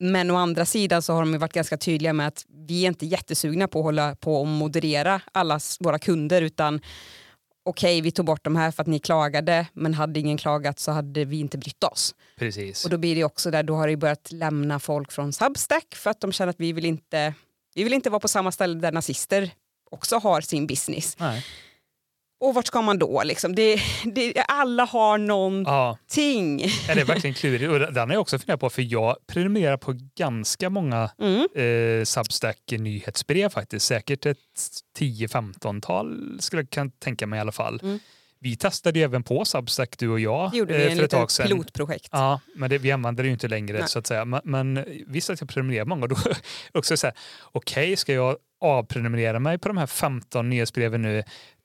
Men 0.00 0.30
å 0.30 0.36
andra 0.36 0.66
sidan 0.66 1.02
så 1.02 1.12
har 1.12 1.20
de 1.20 1.38
varit 1.38 1.52
ganska 1.52 1.76
tydliga 1.76 2.12
med 2.12 2.26
att 2.26 2.44
vi 2.68 2.84
är 2.84 2.88
inte 2.88 3.06
jättesugna 3.06 3.68
på 3.68 3.78
att 3.78 3.84
hålla 3.84 4.16
på 4.16 4.40
och 4.40 4.46
moderera 4.46 5.20
alla 5.32 5.60
våra 5.80 5.98
kunder 5.98 6.42
utan 6.42 6.80
okej, 7.64 8.00
vi 8.00 8.10
tog 8.10 8.26
bort 8.26 8.44
de 8.44 8.56
här 8.56 8.70
för 8.70 8.82
att 8.82 8.86
ni 8.86 8.98
klagade, 8.98 9.66
men 9.72 9.94
hade 9.94 10.20
ingen 10.20 10.36
klagat 10.36 10.78
så 10.78 10.92
hade 10.92 11.24
vi 11.24 11.40
inte 11.40 11.58
brytt 11.58 11.84
oss. 11.84 12.14
Precis. 12.38 12.84
Och 12.84 12.90
då 12.90 12.98
blir 12.98 13.14
det 13.14 13.24
också 13.24 13.50
där, 13.50 13.62
då 13.62 13.74
har 13.74 13.88
det 13.88 13.96
börjat 13.96 14.32
lämna 14.32 14.80
folk 14.80 15.12
från 15.12 15.32
Substack 15.32 15.94
för 15.94 16.10
att 16.10 16.20
de 16.20 16.32
känner 16.32 16.50
att 16.50 16.60
vi 16.60 16.72
vill 16.72 16.84
inte 16.84 17.34
vi 17.74 17.84
vill 17.84 17.92
inte 17.92 18.10
vara 18.10 18.20
på 18.20 18.28
samma 18.28 18.52
ställe 18.52 18.80
där 18.80 18.92
nazister 18.92 19.50
också 19.90 20.18
har 20.18 20.40
sin 20.40 20.66
business. 20.66 21.16
Nej. 21.18 21.44
Och 22.40 22.54
vart 22.54 22.66
ska 22.66 22.82
man 22.82 22.98
då? 22.98 23.22
Liksom? 23.22 23.54
Det, 23.54 23.80
det, 24.04 24.44
alla 24.48 24.84
har 24.84 25.18
någonting. 25.18 26.60
Ja. 26.60 26.68
ja, 26.88 26.94
det 26.94 27.00
är 27.00 27.04
verkligen 27.04 27.34
klurigt. 27.34 27.70
Och 27.70 27.78
den 27.78 28.08
har 28.08 28.14
jag 28.14 28.20
också 28.20 28.38
funderat 28.38 28.60
på, 28.60 28.70
för 28.70 28.82
jag 28.82 29.16
prenumererar 29.26 29.76
på 29.76 29.94
ganska 30.16 30.70
många 30.70 31.10
mm. 31.18 31.48
eh, 31.54 32.04
Substack-nyhetsbrev 32.04 33.48
faktiskt. 33.48 33.86
Säkert 33.86 34.26
ett 34.26 34.38
10-15-tal 34.98 36.36
skulle 36.40 36.62
jag 36.62 36.70
kan 36.70 36.90
tänka 36.90 37.26
mig 37.26 37.36
i 37.36 37.40
alla 37.40 37.52
fall. 37.52 37.80
Mm. 37.82 37.98
Vi 38.44 38.56
testade 38.56 38.98
ju 38.98 39.04
även 39.04 39.22
på 39.22 39.44
Substack 39.44 39.98
du 39.98 40.08
och 40.08 40.20
jag. 40.20 40.50
Det 40.50 40.56
gjorde 40.56 40.76
vi, 40.76 40.86
eh, 40.86 40.96
för 40.96 41.02
ett 41.04 41.10
tag 41.10 41.30
sedan. 41.30 41.46
pilotprojekt. 41.46 42.08
Ja, 42.12 42.40
men 42.56 42.70
det, 42.70 42.78
vi 42.78 42.92
använder 42.92 43.22
det 43.22 43.26
ju 43.26 43.32
inte 43.32 43.48
längre 43.48 43.78
Nej. 43.78 43.88
så 43.88 43.98
att 43.98 44.06
säga. 44.06 44.24
Men, 44.24 44.40
men 44.44 44.84
visst 45.06 45.30
att 45.30 45.40
jag 45.40 45.48
prenumererar 45.48 45.84
många 45.84 46.02
och 46.02 46.08
då 46.08 46.16
också 46.72 46.96
så 46.96 47.06
här, 47.06 47.16
okej, 47.52 47.84
okay, 47.84 47.96
ska 47.96 48.12
jag 48.12 48.36
avprenumerera 48.60 49.38
mig 49.38 49.58
på 49.58 49.68
de 49.68 49.76
här 49.76 49.86
15 49.86 50.50
nyhetsbreven 50.50 51.02
nu 51.02 51.22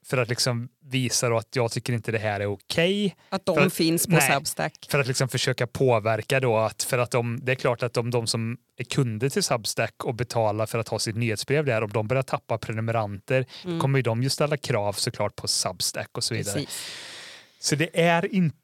för 0.10 0.18
att 0.18 0.30
liksom 0.30 0.70
visa 0.86 1.28
att 1.28 1.56
jag 1.56 1.72
tycker 1.72 1.94
inte 1.94 2.12
det 2.12 2.18
här 2.18 2.40
är 2.40 2.46
okej. 2.46 3.06
Okay. 3.06 3.12
Att 3.30 3.46
de 3.46 3.58
att, 3.58 3.74
finns 3.74 4.08
på 4.08 4.14
nej, 4.14 4.34
Substack. 4.34 4.88
För 4.90 5.00
att 5.00 5.08
liksom 5.08 5.30
försöka 5.30 5.68
påverka 5.68 6.40
då 6.40 6.58
att 6.58 6.84
för 6.84 6.98
att 6.98 7.12
de, 7.12 7.40
det 7.44 7.52
är 7.52 7.56
klart 7.56 7.84
att 7.84 7.98
om 7.98 8.12
de 8.12 8.28
som 8.28 8.58
är 8.78 8.84
kunder 8.84 9.30
till 9.30 9.44
Substack 9.44 10.04
och 10.04 10.16
betalar 10.16 10.66
för 10.66 10.80
att 10.80 10.88
ha 10.88 11.00
sitt 11.00 11.16
nyhetsbrev 11.16 11.66
där, 11.66 11.84
om 11.84 11.90
de 11.90 12.08
börjar 12.08 12.24
tappa 12.24 12.58
prenumeranter 12.58 13.46
mm. 13.66 13.80
kommer 13.80 14.02
de 14.02 14.24
ju 14.24 14.30
ställa 14.30 14.58
krav 14.58 14.94
såklart 14.94 15.36
på 15.36 15.48
Substack 15.48 16.18
och 16.18 16.24
så 16.24 16.34
vidare. 16.34 16.54
Precis. 16.54 16.92
Så 17.60 17.76
det 17.76 18.02
är 18.02 18.36
inte 18.36 18.59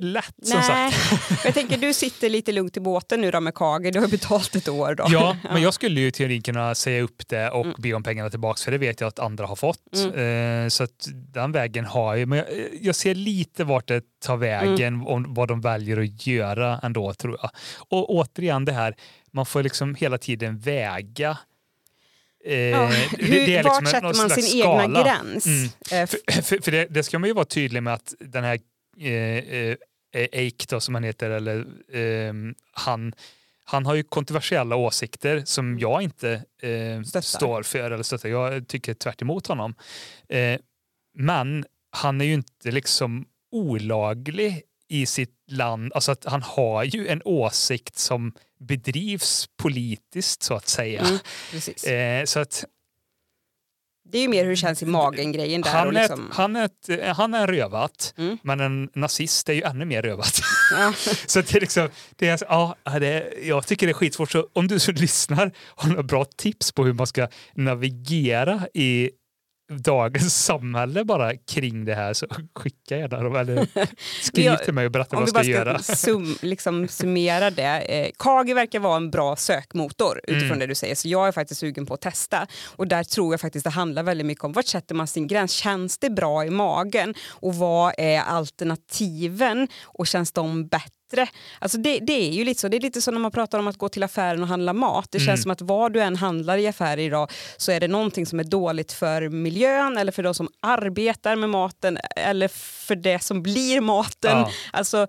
lätt 0.00 0.34
som 0.42 0.58
Nej. 0.58 0.92
sagt. 0.92 1.44
jag 1.44 1.54
tänker 1.54 1.76
du 1.76 1.94
sitter 1.94 2.28
lite 2.28 2.52
lugnt 2.52 2.76
i 2.76 2.80
båten 2.80 3.20
nu 3.20 3.30
då 3.30 3.40
med 3.40 3.54
Kage, 3.54 3.90
du 3.90 4.00
har 4.00 4.08
betalt 4.08 4.56
ett 4.56 4.68
år. 4.68 4.94
Då. 4.94 5.06
Ja, 5.08 5.36
men 5.52 5.62
jag 5.62 5.74
skulle 5.74 6.00
ju 6.00 6.10
teorin 6.10 6.42
kunna 6.42 6.74
säga 6.74 7.02
upp 7.02 7.28
det 7.28 7.50
och 7.50 7.64
mm. 7.64 7.76
be 7.78 7.92
om 7.94 8.02
pengarna 8.02 8.30
tillbaka 8.30 8.58
för 8.64 8.72
det 8.72 8.78
vet 8.78 9.00
jag 9.00 9.08
att 9.08 9.18
andra 9.18 9.46
har 9.46 9.56
fått. 9.56 9.94
Mm. 9.94 10.64
Eh, 10.64 10.68
så 10.68 10.84
att 10.84 11.08
den 11.12 11.52
vägen 11.52 11.84
har 11.84 12.16
jag, 12.16 12.28
men 12.28 12.38
jag, 12.38 12.46
jag 12.80 12.94
ser 12.94 13.14
lite 13.14 13.64
vart 13.64 13.88
det 13.88 14.02
tar 14.24 14.36
vägen 14.36 14.94
mm. 14.94 15.06
om 15.06 15.34
vad 15.34 15.48
de 15.48 15.60
väljer 15.60 16.00
att 16.00 16.26
göra 16.26 16.80
ändå 16.82 17.14
tror 17.14 17.38
jag. 17.42 17.50
Och 17.88 18.10
återigen 18.10 18.64
det 18.64 18.72
här, 18.72 18.96
man 19.30 19.46
får 19.46 19.62
liksom 19.62 19.94
hela 19.94 20.18
tiden 20.18 20.58
väga 20.58 21.38
Eh, 22.48 22.56
ja, 22.56 22.86
hur, 22.86 23.18
det, 23.18 23.46
det 23.46 23.56
är 23.56 23.64
liksom 23.64 23.84
vart 23.84 23.88
sätter 23.88 24.14
man 24.14 24.30
sin 24.30 24.60
skala. 24.60 24.82
egna 24.82 25.02
gräns? 25.02 25.46
Mm. 25.46 25.64
Eh, 25.64 26.06
för, 26.06 26.42
för, 26.42 26.62
för 26.62 26.70
det, 26.70 26.86
det, 26.90 27.02
ska 27.02 27.18
man 27.18 27.28
ju 27.28 27.34
vara 27.34 27.44
tydlig 27.44 27.82
med 27.82 27.94
att 27.94 28.14
den 28.20 28.44
här 28.44 28.58
eh, 29.00 29.10
eh, 29.12 29.76
Eik 30.12 30.68
då, 30.68 30.80
som 30.80 30.94
han 30.94 31.04
heter, 31.04 31.30
eller 31.30 31.66
eh, 31.96 32.32
han, 32.72 33.14
han 33.64 33.86
har 33.86 33.94
ju 33.94 34.02
kontroversiella 34.02 34.76
åsikter 34.76 35.42
som 35.44 35.78
jag 35.78 36.02
inte 36.02 36.44
eh, 36.62 37.20
står 37.20 37.62
för 37.62 37.90
eller 37.90 38.02
stöttar. 38.02 38.28
Jag 38.28 38.68
tycker 38.68 38.94
tvärt 38.94 39.22
emot 39.22 39.46
honom. 39.46 39.74
Eh, 40.28 40.60
men 41.14 41.64
han 41.90 42.20
är 42.20 42.24
ju 42.24 42.34
inte 42.34 42.70
liksom 42.70 43.26
olaglig 43.50 44.62
i 44.88 45.06
sitt 45.06 45.34
land, 45.50 45.92
alltså 45.94 46.12
att 46.12 46.24
han 46.24 46.42
har 46.42 46.84
ju 46.84 47.08
en 47.08 47.22
åsikt 47.24 47.98
som 47.98 48.32
bedrivs 48.58 49.48
politiskt 49.56 50.42
så 50.42 50.54
att 50.54 50.68
säga. 50.68 51.00
Mm, 51.00 51.18
precis. 51.50 51.84
Eh, 51.84 52.24
så 52.24 52.40
att 52.40 52.64
Det 54.12 54.18
är 54.18 54.22
ju 54.22 54.28
mer 54.28 54.42
hur 54.44 54.50
det 54.50 54.56
känns 54.56 54.82
i 54.82 54.86
magen-grejen 54.86 55.60
där. 55.60 55.70
och 55.70 55.76
han, 55.78 55.96
är, 55.96 56.00
liksom, 56.00 56.30
han, 56.32 56.56
är 56.56 56.64
ett, 56.64 57.16
han 57.16 57.34
är 57.34 57.46
rövat, 57.46 58.14
Mm. 58.18 58.38
men 58.42 58.60
en 58.60 58.88
nazist 58.94 59.48
är 59.48 59.52
ju 59.52 59.62
ännu 59.62 59.84
mer 59.84 60.02
rövat. 60.02 60.40
ja. 60.70 60.92
Så 61.26 61.40
det 61.40 61.54
är 61.54 61.60
liksom, 61.60 61.88
det 62.16 62.28
är, 62.28 62.38
ja, 62.48 62.76
det 63.00 63.06
är, 63.08 63.48
jag 63.48 63.66
tycker 63.66 63.86
det 63.86 63.90
är 63.90 63.94
skitsvårt. 63.94 64.30
Så 64.30 64.46
om 64.52 64.68
du 64.68 64.78
som 64.78 64.94
lyssnar 64.94 65.52
har 65.76 65.88
några 65.88 66.02
bra 66.02 66.24
tips 66.24 66.72
på 66.72 66.84
hur 66.84 66.92
man 66.92 67.06
ska 67.06 67.28
navigera 67.54 68.68
i 68.74 69.10
dagens 69.68 70.44
samhälle 70.44 71.04
bara 71.04 71.36
kring 71.36 71.84
det 71.84 71.94
här 71.94 72.14
så 72.14 72.26
skicka 72.54 72.96
gärna 72.96 73.22
dem 73.22 73.36
eller 73.36 73.66
skriv 74.22 74.44
jag- 74.44 74.64
till 74.64 74.74
mig 74.74 74.86
och 74.86 74.92
berätta 74.92 75.16
Om 75.16 75.24
vad 75.32 75.44
vi 75.44 75.50
jag 75.52 75.56
ska 75.56 75.64
bara 75.64 75.70
göra. 75.70 75.82
ska 75.82 75.94
sum, 75.96 76.36
liksom 76.42 76.88
summera 76.88 77.50
det. 77.50 77.62
Eh, 77.80 78.10
Kagi 78.18 78.54
verkar 78.54 78.78
vara 78.80 78.96
en 78.96 79.10
bra 79.10 79.36
sökmotor 79.36 80.20
utifrån 80.22 80.46
Mm. 80.46 80.58
det 80.58 80.66
du 80.66 80.74
säger. 80.74 80.94
Så 80.94 81.08
jag 81.08 81.28
är 81.28 81.32
faktiskt 81.32 81.60
sugen 81.60 81.86
på 81.86 81.94
att 81.94 82.00
testa. 82.00 82.46
Och 82.76 82.88
där 82.88 83.04
tror 83.04 83.32
jag 83.32 83.40
faktiskt 83.40 83.64
det 83.64 83.70
handlar 83.70 84.02
väldigt 84.02 84.26
mycket 84.26 84.44
om 84.44 84.52
vart 84.52 84.66
sätter 84.66 84.94
man 84.94 85.06
sin 85.06 85.26
gräns? 85.26 85.52
Känns 85.52 85.98
det 85.98 86.10
bra 86.10 86.44
i 86.44 86.50
magen? 86.50 87.14
Och 87.28 87.54
vad 87.54 87.94
är 87.98 88.20
alternativen? 88.20 89.68
Och 89.84 90.06
känns 90.06 90.32
de 90.32 90.66
bättre? 90.66 90.90
Alltså 91.58 91.78
det, 91.78 91.98
det 91.98 92.12
är 92.12 92.30
ju 92.30 92.44
lite 92.44 92.60
så. 92.60 92.68
Det 92.68 92.76
är 92.76 92.80
lite 92.80 93.02
så 93.02 93.10
när 93.10 93.18
man 93.18 93.30
pratar 93.30 93.58
om 93.58 93.66
att 93.66 93.78
gå 93.78 93.88
till 93.88 94.02
affären 94.02 94.42
och 94.42 94.48
handla 94.48 94.72
mat. 94.72 95.08
Det 95.12 95.18
känns 95.18 95.28
Mm. 95.28 95.42
som 95.42 95.50
att 95.50 95.60
vad 95.60 95.92
du 95.92 96.00
än 96.02 96.16
handlar 96.16 96.58
i 96.58 96.66
affärer 96.66 96.98
idag 97.02 97.30
så 97.56 97.72
är 97.72 97.80
det 97.80 97.88
någonting 97.88 98.26
som 98.26 98.40
är 98.40 98.44
dåligt 98.44 98.92
för 98.92 99.28
miljön 99.28 99.98
eller 99.98 100.12
för 100.12 100.22
de 100.22 100.34
som 100.34 100.48
arbetar 100.62 101.36
med 101.36 101.50
maten 101.50 101.98
eller 102.16 102.48
för 102.86 102.96
det 102.96 103.22
som 103.22 103.42
blir 103.42 103.80
maten. 103.80 104.38
Ja. 104.38 104.50
Alltså, 104.72 105.06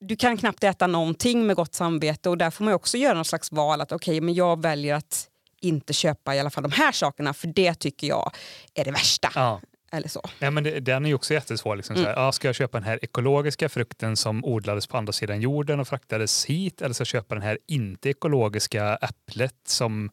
du 0.00 0.16
kan 0.16 0.36
knappt 0.36 0.64
äta 0.64 0.86
någonting 0.86 1.46
med 1.46 1.56
gott 1.56 1.74
samvete 1.74 2.28
och 2.30 2.38
där 2.38 2.50
får 2.50 2.64
man 2.64 2.74
också 2.74 2.96
göra 2.96 3.14
någon 3.14 3.24
slags 3.24 3.52
val 3.52 3.80
att 3.80 3.92
okej, 3.92 4.20
men 4.20 4.34
jag 4.34 4.62
väljer 4.62 4.94
att 4.94 5.24
inte 5.60 5.92
köpa 5.92 6.34
i 6.34 6.40
alla 6.40 6.50
fall 6.50 6.62
de 6.62 6.72
här 6.72 6.92
sakerna 6.92 7.34
för 7.34 7.46
det 7.46 7.74
tycker 7.74 8.06
jag 8.06 8.34
är 8.74 8.84
det 8.84 8.90
värsta. 8.90 9.32
Ja. 9.34 9.60
Eller 9.92 10.08
så. 10.08 10.22
Ja, 10.38 10.50
men 10.50 10.64
det, 10.64 10.80
den 10.80 11.04
är 11.04 11.08
ju 11.08 11.14
också 11.14 11.34
jättesvår. 11.34 11.76
Liksom, 11.76 11.96
Mm. 11.96 12.04
så 12.04 12.10
här, 12.10 12.16
ja, 12.26 12.32
ska 12.32 12.48
jag 12.48 12.54
köpa 12.54 12.78
den 12.78 12.88
här 12.88 12.98
ekologiska 13.02 13.68
frukten 13.68 14.16
som 14.16 14.44
odlades 14.44 14.86
på 14.86 14.96
andra 14.96 15.12
sidan 15.12 15.40
jorden 15.40 15.80
och 15.80 15.88
fraktades 15.88 16.44
hit 16.46 16.82
eller 16.82 16.92
ska 16.94 17.00
jag 17.00 17.06
köpa 17.08 17.34
den 17.34 17.42
här 17.44 17.58
inte 17.66 18.10
ekologiska 18.10 18.96
äpplet 18.96 19.54
som 19.66 20.10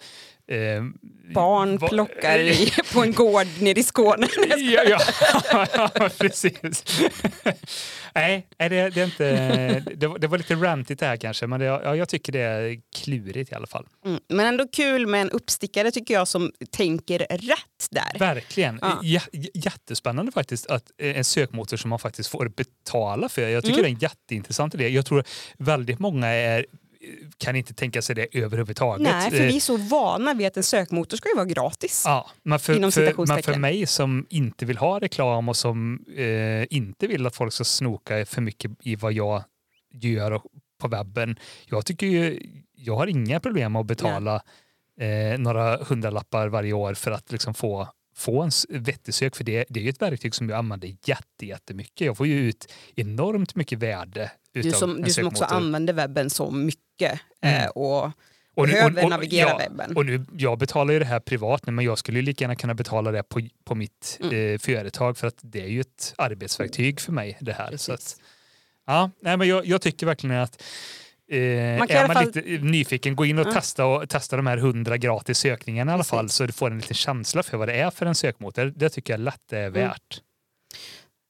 eh, 0.52 0.84
Barn 1.34 1.78
va- 1.78 1.88
plockar 1.88 2.40
i, 2.40 2.72
på 2.94 3.04
en 3.04 3.12
gård 3.14 3.48
nere 3.60 3.80
i 3.80 3.84
Skåne. 3.84 4.28
ja, 4.58 4.84
ja, 4.84 5.68
ja, 5.74 6.10
precis. 6.18 6.84
Nej, 8.16 8.48
det, 8.58 8.68
det 8.70 8.98
är 8.98 9.06
inte... 9.06 9.84
Det 9.96 10.08
var, 10.08 10.20
det 10.20 10.28
var 10.28 10.38
lite 10.38 10.56
rantigt 10.56 11.00
det 11.00 11.06
här 11.06 11.18
kanske, 11.18 11.48
men 11.48 11.60
det, 11.60 11.66
ja, 11.66 11.96
jag 11.96 12.10
tycker 12.10 12.32
det 12.32 12.40
är 12.40 12.78
klurigt 12.96 13.52
i 13.52 13.56
alla 13.56 13.68
fall. 13.68 13.88
Mm. 14.06 14.20
Men 14.30 14.46
ändå 14.46 14.68
kul 14.68 15.08
med 15.08 15.22
en 15.22 15.30
uppstickare 15.30 15.92
tycker 15.92 16.14
jag 16.14 16.28
som 16.28 16.52
tänker 16.72 17.20
rätt 17.20 17.88
där. 17.92 18.20
Verkligen. 18.20 18.80
Ja. 18.82 19.00
J- 19.04 19.50
jättespännande 19.54 20.32
faktiskt 20.32 20.68
att 20.68 20.84
eh, 21.02 21.18
en 21.18 21.24
sökmotor 21.24 21.78
som 21.78 21.90
man 21.90 22.00
faktiskt 22.00 22.30
får 22.30 22.48
betala 22.50 23.30
för. 23.30 23.42
Jag 23.50 23.64
tycker 23.64 23.80
Mm. 23.80 23.84
det 23.84 23.90
är 23.90 23.94
en 23.94 24.00
jätteintressant 24.00 24.76
idé. 24.76 24.88
Jag 24.90 25.06
tror 25.06 25.24
väldigt 25.58 26.00
många 26.00 26.28
är, 26.28 26.66
kan 27.38 27.56
inte 27.56 27.74
tänka 27.74 28.02
sig 28.02 28.16
det 28.16 28.28
överhuvudtaget. 28.32 29.02
Nej, 29.02 29.32
för 29.32 29.38
Eh, 29.38 29.48
vi 29.48 29.56
är 29.56 29.60
så 29.60 29.78
vana 29.78 30.34
vid 30.34 30.48
att 30.48 30.58
en 30.58 30.64
sökmotor 30.64 31.18
ska 31.18 31.30
ju 31.30 31.36
vara 31.36 31.46
gratis. 31.46 32.04
Ja, 32.06 32.30
men 32.44 32.60
för, 32.60 32.92
för, 32.92 33.28
men 33.28 33.44
för 33.44 33.56
mig 33.56 33.86
som 33.86 34.26
inte 34.30 34.66
vill 34.66 34.78
ha 34.78 35.00
reklam 35.00 35.50
och 35.50 35.58
som 35.58 36.06
eh, 36.18 36.78
inte 36.78 37.08
vill 37.08 37.26
att 37.26 37.36
folk 37.36 37.54
ska 37.54 37.64
snoka 37.64 38.26
för 38.26 38.42
mycket 38.42 38.72
i 38.82 38.96
vad 38.96 39.14
jag 39.14 39.44
gör 39.94 40.42
på 40.82 40.88
webben. 40.88 41.40
Jag 41.66 41.86
tycker 41.86 42.08
ju, 42.08 42.40
jag 42.76 42.96
har 42.96 43.08
inga 43.08 43.40
problem 43.40 43.72
med 43.72 43.80
att 43.80 43.86
betala 43.86 44.42
eh, 45.00 45.40
några 45.40 45.78
hundralappar 45.78 46.48
varje 46.48 46.74
år 46.74 46.94
för 46.94 47.12
att 47.12 47.32
liksom 47.32 47.54
få 47.54 47.88
få 48.16 48.42
en 48.42 48.52
vettig 48.70 49.14
sök, 49.14 49.36
för 49.36 49.44
det, 49.44 49.66
det 49.70 49.80
är 49.80 49.84
ju 49.84 49.90
ett 49.90 50.02
verktyg 50.02 50.36
som 50.36 50.50
jag 50.50 50.58
använder 50.58 50.88
jätte, 51.06 51.46
jättemycket. 51.46 52.08
Jag 52.08 52.18
får 52.18 52.28
ju 52.28 52.40
ut 52.40 52.74
enormt 52.96 53.56
mycket 53.56 53.80
värde 53.80 54.32
Du 54.64 54.72
som, 54.72 55.02
du 55.02 55.10
som 55.12 55.28
också 55.28 55.44
använder 55.44 55.94
webben 55.94 56.30
så 56.30 56.52
mycket 56.52 57.20
Mm. 57.42 57.64
eh, 57.64 57.68
och 57.70 58.04
Och 58.56 58.68
nu- 58.68 58.74
behöver 58.74 59.10
navigera 59.10 59.50
ja, 59.50 59.58
webben. 59.58 59.96
Och 59.98 60.06
nu, 60.06 60.26
jag 60.38 60.58
betalar 60.58 60.94
ju 60.94 61.00
det 61.00 61.06
här 61.06 61.20
privat 61.20 61.66
nu, 61.66 61.72
men 61.72 61.86
jag 61.86 61.98
skulle 61.98 62.22
lika 62.22 62.44
gärna 62.44 62.56
kunna 62.56 62.74
betala 62.74 63.12
det 63.12 63.24
på, 63.24 63.42
på 63.66 63.76
mitt 63.76 64.18
Mm. 64.24 64.54
eh, 64.54 64.60
företag 64.60 65.18
för 65.18 65.28
att 65.28 65.38
det 65.42 65.62
är 65.62 65.68
ju 65.68 65.82
ett 65.82 66.14
arbetsverktyg 66.18 67.00
för 67.00 67.12
mig 67.12 67.38
det 67.42 67.54
här. 67.54 67.78
Så 67.78 67.94
att, 67.94 68.16
ja, 68.88 69.12
nej, 69.22 69.38
men 69.38 69.48
jag, 69.48 69.66
jag 69.66 69.82
tycker 69.82 70.06
verkligen 70.06 70.36
att 70.36 70.62
eh, 71.32 71.38
Man 71.40 71.90
är 71.90 72.08
man 72.08 72.16
fall- 72.16 72.26
lite 72.26 72.42
nyfiken, 72.66 73.16
gå 73.16 73.26
in 73.26 73.40
och, 73.40 73.48
Ja. 73.48 73.52
testa, 73.52 73.86
och 73.86 74.10
testa 74.10 74.36
de 74.36 74.48
här 74.48 74.58
hundra 74.58 74.98
gratis 74.98 75.38
sökningarna 75.38 75.92
i 75.92 75.94
alla 75.94 76.00
Precis. 76.04 76.10
fall 76.12 76.30
så 76.30 76.46
du 76.46 76.54
får 76.54 76.72
en 76.72 76.78
liten 76.78 76.96
känsla 76.96 77.44
för 77.44 77.58
vad 77.58 77.68
det 77.68 77.74
är 77.74 77.90
för 77.92 78.06
en 78.06 78.16
sökmotor. 78.16 78.74
Det 78.76 78.90
tycker 78.90 79.14
jag 79.14 79.20
lätt 79.20 79.54
är 79.54 79.70
värt. 79.70 80.22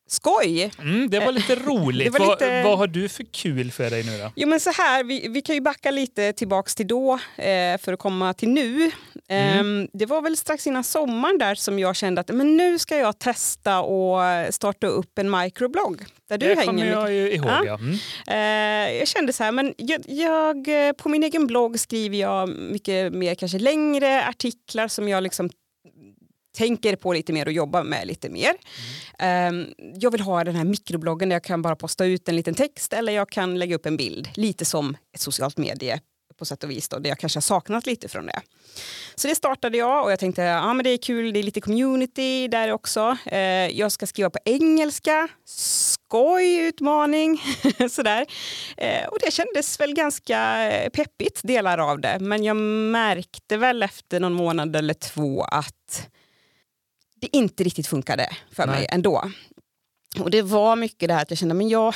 Skoj! 0.08 0.72
Mm, 0.80 1.10
det 1.10 1.20
var 1.20 1.32
lite 1.32 1.56
roligt. 1.66 2.14
det 2.14 2.20
var 2.20 2.26
Vad, 2.28 2.42
lite- 2.42 2.64
vad 2.64 2.78
har 2.78 2.88
du 2.88 3.10
för 3.10 3.24
kul 3.24 3.72
för 3.72 3.90
dig 3.90 4.04
nu 4.04 4.18
då? 4.18 4.32
Jo 4.36 4.48
men 4.48 4.60
så 4.60 4.72
här, 4.72 5.04
vi, 5.04 5.28
vi 5.28 5.42
kan 5.42 5.56
ju 5.56 5.62
backa 5.62 5.92
lite 5.92 6.34
tillbaks 6.34 6.76
till 6.76 6.88
då 6.88 7.14
eh, 7.38 7.78
för 7.78 7.94
att 7.94 8.00
komma 8.00 8.34
till 8.34 8.50
nu. 8.50 8.92
Mm. 9.28 9.60
Ehm, 9.60 9.88
det 9.94 10.06
var 10.06 10.22
väl 10.22 10.38
strax 10.38 10.68
innan 10.68 10.84
sommaren 10.84 11.38
där 11.38 11.56
som 11.56 11.80
jag 11.80 11.96
kände 11.96 12.22
att 12.22 12.30
men 12.30 12.58
nu 12.58 12.80
ska 12.80 12.98
jag 12.98 13.20
testa 13.20 13.82
och 13.82 14.20
starta 14.54 14.88
upp 14.88 15.20
en 15.20 15.30
microblogg. 15.32 16.06
Där 16.30 16.38
du 16.38 16.48
det 16.48 16.56
hänger 16.56 16.66
kommer 16.66 16.86
jag 16.86 17.14
ju 17.14 17.32
ihåg. 17.32 17.48
Ja. 17.48 17.64
Ja. 17.66 17.80
Mm. 17.80 18.92
Eh, 18.92 18.98
jag 18.98 19.08
kände 19.08 19.34
så 19.34 19.44
här, 19.44 19.52
men 19.52 19.74
jag, 19.78 20.02
jag, 20.08 20.88
eh, 20.88 20.94
på 20.94 21.10
min 21.10 21.24
egen 21.24 21.48
blogg 21.48 21.80
skriver 21.80 22.18
jag 22.18 22.50
mycket 22.50 23.14
mer 23.14 23.36
kanske 23.36 23.60
längre 23.60 24.28
artiklar 24.28 24.88
som 24.88 25.10
jag 25.10 25.24
liksom 25.24 25.50
tänker 26.56 26.96
på 26.96 27.14
lite 27.14 27.34
mer 27.34 27.46
och 27.46 27.52
jobbar 27.52 27.84
med 27.84 28.08
lite 28.08 28.30
mer. 28.30 28.54
Mm. 29.20 29.74
jag 29.96 30.12
vill 30.12 30.22
ha 30.22 30.44
den 30.44 30.56
här 30.56 30.64
mikrobloggen 30.64 31.30
där 31.30 31.36
jag 31.36 31.44
kan 31.44 31.62
bara 31.62 31.76
posta 31.76 32.06
ut 32.06 32.30
en 32.30 32.36
liten 32.36 32.54
text 32.54 32.94
eller 32.94 33.14
jag 33.14 33.30
kan 33.30 33.60
lägga 33.60 33.76
upp 33.76 33.86
en 33.86 33.98
bild. 33.98 34.30
Lite 34.36 34.66
som 34.66 34.98
ett 35.14 35.22
socialt 35.22 35.58
medie 35.58 36.00
på 36.38 36.46
sätt 36.46 36.64
och 36.64 36.72
vis 36.72 36.90
då, 36.90 37.00
där 37.00 37.10
jag 37.10 37.18
kanske 37.20 37.38
har 37.38 37.42
saknat 37.42 37.86
lite 37.86 38.08
från 38.08 38.26
det. 38.26 38.42
Så 39.16 39.28
det 39.28 39.36
startade 39.36 39.78
jag 39.78 40.04
och 40.04 40.12
jag 40.12 40.20
tänkte 40.20 40.42
ja, 40.42 40.74
men 40.74 40.84
det 40.84 40.90
är 40.90 40.98
kul, 40.98 41.34
det 41.34 41.40
är 41.40 41.44
lite 41.44 41.62
community 41.62 42.48
där 42.48 42.72
också. 42.72 43.18
Eh, 43.26 43.40
jag 43.80 43.92
ska 43.92 44.08
skriva 44.08 44.30
på 44.30 44.40
engelska, 44.46 45.28
skoj, 45.46 46.58
utmaning, 46.58 47.42
sådär. 47.90 48.26
Eh, 48.78 49.08
och 49.08 49.18
det 49.22 49.32
kändes 49.32 49.80
väl 49.80 49.94
ganska 49.94 50.72
eh, 50.72 50.90
peppigt, 50.90 51.40
delar 51.44 51.78
av 51.78 52.00
det. 52.00 52.18
Men 52.20 52.44
jag 52.44 52.58
märkte 52.58 53.58
väl 53.58 53.84
efter 53.84 54.20
någon 54.20 54.34
månad 54.34 54.76
eller 54.76 54.94
två 54.94 55.44
att 55.44 56.10
det 57.22 57.38
inte 57.38 57.64
riktigt 57.64 57.88
funkade 57.88 58.30
för 58.52 58.68
Nej. 58.68 58.76
mig 58.76 58.88
ändå. 58.92 59.32
Och 60.20 60.32
det 60.32 60.42
var 60.42 60.76
mycket 60.76 61.08
det 61.08 61.14
här 61.14 61.22
att 61.22 61.32
jag 61.32 61.38
kände, 61.38 61.56
men 61.56 61.70
jag, 61.70 61.94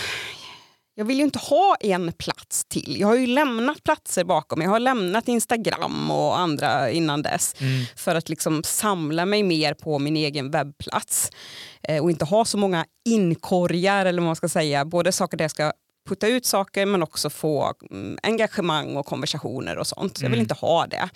jag 0.95 1.05
vill 1.05 1.17
ju 1.17 1.23
inte 1.23 1.39
ha 1.39 1.75
en 1.79 2.11
plats 2.13 2.65
till. 2.65 2.95
Jag 2.99 3.07
har 3.07 3.15
ju 3.15 3.27
lämnat 3.27 3.83
platser 3.83 4.23
bakom 4.23 4.59
mig. 4.59 4.65
Jag 4.65 4.71
har 4.71 4.79
lämnat 4.79 5.27
Instagram 5.27 6.11
och 6.11 6.39
andra 6.39 6.91
innan 6.91 7.21
dess 7.21 7.55
Mm. 7.59 7.85
för 7.95 8.15
att 8.15 8.29
liksom 8.29 8.63
samla 8.63 9.25
mig 9.25 9.43
mer 9.43 9.73
på 9.73 9.99
min 9.99 10.15
egen 10.17 10.51
webbplats 10.51 11.31
eh, 11.83 12.03
och 12.03 12.11
inte 12.11 12.25
ha 12.25 12.45
så 12.45 12.57
många 12.57 12.85
inkorgar 13.09 14.05
eller 14.05 14.21
vad 14.21 14.25
man 14.27 14.35
ska 14.35 14.49
säga. 14.49 14.85
Både 14.85 15.11
saker 15.11 15.37
där 15.37 15.43
jag 15.43 15.51
ska 15.51 15.71
putta 16.09 16.27
ut 16.27 16.45
saker 16.45 16.85
men 16.85 17.03
också 17.03 17.29
få 17.29 17.73
mm, 17.91 18.17
engagemang 18.23 18.95
och 18.95 19.05
konversationer 19.05 19.77
och 19.77 19.87
sånt. 19.87 20.21
Jag 20.21 20.29
vill 20.29 20.39
Mm. 20.39 20.43
inte 20.43 20.53
ha 20.53 20.87
det. 20.87 21.09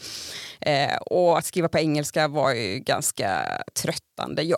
Eh, 0.62 0.98
och 0.98 1.38
att 1.38 1.46
skriva 1.46 1.70
på 1.70 1.78
engelska 1.80 2.28
var 2.28 2.54
ju 2.54 2.80
ganska 2.80 3.42
tröttande. 3.82 4.42
Jag, 4.44 4.58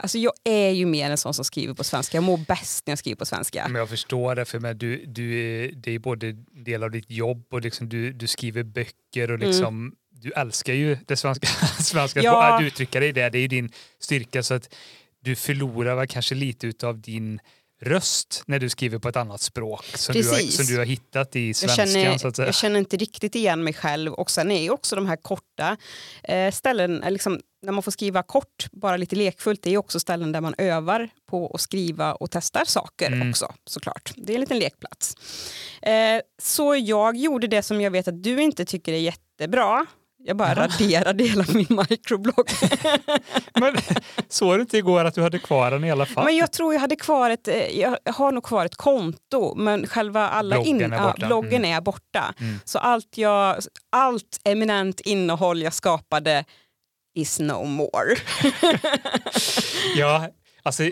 alltså 0.00 0.18
jag 0.18 0.32
är 0.44 0.70
ju 0.70 0.86
mer 0.86 1.10
en 1.10 1.16
sån 1.18 1.34
som 1.34 1.44
skriver 1.44 1.74
på 1.74 1.84
svenska. 1.84 2.16
Jag 2.16 2.24
mår 2.24 2.36
bäst 2.38 2.86
när 2.86 2.92
jag 2.92 2.98
skriver 2.98 3.16
på 3.16 3.26
svenska. 3.26 3.66
Men 3.68 3.78
jag 3.78 3.88
förstår 3.88 4.34
det, 4.34 4.44
för 4.44 4.58
men 4.58 4.78
du, 4.78 5.04
du, 5.06 5.70
det 5.70 5.90
är 5.94 5.98
både 5.98 6.32
del 6.64 6.82
av 6.82 6.90
ditt 6.90 7.10
jobb 7.10 7.46
och 7.50 7.60
liksom 7.60 7.88
du, 7.88 8.12
du 8.12 8.26
skriver 8.26 8.62
böcker 8.62 9.30
och 9.30 9.38
liksom, 9.38 9.94
du 10.10 10.32
älskar 10.32 10.72
ju 10.72 10.98
det 11.06 11.16
svenska, 11.16 11.46
svenska 11.82 12.20
Mm. 12.20 12.32
Ja. 12.32 12.56
att 12.56 12.62
uttrycka 12.62 13.00
dig 13.00 13.08
i 13.08 13.12
det. 13.12 13.30
Det 13.30 13.38
är 13.38 13.42
ju 13.42 13.48
din 13.48 13.72
styrka 14.00 14.42
så 14.42 14.54
att 14.54 14.74
du 15.20 15.36
förlorar 15.36 15.94
väl 15.94 16.06
kanske 16.06 16.34
lite 16.34 16.66
utav 16.66 17.00
din 17.00 17.40
röst 17.82 18.42
när 18.46 18.58
du 18.58 18.68
skriver 18.68 18.98
på 18.98 19.08
ett 19.08 19.16
annat 19.16 19.40
språk 19.40 19.84
som, 19.84 20.12
du 20.12 20.28
har, 20.30 20.36
som 20.36 20.66
du 20.66 20.78
har 20.78 20.84
hittat 20.84 21.36
i 21.36 21.46
Jag 21.46 21.56
svenskan. 21.56 21.86
känner, 21.86 22.18
så 22.18 22.28
att 22.28 22.36
säga. 22.36 22.46
jag 22.48 22.54
känner 22.54 22.78
inte 22.78 22.96
riktigt 22.96 23.34
igen 23.34 23.64
mig 23.64 23.72
själv 23.74 24.12
och 24.12 24.30
sen 24.30 24.50
är 24.50 24.62
ju 24.62 24.70
också 24.70 24.96
de 24.96 25.06
här 25.06 25.16
korta 25.16 25.76
eh, 26.24 26.52
ställen, 26.52 27.02
eh, 27.02 27.10
liksom, 27.10 27.40
när 27.62 27.72
man 27.72 27.82
får 27.82 27.90
skriva 27.92 28.22
kort, 28.22 28.66
bara 28.72 28.96
lite 28.96 29.16
lekfullt, 29.16 29.62
det 29.62 29.70
är 29.70 29.78
också 29.78 30.00
ställen 30.00 30.32
där 30.32 30.40
man 30.40 30.54
övar 30.58 31.08
på 31.30 31.50
att 31.54 31.60
skriva 31.60 32.14
och 32.14 32.30
testar 32.30 32.64
saker 32.64 33.06
Mm. 33.06 33.30
också 33.30 33.52
såklart. 33.66 34.12
Det 34.16 34.32
är 34.32 34.34
en 34.34 34.40
liten 34.40 34.58
lekplats. 34.58 35.14
Eh, 35.82 36.20
så 36.42 36.76
jag 36.76 37.16
gjorde 37.16 37.46
det 37.46 37.62
som 37.62 37.80
jag 37.80 37.90
vet 37.90 38.08
att 38.08 38.22
du 38.22 38.42
inte 38.42 38.64
tycker 38.64 38.92
är 38.92 38.98
jättebra. 38.98 39.86
Jag 40.26 40.36
bara 40.36 40.54
raderade 40.54 41.24
hela 41.24 41.44
min 41.54 41.66
microblogg. 41.90 42.50
Men 43.54 43.76
såg 44.28 44.56
du 44.56 44.60
inte 44.60 44.78
igår 44.78 45.04
att 45.04 45.14
du 45.14 45.22
hade 45.22 45.38
kvar 45.38 45.70
den 45.70 45.84
i 45.84 45.90
alla 45.90 46.06
fall? 46.06 46.24
Men 46.24 46.36
jag 46.36 46.52
tror 46.52 46.72
jag 46.74 46.80
hade 46.80 46.96
kvar 46.96 47.30
ett, 47.30 47.48
eh, 47.48 47.80
jag 47.80 47.98
har 48.06 48.32
nog 48.32 48.44
kvar 48.44 48.64
ett 48.66 48.76
konto 48.76 49.54
men 49.54 49.86
själva 49.86 50.28
alla 50.28 50.56
Bloggen 50.56 50.80
in, 50.82 50.92
är 50.92 50.96
ja, 50.96 51.02
borta. 51.12 51.26
bloggen 51.26 51.64
Mm. 51.64 51.76
är 51.76 51.80
borta. 51.80 52.34
Mm. 52.40 52.60
Så 52.64 52.78
allt, 52.78 53.18
jag, 53.18 53.56
allt 53.92 54.40
eminent 54.44 55.00
innehåll 55.00 55.62
jag 55.62 55.74
skapade 55.74 56.44
is 57.14 57.40
no 57.40 57.64
more. 57.64 58.16
Ja, 59.96 60.28
alltså, 60.62 60.82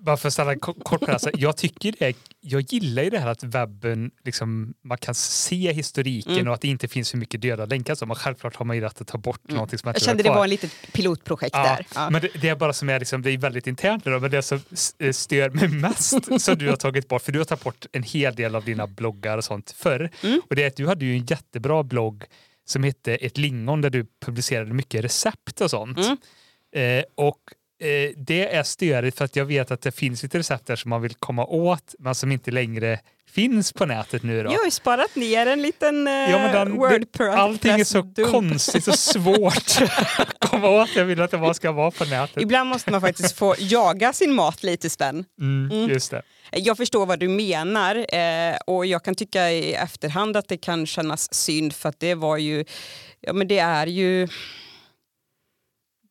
bara 0.00 0.16
för 0.16 0.28
att 0.28 0.32
stanna 0.32 0.56
ko- 0.58 0.74
kort 0.82 1.00
på 1.00 1.06
det 1.06 1.12
här, 1.12 1.32
jag 1.38 1.56
tycker 1.56 1.94
det, 1.98 2.16
jag 2.40 2.60
gillar 2.60 3.02
ju 3.02 3.10
det 3.10 3.18
här 3.18 3.28
att 3.30 3.42
webben, 3.44 4.10
liksom, 4.24 4.74
man 4.84 4.98
kan 4.98 5.14
se 5.14 5.72
historiken 5.72 6.32
Mm. 6.32 6.48
och 6.48 6.54
att 6.54 6.60
det 6.60 6.68
inte 6.68 6.88
finns 6.88 7.10
för 7.10 7.18
mycket 7.18 7.40
döda 7.40 7.66
länkar. 7.66 7.94
Så 7.94 8.06
man, 8.06 8.16
självklart 8.16 8.56
har 8.56 8.64
man 8.64 8.76
ju 8.76 8.82
rätt 8.82 9.00
att 9.00 9.06
ta 9.06 9.18
bort 9.18 9.40
Mm. 9.44 9.54
någonting 9.54 9.78
som 9.78 9.88
Jag 9.88 9.96
inte 9.96 10.04
kände 10.04 10.22
det 10.22 10.28
var 10.28 10.44
en 10.44 10.50
litet 10.50 10.72
pilotprojekt 10.92 11.56
Ja, 11.56 11.62
där. 11.62 11.86
Ja. 11.94 12.10
Men 12.10 12.20
det, 12.20 12.28
det 12.40 12.48
är 12.48 12.56
bara 12.56 12.72
som 12.72 12.88
är, 12.88 12.98
liksom, 12.98 13.22
det 13.22 13.30
är 13.30 13.38
väldigt 13.38 13.66
internt 13.66 14.04
nu 14.04 14.18
men 14.20 14.30
det 14.30 14.42
som 14.42 14.60
eh, 14.98 15.12
stör 15.12 15.50
mig 15.50 15.68
mest 15.68 16.40
som 16.40 16.58
du 16.58 16.68
har 16.68 16.76
tagit 16.76 17.08
bort, 17.08 17.22
för 17.22 17.32
du 17.32 17.38
har 17.38 17.44
tagit 17.44 17.64
bort 17.64 17.86
en 17.92 18.02
hel 18.02 18.34
del 18.34 18.54
av 18.54 18.64
dina 18.64 18.86
bloggar 18.86 19.38
och 19.38 19.44
sånt 19.44 19.70
förr. 19.70 20.10
Mm. 20.22 20.40
Och 20.50 20.56
det 20.56 20.62
är 20.62 20.66
att 20.66 20.76
du 20.76 20.86
hade 20.86 21.04
ju 21.04 21.12
en 21.16 21.26
jättebra 21.26 21.82
blogg 21.82 22.24
som 22.68 22.82
hette 22.82 23.14
Ett 23.14 23.38
lingon 23.38 23.80
där 23.80 23.90
du 23.90 24.06
publicerade 24.24 24.72
mycket 24.74 25.04
recept 25.04 25.60
och 25.60 25.70
sånt. 25.70 25.98
Mm. 25.98 26.16
Eh, 26.98 27.04
och 27.14 27.38
eh, 27.80 28.10
det 28.16 28.54
är 28.54 28.62
störigt 28.62 29.18
för 29.18 29.24
att 29.24 29.36
jag 29.36 29.44
vet 29.44 29.70
att 29.70 29.82
det 29.82 29.92
finns 29.92 30.22
lite 30.22 30.38
recept 30.38 30.66
där 30.66 30.76
som 30.76 30.88
man 30.88 31.02
vill 31.02 31.14
komma 31.14 31.44
åt 31.44 31.94
men 31.98 32.14
som 32.14 32.32
inte 32.32 32.50
längre 32.50 33.00
finns 33.30 33.72
på 33.72 33.86
nätet 33.86 34.22
nu. 34.22 34.42
Då. 34.42 34.52
Jag 34.52 34.58
har 34.58 34.64
ju 34.64 34.70
sparat 34.70 35.16
ner 35.16 35.46
en 35.46 35.62
liten 35.62 36.06
eh, 36.08 36.12
Ja, 36.12 36.38
men 36.38 36.52
den- 36.52 36.76
Wordpress. 36.76 37.34
Allting 37.36 37.72
är 37.80 37.84
så 37.84 38.00
dump. 38.02 38.30
konstigt 38.30 38.88
och 38.88 38.98
svårt 38.98 39.80
att 40.18 40.38
komma 40.50 40.68
åt. 40.68 40.96
Jag 40.96 41.04
vill 41.04 41.20
att 41.20 41.30
det 41.30 41.38
bara 41.38 41.54
ska 41.54 41.72
vara 41.72 41.90
på 41.90 42.04
nätet. 42.04 42.42
Ibland 42.42 42.68
måste 42.68 42.90
man 42.90 43.00
faktiskt 43.00 43.36
få 43.36 43.54
jaga 43.58 44.12
sin 44.12 44.34
mat 44.34 44.62
lite 44.62 44.90
Sven. 44.90 45.24
Mm, 45.40 45.70
Mm. 45.78 45.90
Just 45.90 46.10
det. 46.10 46.22
Jag 46.52 46.76
förstår 46.76 47.06
vad 47.06 47.18
du 47.18 47.28
menar 47.28 48.06
eh, 48.14 48.56
och 48.66 48.86
jag 48.86 49.04
kan 49.04 49.14
tycka 49.14 49.50
i 49.50 49.74
efterhand 49.74 50.36
att 50.36 50.48
det 50.48 50.56
kan 50.56 50.86
kännas 50.86 51.34
synd 51.34 51.72
för 51.72 51.88
att 51.88 52.00
det 52.00 52.14
var 52.14 52.36
ju, 52.36 52.64
ja 53.20 53.32
men 53.32 53.48
det 53.48 53.58
är 53.58 53.86
ju 53.86 54.28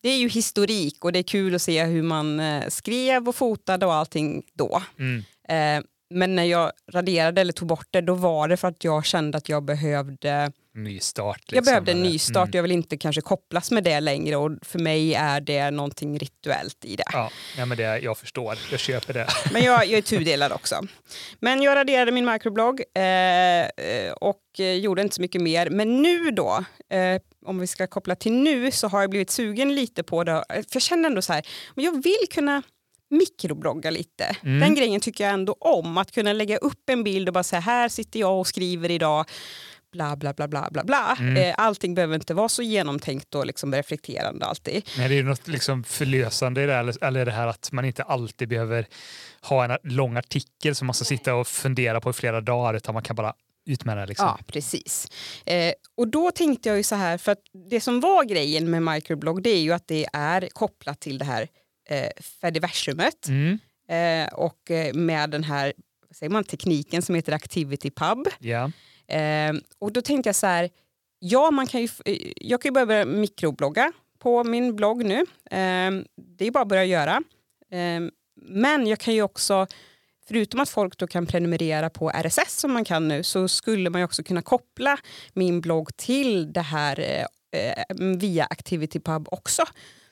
det 0.06 0.10
är 0.10 0.18
ju 0.18 0.28
historik 0.28 1.04
och 1.04 1.12
det 1.12 1.18
är 1.18 1.22
kul 1.22 1.54
att 1.54 1.62
se 1.62 1.84
hur 1.84 2.02
man 2.02 2.40
eh, 2.40 2.68
skrev 2.68 3.28
och 3.28 3.34
fotade 3.34 3.86
och 3.86 3.94
allting 3.94 4.42
då. 4.54 4.82
Mm. 4.98 5.24
Eh, 5.48 5.84
men 6.10 6.34
när 6.34 6.44
jag 6.44 6.72
raderade 6.92 7.40
eller 7.40 7.52
tog 7.52 7.68
bort 7.68 7.86
det 7.90 8.00
då 8.00 8.14
var 8.14 8.48
det 8.48 8.56
för 8.56 8.68
att 8.68 8.84
jag 8.84 9.04
kände 9.04 9.38
att 9.38 9.48
jag 9.48 9.64
behövde 9.64 10.52
Nystart. 10.74 11.38
Liksom, 11.38 11.54
jag 11.56 11.64
behövde 11.64 11.92
en 11.92 12.02
nystart, 12.02 12.46
Mm. 12.46 12.56
jag 12.56 12.62
vill 12.62 12.72
inte 12.72 12.96
kanske 12.96 13.20
kopplas 13.20 13.70
med 13.70 13.84
det 13.84 14.00
längre 14.00 14.36
och 14.36 14.50
för 14.62 14.78
mig 14.78 15.14
är 15.14 15.40
det 15.40 15.70
någonting 15.70 16.18
rituellt 16.18 16.84
i 16.84 16.96
det. 16.96 17.04
Ja, 17.12 17.30
ja, 17.58 17.66
men 17.66 17.78
det, 17.78 17.98
jag 17.98 18.18
förstår. 18.18 18.58
Jag 18.70 18.80
köper 18.80 19.14
det. 19.14 19.26
Men 19.52 19.62
jag, 19.62 19.86
jag 19.86 19.98
är 19.98 20.02
tudelad 20.02 20.52
också. 20.52 20.86
Men 21.40 21.62
jag 21.62 21.76
raderade 21.76 22.12
min 22.12 22.24
microblogg 22.26 22.82
eh, 22.94 23.60
eh, 23.60 24.12
och 24.20 24.42
gjorde 24.80 25.02
inte 25.02 25.14
så 25.14 25.20
mycket 25.22 25.42
mer. 25.42 25.70
Men 25.70 26.02
nu 26.02 26.30
då, 26.30 26.64
eh, 26.90 27.20
om 27.46 27.58
vi 27.58 27.66
ska 27.66 27.86
koppla 27.86 28.14
till 28.14 28.32
nu, 28.32 28.70
så 28.70 28.88
har 28.88 29.00
jag 29.00 29.10
blivit 29.10 29.30
sugen 29.30 29.74
lite 29.74 30.02
på 30.02 30.24
det. 30.24 30.44
För 30.48 30.66
jag 30.72 30.82
känner 30.82 31.08
ändå 31.08 31.22
så 31.22 31.32
här, 31.32 31.46
men 31.74 31.84
jag 31.84 32.02
vill 32.02 32.26
kunna 32.30 32.62
mikroblogga 33.10 33.90
lite. 33.90 34.36
Mm. 34.42 34.60
Den 34.60 34.74
grejen 34.74 35.00
tycker 35.00 35.24
jag 35.24 35.32
ändå 35.32 35.56
om. 35.60 35.98
Att 35.98 36.12
kunna 36.12 36.32
lägga 36.32 36.56
upp 36.56 36.90
en 36.90 37.04
bild 37.04 37.28
och 37.28 37.34
bara 37.34 37.44
säga 37.44 37.60
här 37.60 37.88
sitter 37.88 38.20
jag 38.20 38.40
och 38.40 38.46
skriver 38.46 38.90
idag. 38.90 39.24
Bla 39.92 40.16
bla 40.16 40.34
bla 40.34 40.48
bla 40.48 40.68
bla 40.70 40.84
bla. 40.84 41.16
Mm. 41.20 41.36
Eh, 41.36 41.54
allting 41.58 41.94
behöver 41.94 42.14
inte 42.14 42.34
vara 42.34 42.48
så 42.48 42.62
genomtänkt 42.62 43.34
och 43.34 43.46
liksom 43.46 43.74
reflekterande 43.74 44.46
alltid. 44.46 44.88
Nej, 44.98 45.08
det 45.08 45.14
är 45.14 45.16
ju 45.16 45.22
något 45.22 45.48
liksom 45.48 45.84
förlösande 45.84 46.62
i 46.62 46.66
det, 46.66 46.72
här, 46.72 47.04
eller 47.04 47.24
det 47.24 47.32
här 47.32 47.46
att 47.46 47.72
man 47.72 47.84
inte 47.84 48.02
alltid 48.02 48.48
behöver 48.48 48.86
ha 49.42 49.64
en 49.64 49.78
lång 49.82 50.16
artikel 50.16 50.74
som 50.74 50.86
man 50.86 50.94
ska 50.94 51.04
sitta 51.04 51.34
och 51.34 51.46
fundera 51.46 52.00
på 52.00 52.10
i 52.10 52.12
flera 52.12 52.40
dagar 52.40 52.74
utan 52.74 52.94
man 52.94 53.02
kan 53.02 53.16
bara 53.16 53.34
ut 53.66 53.84
med 53.84 53.96
det. 53.96 54.06
Liksom. 54.06 54.26
Ja, 54.26 54.38
precis. 54.46 55.08
Eh, 55.46 55.72
och 55.94 56.08
då 56.08 56.30
tänkte 56.30 56.68
jag 56.68 56.76
ju 56.76 56.82
så 56.82 56.94
här, 56.94 57.18
för 57.18 57.32
att 57.32 57.42
det 57.70 57.80
som 57.80 58.00
var 58.00 58.24
grejen 58.24 58.70
med 58.70 58.82
microblogg 58.82 59.42
det 59.42 59.50
är 59.50 59.60
ju 59.60 59.72
att 59.72 59.88
det 59.88 60.06
är 60.12 60.48
kopplat 60.52 61.00
till 61.00 61.18
det 61.18 61.24
här 61.24 61.48
eh, 61.88 62.22
fediversumet 62.40 63.28
Mm. 63.28 63.58
eh, 63.88 64.34
och 64.34 64.70
eh, 64.70 64.94
med 64.94 65.30
den 65.30 65.44
här 65.44 65.72
säger 66.10 66.30
man, 66.30 66.44
tekniken 66.44 67.02
som 67.02 67.14
heter 67.14 67.32
ActivityPub. 67.32 68.28
Ja. 68.38 68.70
Eh, 69.08 69.52
och 69.78 69.92
då 69.92 70.02
tänkte 70.02 70.28
jag 70.28 70.36
så 70.36 70.46
här, 70.46 70.70
ja 71.18 71.50
man 71.50 71.66
kan 71.66 71.80
ju, 71.80 71.88
eh, 72.04 72.32
jag 72.36 72.62
kan 72.62 72.68
ju 72.74 72.86
börja 72.86 73.04
mikroblogga 73.04 73.92
på 74.18 74.44
min 74.44 74.76
blogg 74.76 75.04
nu. 75.04 75.18
Eh, 75.50 75.90
det 76.38 76.46
är 76.46 76.50
bara 76.50 76.62
att 76.62 76.68
börja 76.68 76.84
göra. 76.84 77.22
Men 78.42 78.86
jag 78.86 78.98
kan 78.98 79.14
ju 79.14 79.22
också, 79.22 79.66
förutom 80.28 80.60
att 80.60 80.68
folk 80.68 80.98
då 80.98 81.06
kan 81.06 81.26
prenumerera 81.26 81.90
på 81.90 82.10
RSS 82.10 82.60
som 82.60 82.72
man 82.72 82.84
kan 82.84 83.08
nu, 83.08 83.22
så 83.22 83.48
skulle 83.48 83.90
man 83.90 84.00
ju 84.00 84.04
också 84.04 84.22
kunna 84.22 84.42
koppla 84.42 84.98
min 85.32 85.60
blogg 85.60 85.96
till 85.96 86.52
det 86.52 86.60
här 86.62 87.00
eh, 87.00 87.60
eh, 87.62 87.84
via 88.18 88.44
ActivityPub 88.50 89.28
också. 89.30 89.62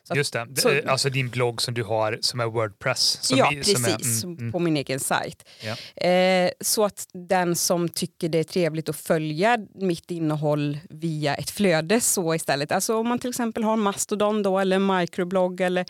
Så 0.09 0.15
Just 0.17 0.33
det. 0.33 0.47
så- 0.57 0.69
det. 0.69 0.87
Alltså 0.87 1.11
din 1.11 1.29
blogg 1.31 1.63
som 1.63 1.75
du 1.75 1.83
har 1.83 2.19
som 2.21 2.41
är 2.41 2.45
Wordpress. 2.47 3.19
Som 3.23 3.39
ja, 3.39 3.53
är, 3.53 3.63
som 3.63 3.85
är- 3.85 3.89
precis. 3.97 4.25
mm, 4.25 4.39
mm. 4.39 4.53
På 4.53 4.59
min 4.59 4.77
egen 4.77 5.01
sajt. 5.01 5.49
Ja. 5.63 6.07
Eh, 6.09 6.51
så 6.61 6.85
att 6.85 7.07
den 7.13 7.57
som 7.57 7.89
tycker 7.89 8.29
det 8.29 8.39
är 8.39 8.45
trevligt 8.45 8.89
att 8.89 8.97
följa 8.97 9.59
mitt 9.75 10.11
innehåll 10.11 10.79
via 10.91 11.35
ett 11.35 11.51
flöde 11.51 12.01
så 12.01 12.35
istället. 12.35 12.73
Alltså 12.73 12.97
om 12.97 13.09
man 13.09 13.19
till 13.19 13.31
exempel 13.31 13.65
har 13.65 13.77
Mastodon 13.77 14.43
då 14.43 14.59
eller 14.59 14.79
microblogg 15.01 15.61
eller 15.61 15.85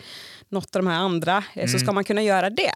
något 0.49 0.77
av 0.77 0.83
de 0.83 0.89
här 0.91 0.99
andra 0.99 1.37
eh, 1.55 1.67
så 1.67 1.71
Mm. 1.77 1.81
ska 1.81 1.93
man 1.93 2.05
kunna 2.05 2.23
göra 2.23 2.51
det. 2.51 2.75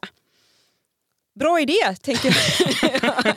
Bra 1.39 1.61
idé, 1.61 1.95
tänker 2.03 2.28
jag. 2.28 3.34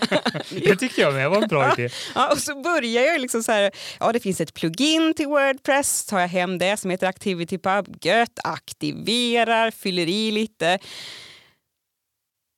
Det 0.64 0.76
tycker 0.76 1.02
jag 1.02 1.14
med 1.14 1.30
var 1.30 1.42
en 1.42 1.48
bra 1.48 1.74
idé. 1.74 1.90
Ja, 2.16 2.32
och 2.32 2.38
så 2.38 2.62
börjar 2.62 3.04
jag 3.04 3.22
liksom 3.22 3.44
så 3.44 3.52
här, 3.52 3.72
ja 4.00 4.12
det 4.12 4.20
finns 4.20 4.42
ett 4.42 4.54
plugin 4.54 5.14
till 5.14 5.28
Wordpress, 5.28 6.06
tar 6.06 6.20
jag 6.20 6.28
hem 6.28 6.58
det 6.58 6.78
som 6.78 6.92
heter 6.92 7.08
ActivityPub, 7.08 7.98
gött, 8.02 8.40
aktiverar, 8.44 9.72
fyller 9.72 10.10
i 10.10 10.32
lite. 10.32 10.80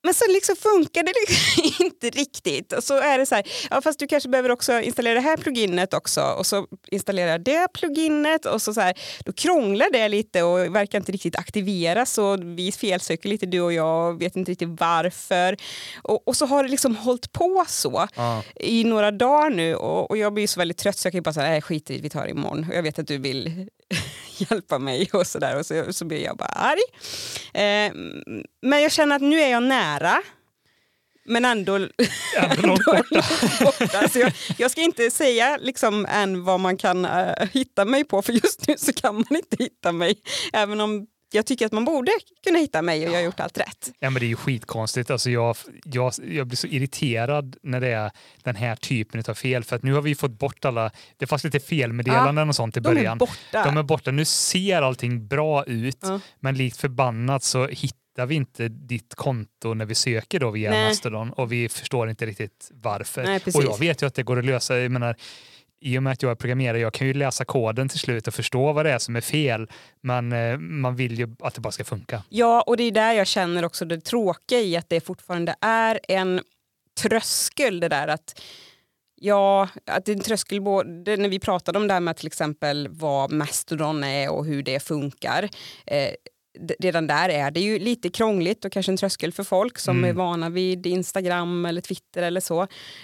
Men 0.04 0.14
så 0.14 0.26
liksom 0.32 0.56
funkar 0.56 1.04
det 1.04 1.14
liksom 1.28 1.86
inte 1.86 2.10
riktigt. 2.10 2.74
Och 2.74 2.84
så 2.84 2.98
är 3.00 3.18
det 3.18 3.26
så 3.26 3.36
här, 3.36 3.44
ja 3.70 3.82
fast 3.82 4.00
du 4.00 4.08
kanske 4.08 4.30
behöver 4.30 4.52
också 4.52 4.80
installera 4.82 5.14
det 5.14 5.20
här 5.20 5.38
pluginet 5.38 5.94
också 5.94 6.22
och 6.22 6.46
så 6.46 6.68
installerar 6.92 7.32
jag 7.32 7.44
det 7.44 7.68
pluginet 7.74 8.46
och 8.46 8.62
så, 8.62 8.74
så 8.74 8.82
här, 8.82 8.94
då 9.26 9.34
krånglar 9.34 9.88
det 9.92 10.08
lite 10.08 10.44
och 10.44 10.76
verkar 10.76 10.98
inte 10.98 11.12
riktigt 11.12 11.36
aktiveras 11.36 12.18
och 12.18 12.40
vi 12.44 12.72
felsöker 12.72 13.30
lite 13.30 13.46
du 13.46 13.62
och 13.62 13.74
jag 13.74 14.10
och 14.14 14.22
vet 14.22 14.36
inte 14.36 14.52
riktigt 14.52 14.80
varför. 14.80 15.58
Och, 16.04 16.28
och 16.28 16.36
så 16.38 16.46
har 16.46 16.64
det 16.64 16.70
liksom 16.70 16.96
hållit 16.96 17.32
på 17.32 17.66
så 17.68 18.08
Ja. 18.16 18.44
i 18.56 18.84
några 18.84 19.12
dagar 19.12 19.50
nu 19.50 19.76
och, 19.76 20.10
och 20.12 20.18
jag 20.18 20.34
blir 20.34 20.48
så 20.48 20.60
väldigt 20.60 20.78
trött 20.78 20.98
så 20.98 21.08
jag 21.08 21.12
kan 21.14 21.18
ju 21.18 21.22
bara 21.22 21.34
säga 21.34 21.48
nej 21.50 21.62
skit 21.62 21.90
i 21.90 21.96
det, 21.96 22.02
vi 22.04 22.10
tar 22.10 22.24
det 22.24 22.30
imorgon. 22.32 22.66
Och 22.70 22.76
jag 22.76 22.84
vet 22.84 23.00
att 23.00 23.08
du 23.08 23.18
vill 23.18 23.68
hjälpa 24.50 24.80
mig 24.80 25.10
och 25.14 25.28
sådär 25.28 25.60
och 25.60 25.66
så, 25.66 25.94
så 25.94 26.06
blir 26.06 26.24
jag 26.24 26.38
bara 26.38 26.48
arg. 26.50 26.82
Eh, 27.54 27.94
men 28.62 28.82
jag 28.82 28.92
känner 28.92 29.16
att 29.16 29.22
nu 29.22 29.40
är 29.42 29.52
jag 29.52 29.64
nära. 29.64 30.22
Men 31.26 31.46
ändå, 31.46 31.76
Ändå 31.76 32.68
långt 32.68 32.86
borta. 32.86 33.24
borta. 33.64 34.10
Så 34.10 34.20
jag, 34.20 34.34
jag 34.58 34.72
ska 34.72 34.82
inte 34.82 35.12
säga 35.12 35.58
liksom 35.62 36.06
än 36.10 36.44
vad 36.44 36.60
man 36.60 36.78
kan 36.78 37.06
eh, 37.06 37.48
hitta 37.54 37.86
mig 37.86 38.04
på 38.04 38.22
för 38.22 38.34
just 38.34 38.68
nu 38.68 38.76
så 38.78 38.94
kan 38.94 39.16
man 39.16 39.26
inte 39.30 39.64
hitta 39.64 39.92
mig. 39.92 40.16
Även 40.54 40.82
om 40.82 41.08
jag 41.34 41.46
tycker 41.46 41.66
att 41.66 41.72
man 41.72 41.86
borde 41.86 42.12
kunna 42.48 42.60
hitta 42.60 42.82
mig 42.82 43.06
och 43.08 43.14
jag 43.14 43.18
har 43.18 43.24
gjort 43.26 43.40
allt 43.40 43.58
rätt. 43.58 43.92
Ja, 44.00 44.10
men 44.10 44.20
det 44.20 44.26
är 44.26 44.28
ju 44.28 44.36
skitkonstigt. 44.36 45.12
Alltså 45.12 45.30
jag, 45.30 45.56
jag, 45.86 46.14
jag 46.30 46.48
blir 46.48 46.58
så 46.58 46.68
irriterad 46.68 47.58
när 47.64 47.82
det 47.82 47.88
är 47.92 48.12
den 48.44 48.56
här 48.56 48.76
typen 48.76 49.24
av 49.28 49.34
fel. 49.34 49.64
För 49.64 49.76
att 49.76 49.84
nu 49.84 49.94
har 49.94 50.02
vi 50.02 50.16
fått 50.16 50.40
bort 50.40 50.66
alla, 50.66 50.92
det 51.18 51.28
fanns 51.28 51.44
lite 51.44 51.60
felmeddelanden 51.60 52.50
och 52.50 52.56
sånt 52.56 52.78
i 52.78 52.80
De 52.80 52.90
är 52.90 52.96
början. 52.96 53.18
borta. 53.18 53.64
De 53.66 53.78
är 53.78 53.84
borta. 53.84 54.12
Nu 54.12 54.26
ser 54.26 54.82
allting 54.82 55.28
bra 55.28 55.64
ut, 55.66 55.98
Ja. 56.02 56.20
men 56.40 56.56
likt 56.56 56.78
förbannat 56.78 57.44
så 57.44 57.68
hittar 57.68 58.26
vi 58.28 58.36
inte 58.36 58.68
ditt 58.68 59.16
konto 59.16 59.74
när 59.74 59.86
vi 59.86 59.96
söker 59.96 60.40
då 60.40 60.52
via 60.52 60.70
Nej. 60.70 60.88
Mastodon 60.88 61.32
och 61.34 61.52
vi 61.52 61.70
förstår 61.70 62.10
inte 62.10 62.26
riktigt 62.26 62.72
varför. 62.74 63.24
Nej, 63.24 63.42
och 63.56 63.64
jag 63.64 63.80
vet 63.80 64.02
ju 64.02 64.08
att 64.08 64.16
det 64.16 64.24
går 64.24 64.40
att 64.40 64.46
lösa. 64.46 64.80
Jag 64.80 64.92
menar, 64.92 65.16
i 65.84 65.98
och 65.98 66.04
med 66.04 66.14
att 66.14 66.22
jag 66.22 66.32
är 66.32 66.36
programmerare, 66.36 66.80
jag 66.80 66.94
kan 66.94 67.08
ju 67.08 67.14
läsa 67.14 67.46
koden 67.46 67.90
till 67.90 68.00
slut 68.00 68.28
och 68.28 68.34
förstå 68.34 68.74
vad 68.74 68.86
det 68.86 68.92
är 68.92 69.00
som 69.00 69.16
är 69.16 69.22
fel, 69.22 69.70
men 70.02 70.32
eh, 70.32 70.58
man 70.58 70.96
vill 70.96 71.20
ju 71.20 71.36
att 71.40 71.56
det 71.56 71.62
bara 71.62 71.72
ska 71.72 71.84
funka. 71.84 72.24
Ja, 72.30 72.62
och 72.62 72.78
det 72.78 72.84
är 72.84 72.92
där 72.92 73.14
jag 73.14 73.28
känner 73.28 73.66
också 73.66 73.86
det 73.86 74.02
tråkiga 74.02 74.60
i 74.60 74.78
att 74.78 74.90
det 74.90 75.02
fortfarande 75.02 75.56
är 75.62 76.00
en 76.08 76.42
tröskel 77.02 77.80
det 77.80 77.88
där 77.88 78.08
att 78.08 78.42
Ja, 79.26 79.70
att 79.86 80.06
det 80.06 80.12
är 80.12 80.16
en 80.16 80.22
tröskel 80.22 80.62
både 80.62 81.18
när 81.18 81.30
vi 81.30 81.40
pratade 81.40 81.80
om 81.80 81.88
det 81.88 81.94
här 81.94 82.02
med 82.02 82.18
till 82.18 82.28
exempel 82.28 82.88
vad 82.92 83.32
Mastodon 83.32 84.04
är 84.04 84.32
och 84.32 84.46
hur 84.46 84.64
det 84.64 84.84
funkar. 84.84 85.50
Eh, 85.86 86.10
redan 86.80 87.08
där 87.08 87.30
är 87.30 87.52
det 87.52 87.60
ju 87.60 87.80
lite 87.80 88.10
krångligt 88.10 88.66
och 88.66 88.72
kanske 88.72 88.92
en 88.92 88.98
tröskel 88.98 89.32
för 89.32 89.44
folk 89.44 89.80
som 89.80 89.98
Mm. 89.98 90.10
är 90.10 90.14
vana 90.14 90.50
vid 90.50 90.86
Instagram 90.86 91.66
eller 91.66 91.82
Twitter 91.82 92.24
eller 92.24 92.42
så. 92.42 92.62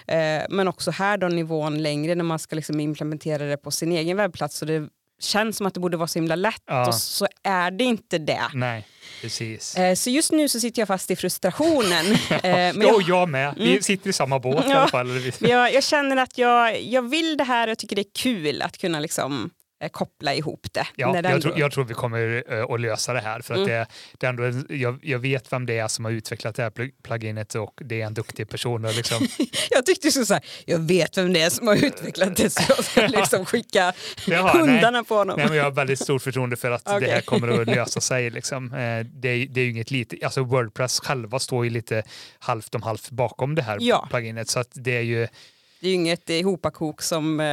Eh, 0.07 0.43
men 0.49 0.67
också 0.67 0.91
här 0.91 1.17
då 1.17 1.27
nivån 1.27 1.81
längre 1.83 2.15
när 2.15 2.23
man 2.23 2.39
ska 2.39 2.55
liksom 2.55 2.79
implementera 2.79 3.45
det 3.45 3.57
på 3.57 3.71
sin 3.71 3.91
egen 3.91 4.17
webbplats. 4.17 4.61
Och 4.61 4.67
det 4.67 4.89
känns 5.21 5.57
som 5.57 5.65
att 5.67 5.73
det 5.73 5.79
borde 5.79 5.97
vara 5.97 6.07
så 6.07 6.19
himla 6.19 6.35
lätt 6.35 6.61
Ja. 6.65 6.87
och 6.87 6.95
så 6.95 7.27
är 7.43 7.71
det 7.71 7.83
inte 7.83 8.17
det. 8.17 8.41
Nej, 8.53 8.85
precis. 9.21 9.75
Eh, 9.77 9.95
så 9.95 10.09
just 10.09 10.31
nu 10.31 10.49
så 10.49 10.59
sitter 10.59 10.81
jag 10.81 10.87
fast 10.87 11.11
i 11.11 11.15
frustrationen. 11.15 12.05
Eh, 12.31 12.41
men 12.43 12.73
jo, 12.81 12.87
jag, 12.87 13.01
jag 13.01 13.29
med. 13.29 13.53
Vi 13.57 13.69
Mm. 13.69 13.81
sitter 13.81 14.09
i 14.09 14.13
samma 14.13 14.39
båt 14.39 14.65
i 14.65 14.69
Ja. 14.69 14.77
alla 14.77 14.87
fall. 14.87 15.31
Jag, 15.39 15.73
jag 15.73 15.83
känner 15.83 16.17
att 16.17 16.37
jag, 16.37 16.81
jag 16.81 17.09
vill 17.09 17.37
det 17.37 17.43
här 17.43 17.67
och 17.71 17.77
tycker 17.77 17.95
det 17.95 18.01
är 18.01 18.13
kul 18.19 18.61
att 18.61 18.77
kunna 18.77 18.99
liksom, 18.99 19.49
koppla 19.87 20.33
ihop 20.33 20.67
det. 20.73 20.87
Ja, 20.95 21.15
jag, 21.15 21.25
ändå- 21.25 21.41
tror, 21.41 21.59
jag 21.59 21.71
tror 21.71 21.83
vi 21.85 21.93
kommer 21.93 22.43
eh, 22.53 22.63
att 22.63 22.81
lösa 22.81 23.13
det 23.13 23.21
här. 23.21 23.41
För 23.41 23.53
att 23.53 23.59
Mm. 23.59 23.69
det, 23.69 23.87
det 24.17 24.27
ändå, 24.27 24.43
jag, 24.75 24.99
jag 25.01 25.19
vet 25.19 25.53
vem 25.53 25.65
det 25.65 25.77
är 25.77 25.87
som 25.87 26.05
har 26.05 26.11
utvecklat 26.11 26.55
det 26.55 26.63
här 26.63 26.69
plug- 26.69 26.93
pluginet 27.03 27.55
och 27.55 27.81
det 27.85 28.01
är 28.01 28.05
en 28.05 28.13
duktig 28.13 28.49
person. 28.49 28.85
Och 28.85 28.95
liksom, 28.95 29.27
Jag 29.69 29.85
tyckte 29.85 30.07
du 30.07 30.11
skulle 30.11 30.25
säga, 30.25 30.41
jag 30.65 30.79
vet 30.79 31.17
vem 31.17 31.33
det 31.33 31.41
är 31.41 31.49
som 31.49 31.67
har 31.67 31.75
utvecklat 31.85 32.35
det 32.35 32.49
så 32.49 32.61
jag 32.69 32.85
ska 32.85 33.07
liksom 33.07 33.45
skicka 33.45 33.93
Jaha, 34.27 34.53
nej. 34.53 34.61
hundarna 34.61 35.03
på 35.03 35.15
honom. 35.15 35.35
Nej, 35.37 35.47
men 35.47 35.57
jag 35.57 35.63
har 35.63 35.71
väldigt 35.71 35.99
stort 35.99 36.21
förtroende 36.21 36.55
för 36.55 36.71
att 36.71 36.87
Okej. 36.87 36.99
det 37.07 37.11
här 37.13 37.21
kommer 37.21 37.61
att 37.61 37.67
lösa 37.75 38.01
sig. 38.01 38.29
Liksom. 38.29 38.73
Eh, 38.73 39.05
Det, 39.05 39.29
är, 39.29 39.45
det 39.47 39.61
är 39.61 39.65
ju 39.65 39.71
inget 39.71 39.91
litet, 39.91 40.23
alltså 40.23 40.43
Wordpress 40.43 40.99
själva 40.99 41.39
står 41.39 41.63
ju 41.65 41.69
lite 41.71 42.03
halvt 42.39 42.75
om 42.75 42.81
halvt 42.81 43.09
bakom 43.09 43.55
det 43.55 43.61
här 43.61 43.77
Ja. 43.81 44.07
pluginet. 44.09 44.49
Så 44.49 44.59
att 44.59 44.69
det 44.73 44.97
är 44.97 45.01
ju... 45.01 45.27
Det 45.81 45.87
är 45.87 45.89
ju 45.89 45.93
inget 45.95 46.29
ihopakok 46.29 47.01
som... 47.01 47.39
Eh, 47.39 47.45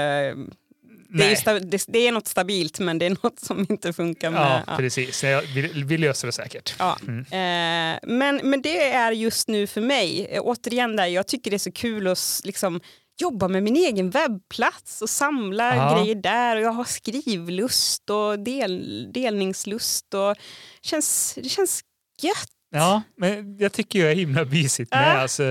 det, 1.09 1.24
är 1.46 1.61
det, 1.61 1.84
det 1.88 1.98
är 1.98 2.12
något 2.12 2.26
stabilt 2.28 2.78
men 2.78 2.98
det 2.98 3.07
är 3.07 3.11
något 3.22 3.40
som 3.40 3.66
inte 3.68 3.92
funkar 3.92 4.30
med... 4.30 4.40
Ja, 4.40 4.62
ja. 4.66 4.76
precis. 4.76 5.22
Nej, 5.22 5.46
Vi, 5.54 5.82
vi 5.82 5.98
löser 5.98 6.26
det 6.28 6.32
säkert. 6.32 6.74
Ja. 6.78 6.98
Mm. 7.09 7.20
Eh, 7.20 7.98
men, 8.02 8.40
men 8.50 8.62
det 8.62 8.84
är 8.92 9.12
just 9.12 9.48
nu 9.48 9.66
för 9.66 9.80
mig, 9.80 10.26
eh, 10.30 10.40
återigen 10.44 10.96
där, 10.96 11.07
jag 11.07 11.26
tycker 11.26 11.50
det 11.50 11.57
är 11.57 11.59
så 11.59 11.72
kul 11.72 12.07
att 12.07 12.40
liksom, 12.44 12.80
jobba 13.20 13.48
med 13.48 13.62
min 13.62 13.76
egen 13.76 14.11
webbplats 14.11 15.02
och 15.02 15.11
samla 15.11 15.76
Ja. 15.76 15.98
grejer 15.98 16.14
där 16.14 16.57
och 16.57 16.62
jag 16.62 16.72
har 16.72 16.84
skrivlust 16.84 18.11
och 18.11 18.38
del, 18.38 19.09
delningslust 19.12 20.14
och 20.14 20.36
känns, 20.82 21.34
det 21.42 21.48
känns 21.48 21.80
gött. 22.22 22.48
Ja, 22.70 23.02
men 23.16 23.57
jag 23.59 23.72
tycker 23.72 23.98
jag 23.98 24.11
är 24.11 24.14
himla 24.14 24.44
mysigt 24.44 24.90
med. 24.90 25.16
Ja. 25.16 25.20
Alltså, 25.20 25.42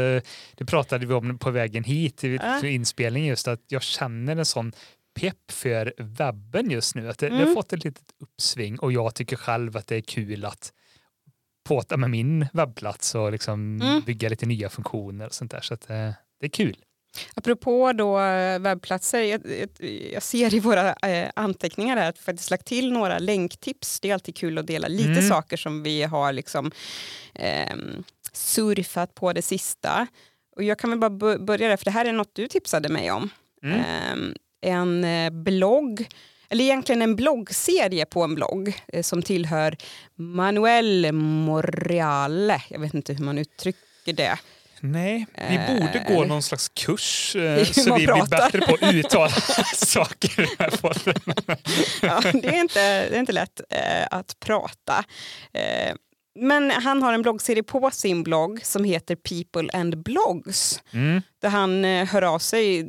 det 0.56 0.66
pratade 0.68 1.06
vi 1.06 1.14
om 1.14 1.40
på 1.40 1.52
vägen 1.52 1.84
hit 1.84 2.18
till 2.18 2.40
Ja. 2.44 2.60
till 2.60 2.70
inspelningen 2.70 3.30
just 3.30 3.48
att 3.48 3.62
jag 3.68 3.82
känner 3.84 4.36
en 4.36 4.46
sån 4.46 4.74
pepp 5.20 5.52
för 5.52 5.94
webben 5.98 6.70
just 6.72 6.96
nu. 6.96 7.10
Att 7.10 7.18
det, 7.18 7.30
det 7.30 7.36
har 7.36 7.42
Mm. 7.42 7.54
fått 7.54 7.74
ett 7.74 7.84
litet 7.84 8.04
uppsving 8.20 8.80
och 8.80 8.92
jag 8.92 9.16
tycker 9.16 9.36
själv 9.36 9.78
att 9.78 9.88
det 9.88 9.96
är 9.96 10.02
kul 10.02 10.46
att 10.46 10.74
påta 11.68 11.98
med 11.98 12.10
min 12.10 12.48
webbplats 12.54 13.16
och 13.16 13.32
liksom 13.32 13.82
Mm. 13.82 14.02
bygga 14.02 14.30
lite 14.30 14.46
nya 14.46 14.70
funktioner 14.70 15.26
och 15.26 15.34
sånt 15.34 15.52
där. 15.52 15.62
Så 15.62 15.74
att, 15.74 15.90
eh, 15.90 16.12
det 16.40 16.46
är 16.46 16.50
kul. 16.50 16.78
Apropå 17.36 17.94
då 17.94 18.20
eh, 18.20 18.60
webbplatser, 18.60 19.22
jag, 19.22 19.42
jag, 20.14 20.24
ser 20.24 20.54
i 20.54 20.60
våra 20.60 20.94
eh, 20.94 21.32
anteckningar 21.36 21.98
här 21.98 22.10
att 22.10 22.18
vi 22.18 22.22
faktiskt 22.22 22.52
lagt 22.52 22.66
till 22.66 22.92
några 22.92 23.20
länktips. 23.20 24.00
Det 24.00 24.10
är 24.10 24.14
alltid 24.14 24.36
kul 24.36 24.58
att 24.58 24.68
dela 24.68 24.88
lite 24.88 25.10
Mm. 25.10 25.30
saker 25.30 25.58
som 25.58 25.84
vi 25.84 26.04
har 26.04 26.34
liksom, 26.34 26.72
ehm, 27.34 28.04
surfat 28.32 29.16
på 29.16 29.34
det 29.34 29.42
sista. 29.42 30.08
Och 30.56 30.64
jag 30.64 30.80
kan 30.80 30.90
väl 30.90 31.00
bara 31.00 31.38
börja 31.38 31.68
där, 31.70 31.78
för 31.78 31.86
det 31.86 31.92
här 31.92 32.06
är 32.06 32.14
något 32.14 32.36
du 32.36 32.48
tipsade 32.48 32.90
mig 32.90 33.12
om. 33.12 33.30
Mm. 33.64 33.80
Ehm, 33.80 34.34
en 34.62 35.04
eh, 35.04 35.30
blogg, 35.30 36.08
eller 36.50 36.64
egentligen 36.64 37.02
en 37.02 37.16
bloggserie 37.16 38.06
på 38.06 38.24
en 38.24 38.36
blogg 38.36 38.74
eh, 38.94 39.02
som 39.04 39.22
tillhör 39.22 39.78
Manuel 40.16 41.12
Morreale. 41.12 42.62
Jag 42.70 42.80
vet 42.80 42.94
inte 42.94 43.14
hur 43.14 43.26
man 43.26 43.38
uttrycker 43.38 44.14
det. 44.14 44.38
Nej, 44.80 45.26
vi 45.50 45.56
Eh, 45.56 45.68
borde 45.68 46.06
gå 46.08 46.14
eller- 46.14 46.26
någon 46.26 46.44
slags 46.44 46.70
kurs 46.70 47.36
eh, 47.36 47.64
så 47.72 47.96
vi 47.96 48.06
blir 48.06 48.08
pratar. 48.08 48.38
bättre 48.52 48.62
på 48.62 48.74
att 48.86 48.94
uttala 48.94 49.30
saker. 49.76 50.42
i 50.44 50.46
den 50.46 50.56
här 50.60 50.78
podden. 50.78 51.14
Ja, 52.02 52.22
det, 52.42 52.48
är 52.48 52.60
inte, 52.62 53.10
det 53.10 53.16
är 53.16 53.20
inte 53.20 53.32
lätt 53.34 53.62
eh, 53.70 54.08
att 54.12 54.40
prata. 54.40 55.04
Eh, 55.54 55.96
men 56.40 56.72
han 56.72 57.04
har 57.04 57.14
en 57.14 57.22
bloggserie 57.22 57.64
på 57.64 57.90
sin 57.92 58.24
blogg 58.24 58.66
som 58.66 58.84
heter 58.84 59.16
People 59.16 59.80
and 59.80 60.04
Blogs. 60.04 60.82
Mm. 60.94 61.22
Där 61.42 61.50
han 61.50 61.86
eh, 61.86 62.06
hör 62.08 62.22
av 62.22 62.40
sig, 62.40 62.86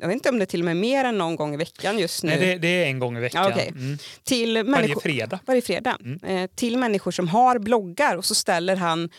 jag 0.00 0.08
vet 0.08 0.14
inte 0.14 0.28
om 0.28 0.38
det 0.38 0.44
är 0.44 0.46
till 0.46 0.60
och 0.60 0.64
med 0.64 0.76
mer 0.76 1.04
än 1.04 1.18
någon 1.18 1.36
gång 1.36 1.54
i 1.54 1.56
veckan 1.56 1.98
just 1.98 2.22
nu, 2.24 2.30
Nej, 2.30 2.38
det, 2.38 2.58
det 2.58 2.68
är 2.68 2.86
en 2.86 2.98
gång 2.98 3.16
i 3.16 3.20
veckan. 3.20 3.44
Ja, 3.44 3.50
okej. 3.50 3.68
mm. 3.68 3.98
till 4.24 4.62
Varje 4.66 4.96
fredag. 5.02 5.40
varje 5.46 5.62
fredag. 5.62 5.96
Mm. 6.04 6.24
Eh, 6.44 6.50
till 6.54 6.78
människor 6.78 7.10
som 7.10 7.28
har 7.28 7.58
bloggar 7.58 8.16
och 8.16 8.24
så 8.24 8.34
ställer 8.34 8.76
han 8.76 9.10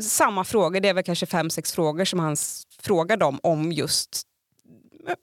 samma 0.00 0.44
frågor, 0.44 0.80
det 0.80 0.88
är 0.88 0.94
väl 0.94 1.04
kanske 1.04 1.26
fem, 1.26 1.50
sex 1.50 1.72
frågor 1.72 2.04
som 2.04 2.18
han 2.18 2.36
frågar 2.82 3.16
dem 3.16 3.40
om 3.42 3.72
just 3.72 4.22
eh, 5.08 5.14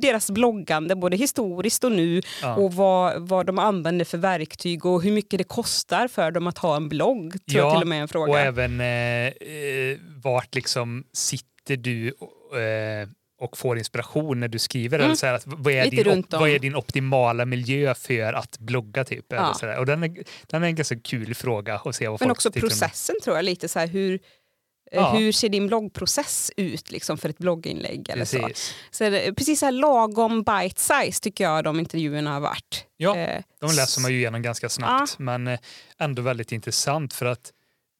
deras 0.00 0.30
bloggande, 0.30 0.96
både 0.96 1.16
historiskt 1.16 1.84
och 1.84 1.92
nu 1.92 2.22
Ja. 2.42 2.54
och 2.56 2.74
vad, 2.74 3.28
vad 3.28 3.46
de 3.46 3.58
använder 3.58 4.04
för 4.04 4.18
verktyg 4.18 4.86
och 4.86 5.02
hur 5.02 5.12
mycket 5.12 5.38
det 5.38 5.44
kostar 5.44 6.08
för 6.08 6.30
dem 6.30 6.46
att 6.46 6.58
ha 6.58 6.76
en 6.76 6.88
blogg. 6.88 7.32
Tror 7.32 7.40
Ja, 7.46 7.58
jag 7.58 7.72
till 7.74 7.82
och 7.82 7.88
med 7.88 8.02
en 8.02 8.08
fråga. 8.08 8.32
Och 8.32 8.38
även 8.38 8.80
eh, 8.80 8.86
eh, 9.26 9.98
vart 10.22 10.54
liksom 10.54 11.04
sitter 11.12 11.76
du 11.76 12.06
eh, 12.08 13.08
och 13.38 13.58
får 13.58 13.78
inspiration 13.78 14.40
när 14.40 14.48
du 14.48 14.58
skriver? 14.58 14.98
Mm. 14.98 15.04
Eller 15.06 15.16
så 15.16 15.26
här, 15.26 15.34
att, 15.34 15.42
vad, 15.46 15.72
är 15.72 15.84
Lite 15.84 16.02
din, 16.02 16.24
vad 16.30 16.48
är 16.48 16.58
din 16.58 16.74
optimala 16.76 17.44
miljö 17.44 17.94
för 17.94 18.32
att 18.32 18.58
blogga? 18.58 19.04
Typ, 19.04 19.32
eller 19.32 19.42
Ja. 19.42 19.54
så 19.54 19.66
där. 19.66 19.78
Och 19.78 19.86
den, 19.86 20.02
är, 20.02 20.16
den 20.46 20.62
är 20.62 20.66
en 20.66 20.74
ganska 20.74 20.96
kul 20.98 21.34
fråga 21.34 21.74
att 21.74 21.96
se 21.96 22.08
vad 22.08 22.20
Men 22.20 22.28
folk 22.28 22.36
också 22.38 22.50
processen 22.50 23.16
tror 23.24 23.36
jag, 23.36 23.44
lite 23.44 23.68
så 23.68 23.78
här 23.78 23.86
hur, 23.86 24.14
eh, 24.14 24.18
Ja. 24.92 25.12
hur 25.12 25.32
ser 25.32 25.48
din 25.48 25.66
bloggprocess 25.66 26.50
ut 26.56 26.90
liksom, 26.90 27.18
för 27.18 27.28
ett 27.28 27.38
blogginlägg? 27.38 28.10
Eller 28.10 28.24
så. 28.24 28.38
Precis. 28.38 28.74
Så 28.90 29.04
är 29.04 29.10
det, 29.10 29.34
precis 29.34 29.58
så 29.60 29.64
här 29.66 29.72
lagom 29.72 30.42
bite 30.42 30.80
size 30.80 31.20
tycker 31.22 31.44
jag 31.44 31.64
de 31.64 31.78
intervjuerna 31.80 32.32
har 32.32 32.40
varit. 32.40 32.84
Ja, 32.96 33.16
Eh, 33.16 33.42
De 33.60 33.66
läser 33.76 34.00
man 34.00 34.12
ju 34.12 34.16
igenom 34.18 34.42
ganska 34.42 34.68
snabbt, 34.68 35.18
men 35.18 35.46
eh, 35.46 35.58
ändå 35.98 36.22
väldigt 36.22 36.52
intressant 36.52 37.14
för 37.14 37.26
att 37.26 37.52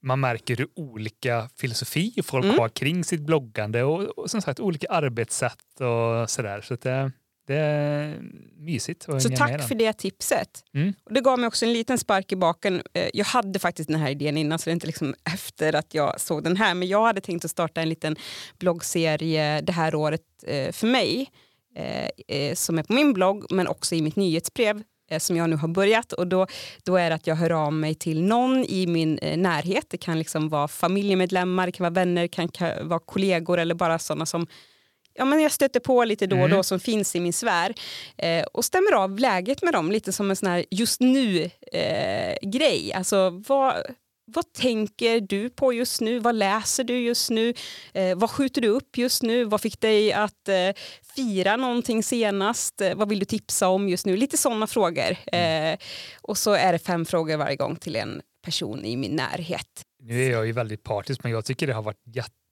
man 0.02 0.20
märker 0.20 0.56
hur 0.56 0.68
olika 0.76 1.48
filosofi 1.60 2.20
folk 2.24 2.44
Mm. 2.44 2.58
har 2.58 2.68
kring 2.68 3.04
sitt 3.04 3.20
bloggande 3.20 3.82
och, 3.82 4.18
och 4.18 4.30
som 4.30 4.42
sagt 4.42 4.60
olika 4.60 4.86
arbetssätt 4.90 5.80
och 5.80 6.30
sådär. 6.30 6.60
Så 6.60 6.74
det, 6.76 7.12
det 7.46 7.56
är 7.56 8.18
mysigt. 8.56 9.02
Så 9.02 9.28
tack 9.36 9.68
för 9.68 9.74
det 9.74 9.92
tipset. 9.92 10.64
Mm. 10.74 10.94
Och 11.04 11.12
det 11.12 11.20
gav 11.20 11.38
mig 11.38 11.46
också 11.46 11.66
en 11.66 11.72
liten 11.72 11.98
spark 11.98 12.32
i 12.32 12.36
baken. 12.36 12.82
Eh, 12.94 13.08
Jag 13.14 13.24
hade 13.24 13.58
faktiskt 13.58 13.88
den 13.88 14.00
här 14.00 14.10
idén 14.10 14.36
innan, 14.36 14.58
så 14.58 14.64
det 14.64 14.70
är 14.70 14.72
inte 14.72 14.86
liksom 14.86 15.14
efter 15.34 15.72
att 15.74 15.94
jag 15.94 16.20
såg 16.20 16.44
den 16.44 16.56
här. 16.56 16.74
Men 16.74 16.88
jag 16.88 17.04
hade 17.06 17.20
tänkt 17.20 17.44
att 17.44 17.50
starta 17.50 17.80
en 17.82 17.88
liten 17.88 18.16
bloggserie 18.58 19.60
det 19.60 19.72
här 19.72 19.94
året 19.94 20.22
eh, 20.46 20.72
för 20.72 20.86
mig. 20.86 21.30
eh, 22.28 22.54
Som 22.54 22.78
är 22.78 22.82
på 22.82 22.92
min 22.92 23.12
blogg, 23.12 23.46
men 23.50 23.66
också 23.68 23.94
i 23.94 24.02
mitt 24.02 24.16
nyhetsbrev 24.16 24.82
som 25.18 25.36
jag 25.36 25.50
nu 25.50 25.56
har 25.56 25.68
börjat. 25.68 26.12
Och 26.12 26.26
då, 26.26 26.46
då 26.84 26.96
är 26.96 27.08
det 27.10 27.14
att 27.16 27.26
jag 27.26 27.36
hör 27.36 27.50
av 27.50 27.72
mig 27.72 27.94
till 27.94 28.22
någon 28.22 28.64
i 28.64 28.86
min 28.86 29.18
eh, 29.18 29.36
närhet. 29.38 29.86
Det 29.88 29.96
kan 29.98 30.18
liksom 30.18 30.48
vara 30.48 30.68
familjemedlemmar, 30.68 31.66
det 31.66 31.72
kan 31.72 31.84
vara 31.84 31.94
vänner, 31.94 32.22
det 32.22 32.28
kan, 32.28 32.48
kan 32.48 32.88
vara 32.88 33.00
kollegor 33.00 33.58
eller 33.58 33.74
bara 33.74 33.98
sådana 33.98 34.26
som 34.26 34.46
ja, 35.18 35.24
men 35.24 35.40
jag 35.42 35.52
stöter 35.52 35.80
på 35.80 36.04
lite 36.04 36.26
då 36.26 36.36
och 36.36 36.48
då 36.48 36.54
Mm. 36.54 36.64
som 36.64 36.80
finns 36.80 37.16
i 37.16 37.20
min 37.20 37.32
sfär 37.32 37.74
eh, 38.18 38.44
och 38.52 38.64
stämmer 38.64 38.92
av 38.92 39.18
läget 39.18 39.62
med 39.62 39.72
dem 39.72 39.90
lite 39.92 40.12
som 40.12 40.30
en 40.30 40.36
sån 40.36 40.48
här 40.48 40.64
just 40.70 41.00
nu-grej. 41.00 42.92
alltså 42.92 43.42
vad, 43.48 43.74
vad 44.26 44.52
tänker 44.52 45.20
du 45.20 45.50
på 45.50 45.72
just 45.72 46.00
nu? 46.00 46.18
Vad 46.18 46.34
läser 46.34 46.84
du 46.84 46.98
just 46.98 47.30
nu? 47.30 47.54
Eh, 47.94 48.16
vad 48.16 48.30
skjuter 48.30 48.60
du 48.60 48.68
upp 48.68 48.98
just 48.98 49.22
nu? 49.22 49.44
Vad 49.44 49.60
fick 49.60 49.80
dig 49.80 50.12
att 50.12 50.48
eh, 50.48 50.70
fira 51.16 51.56
någonting 51.56 52.02
senast? 52.02 52.80
Eh, 52.80 52.94
vad 52.94 53.08
vill 53.08 53.18
du 53.18 53.24
tipsa 53.24 53.68
om 53.68 53.88
just 53.88 54.06
nu? 54.06 54.16
Lite 54.16 54.36
sådana 54.36 54.66
frågor. 54.66 55.16
Eh, 55.32 55.78
och 56.20 56.38
så 56.38 56.52
är 56.52 56.72
det 56.72 56.78
fem 56.78 57.04
frågor 57.04 57.36
varje 57.36 57.56
gång 57.56 57.76
till 57.76 57.96
en 57.96 58.22
person 58.44 58.84
i 58.84 58.96
min 58.96 59.16
närhet. 59.16 59.82
Nu 60.02 60.24
är 60.24 60.30
jag 60.30 60.46
ju 60.46 60.52
väldigt 60.52 60.82
partisk, 60.82 61.22
men 61.22 61.32
jag 61.32 61.44
tycker 61.44 61.66
det 61.66 61.72
har 61.72 61.82
varit 61.82 62.02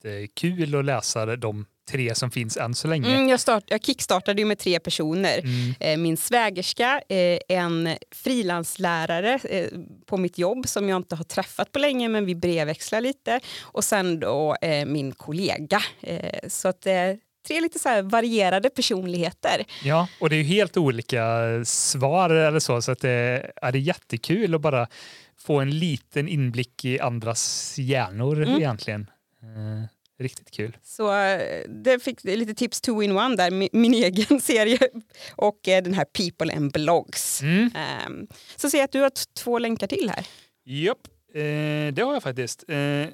jättekul 0.04 0.74
att 0.74 0.84
läsa 0.84 1.36
de 1.36 1.66
tre 1.90 2.14
som 2.14 2.30
finns 2.30 2.56
än 2.56 2.74
så 2.74 2.88
länge. 2.88 3.14
Mm, 3.14 3.28
jag, 3.28 3.40
start, 3.40 3.64
jag 3.66 3.84
kickstartade 3.84 4.42
ju 4.42 4.46
med 4.46 4.58
tre 4.58 4.80
personer. 4.80 5.38
Mm. 5.38 5.74
Eh, 5.80 5.96
min 5.96 6.16
svägerska, 6.16 7.00
eh, 7.08 7.38
en 7.48 7.96
frilanslärare 8.14 9.38
eh, 9.50 9.68
på 10.06 10.16
mitt 10.16 10.38
jobb 10.38 10.68
som 10.68 10.88
jag 10.88 10.96
inte 10.96 11.16
har 11.16 11.24
träffat 11.24 11.72
på 11.72 11.78
länge 11.78 12.08
men 12.08 12.26
vi 12.26 12.34
brevväxlar 12.34 13.00
lite 13.00 13.40
och 13.62 13.84
sen 13.84 14.20
då 14.20 14.56
min 14.86 15.12
kollega. 15.12 15.82
Så 16.48 16.68
att 16.68 16.80
tre 17.46 17.60
lite 17.60 17.78
så 17.78 17.88
här 17.88 18.02
varierade 18.02 18.70
personligheter. 18.70 19.64
Ja, 19.84 20.08
och 20.20 20.30
det 20.30 20.36
är 20.36 20.38
ju 20.38 20.44
helt 20.44 20.76
olika 20.76 21.24
svar 21.64 22.30
eller 22.30 22.60
så, 22.60 22.82
så 22.82 22.92
att 22.92 23.00
det 23.00 23.50
är 23.62 23.72
det 23.72 23.78
jättekul 23.78 24.54
att 24.54 24.60
bara 24.60 24.86
få 25.38 25.60
en 25.60 25.78
liten 25.78 26.28
inblick 26.28 26.84
i 26.84 27.00
andras 27.00 27.74
hjärnor 27.78 28.42
Mm. 28.42 28.56
egentligen. 28.56 29.10
Riktigt 30.24 30.50
kul. 30.50 30.76
Så 30.82 31.14
eh, 31.14 31.62
det 31.68 32.02
fick 32.02 32.24
lite 32.24 32.54
tips 32.54 32.80
two 32.80 33.02
in 33.02 33.16
one 33.16 33.36
där, 33.36 33.50
min, 33.50 33.68
min 33.72 33.94
egen 34.04 34.40
serie 34.40 34.78
och 35.36 35.68
eh, 35.68 35.82
den 35.82 35.94
här 35.94 36.04
People 36.04 36.56
and 36.56 36.72
Blogs. 36.72 37.42
Mm. 37.42 37.70
Ehm, 37.74 38.26
så 38.56 38.70
ser 38.70 38.78
jag 38.78 38.84
att 38.84 38.92
du 38.92 39.00
har 39.00 39.12
två 39.34 39.58
länkar 39.58 39.86
till 39.86 40.10
här. 40.10 40.26
Japp, 40.64 41.08
eh, 41.34 41.40
det 41.92 42.02
har 42.02 42.12
jag 42.12 42.22
faktiskt. 42.22 42.64
Eh, 42.68 43.06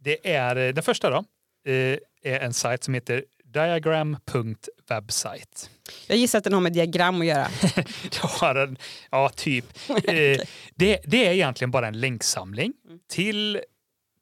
det 0.00 0.34
är, 0.34 0.56
eh, 0.56 0.74
den 0.74 0.82
första 0.82 1.10
då, 1.10 1.24
eh, 1.72 1.98
är 2.22 2.40
en 2.40 2.54
sajt 2.54 2.84
som 2.84 2.94
heter 2.94 3.24
diagram.website. 3.44 5.68
Jag 6.06 6.18
gissar 6.18 6.38
att 6.38 6.44
den 6.44 6.52
har 6.52 6.60
med 6.60 6.72
diagram 6.72 7.20
att 7.20 7.26
göra. 7.26 7.48
det 8.10 8.22
har 8.22 8.54
en, 8.54 8.78
ja 9.10 9.28
typ. 9.28 9.64
Eh, 9.88 10.40
det, 10.74 11.00
det 11.04 11.26
är 11.26 11.32
egentligen 11.32 11.70
bara 11.70 11.86
en 11.86 12.00
länksamling 12.00 12.72
till 13.08 13.60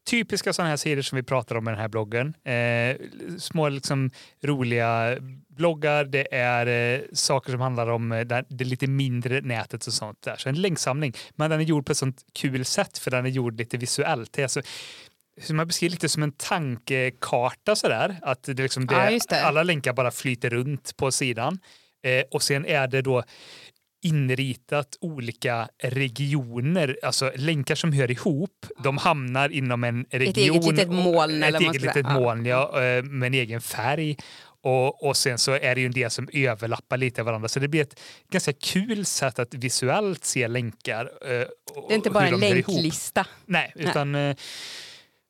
typiska 0.06 0.52
sådana 0.52 0.68
här 0.68 0.76
sidor 0.76 1.02
som 1.02 1.16
vi 1.16 1.22
pratar 1.22 1.56
om 1.56 1.68
i 1.68 1.70
den 1.70 1.80
här 1.80 1.88
bloggen. 1.88 2.34
Eh, 2.44 2.96
små 3.38 3.68
liksom, 3.68 4.10
roliga 4.42 5.16
bloggar, 5.48 6.04
det 6.04 6.34
är 6.34 6.66
eh, 6.66 7.00
saker 7.12 7.52
som 7.52 7.60
handlar 7.60 7.90
om 7.90 8.12
eh, 8.12 8.20
det, 8.20 8.44
det 8.48 8.64
lite 8.64 8.86
mindre 8.86 9.40
nätet 9.40 9.86
och 9.86 9.92
sånt 9.92 10.22
där. 10.22 10.36
Så 10.36 10.48
en 10.48 10.60
länksamling, 10.60 11.12
men 11.30 11.50
den 11.50 11.60
är 11.60 11.64
gjord 11.64 11.86
på 11.86 11.92
ett 11.92 11.98
sånt 11.98 12.24
kul 12.34 12.64
sätt 12.64 12.98
för 12.98 13.10
den 13.10 13.26
är 13.26 13.30
gjord 13.30 13.58
lite 13.58 13.76
visuellt. 13.76 14.32
Det 14.32 14.42
är 14.42 14.44
alltså, 14.44 14.62
hur 15.36 15.54
man 15.54 15.66
beskriver 15.66 15.90
lite 15.90 16.08
som 16.08 16.22
en 16.22 16.32
tankekarta 16.32 17.76
sådär. 17.76 18.16
Att 18.22 18.42
det 18.42 18.54
liksom 18.54 18.86
det, 18.86 19.10
just 19.10 19.28
det. 19.28 19.44
alla 19.44 19.62
länkar 19.62 19.92
bara 19.92 20.10
flyter 20.10 20.50
runt 20.50 20.96
på 20.96 21.12
sidan. 21.12 21.58
Eh, 22.02 22.24
och 22.30 22.42
sen 22.42 22.66
är 22.66 22.88
det 22.88 23.02
då 23.02 23.22
inritat 24.02 24.96
olika 25.00 25.68
regioner, 25.82 26.98
alltså 27.02 27.32
länkar 27.36 27.74
som 27.74 27.92
hör 27.92 28.10
ihop. 28.10 28.66
De 28.84 28.98
hamnar 28.98 29.48
inom 29.48 29.84
en 29.84 30.04
region. 30.10 30.54
eget 30.56 30.64
litet 30.72 30.88
moln, 30.88 31.42
Ett 31.42 31.60
eget 31.60 31.82
litet 31.82 32.06
moln, 32.12 32.46
ja, 32.46 32.82
eh, 32.82 33.02
med 33.02 33.26
en 33.26 33.34
egen 33.34 33.60
färg. 33.60 34.16
Och, 34.62 35.06
och 35.06 35.16
sen 35.16 35.38
så 35.38 35.52
är 35.52 35.74
det 35.74 35.80
ju 35.80 35.86
en 35.86 35.92
del 35.92 36.10
som 36.10 36.28
överlappar 36.32 36.96
lite 36.96 37.22
varandra. 37.22 37.48
Så 37.48 37.60
det 37.60 37.68
blir 37.68 37.82
ett 37.82 38.00
ganska 38.30 38.52
kul 38.52 39.04
sätt 39.06 39.38
att 39.38 39.54
visuellt 39.54 40.24
se 40.24 40.48
länkar. 40.48 41.10
eh, 41.22 41.28
Det 41.28 41.46
är 41.90 41.94
inte 41.94 42.10
bara 42.10 42.28
en 42.28 42.40
länklista. 42.40 43.26
Nej, 43.46 43.72
utan 43.74 44.14
eh, 44.14 44.36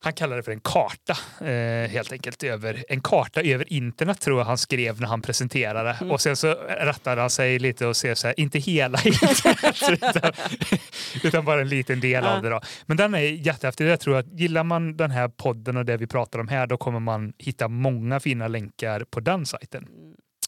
han 0.03 0.13
kallar 0.13 0.37
det 0.37 0.43
för 0.43 0.51
en 0.51 0.59
karta 0.59 1.45
eh, 1.45 1.89
helt 1.89 2.11
enkelt. 2.11 2.43
Över, 2.43 2.85
en 2.89 3.01
karta 3.01 3.41
över 3.41 3.73
internet 3.73 4.21
tror 4.21 4.39
jag 4.39 4.45
han 4.45 4.57
skrev 4.57 5.01
när 5.01 5.07
han 5.07 5.21
presenterade. 5.21 5.97
Mm. 6.01 6.11
Och 6.11 6.21
sen 6.21 6.35
så 6.35 6.53
rättade 6.79 7.21
han 7.21 7.29
sig 7.29 7.59
lite 7.59 7.85
och 7.87 7.97
ser 7.97 8.15
så 8.15 8.27
här, 8.27 8.39
inte 8.39 8.59
hela 8.59 8.99
internet 9.05 9.89
utan, 9.89 10.31
utan 11.23 11.45
bara 11.45 11.61
en 11.61 11.69
liten 11.69 11.99
del 11.99 12.23
av 12.23 12.41
det. 12.41 12.49
Då. 12.49 12.61
Men 12.85 12.97
den 12.97 13.13
är 13.13 13.19
jättehäftig. 13.19 13.87
Jag 13.87 13.99
tror 13.99 14.17
att 14.17 14.39
gillar 14.39 14.63
man 14.63 14.97
den 14.97 15.11
här 15.11 15.27
podden 15.27 15.77
och 15.77 15.85
det 15.85 15.97
vi 15.97 16.07
pratar 16.07 16.39
om 16.39 16.47
här 16.47 16.67
då 16.67 16.77
kommer 16.77 16.99
man 16.99 17.33
hitta 17.37 17.67
många 17.67 18.19
fina 18.19 18.47
länkar 18.47 19.03
på 19.03 19.19
den 19.19 19.45
sajten. 19.45 19.87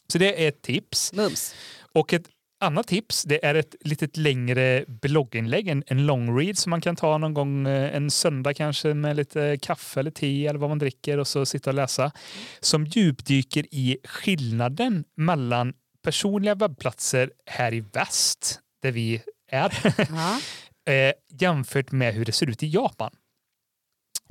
Så 0.08 0.18
det 0.18 0.44
är 0.44 0.48
ett 0.48 0.62
tips. 0.62 1.12
Mums. 1.12 1.54
Och 1.92 2.12
ett 2.12 2.24
annat 2.64 2.86
tips 2.86 3.22
det 3.22 3.44
är 3.44 3.54
ett 3.54 3.74
litet 3.80 4.16
längre 4.16 4.84
blogginlägg, 4.88 5.68
en, 5.68 5.84
en 5.86 6.06
long 6.06 6.38
read 6.38 6.58
som 6.58 6.70
man 6.70 6.80
kan 6.80 6.96
ta 6.96 7.18
någon 7.18 7.34
gång 7.34 7.66
eh, 7.66 7.96
en 7.96 8.10
söndag 8.10 8.54
kanske 8.54 8.94
med 8.94 9.16
lite 9.16 9.58
kaffe 9.62 10.00
eller 10.00 10.10
te 10.10 10.46
eller 10.46 10.58
vad 10.58 10.68
man 10.68 10.78
dricker 10.78 11.18
och 11.18 11.26
så 11.28 11.46
sitta 11.46 11.70
och 11.70 11.74
läsa. 11.74 12.12
Som 12.60 12.86
djupdyker 12.86 13.66
i 13.70 13.98
skillnaden 14.04 15.04
mellan 15.16 15.74
personliga 16.02 16.54
webbplatser 16.54 17.30
här 17.46 17.74
i 17.74 17.80
väst, 17.80 18.60
där 18.82 18.90
vi 18.92 19.22
är, 19.50 19.72
Ja. 20.10 20.38
eh, 20.92 21.12
jämfört 21.40 21.92
med 21.92 22.14
hur 22.14 22.24
det 22.24 22.32
ser 22.32 22.50
ut 22.50 22.62
i 22.62 22.66
Japan. 22.68 23.10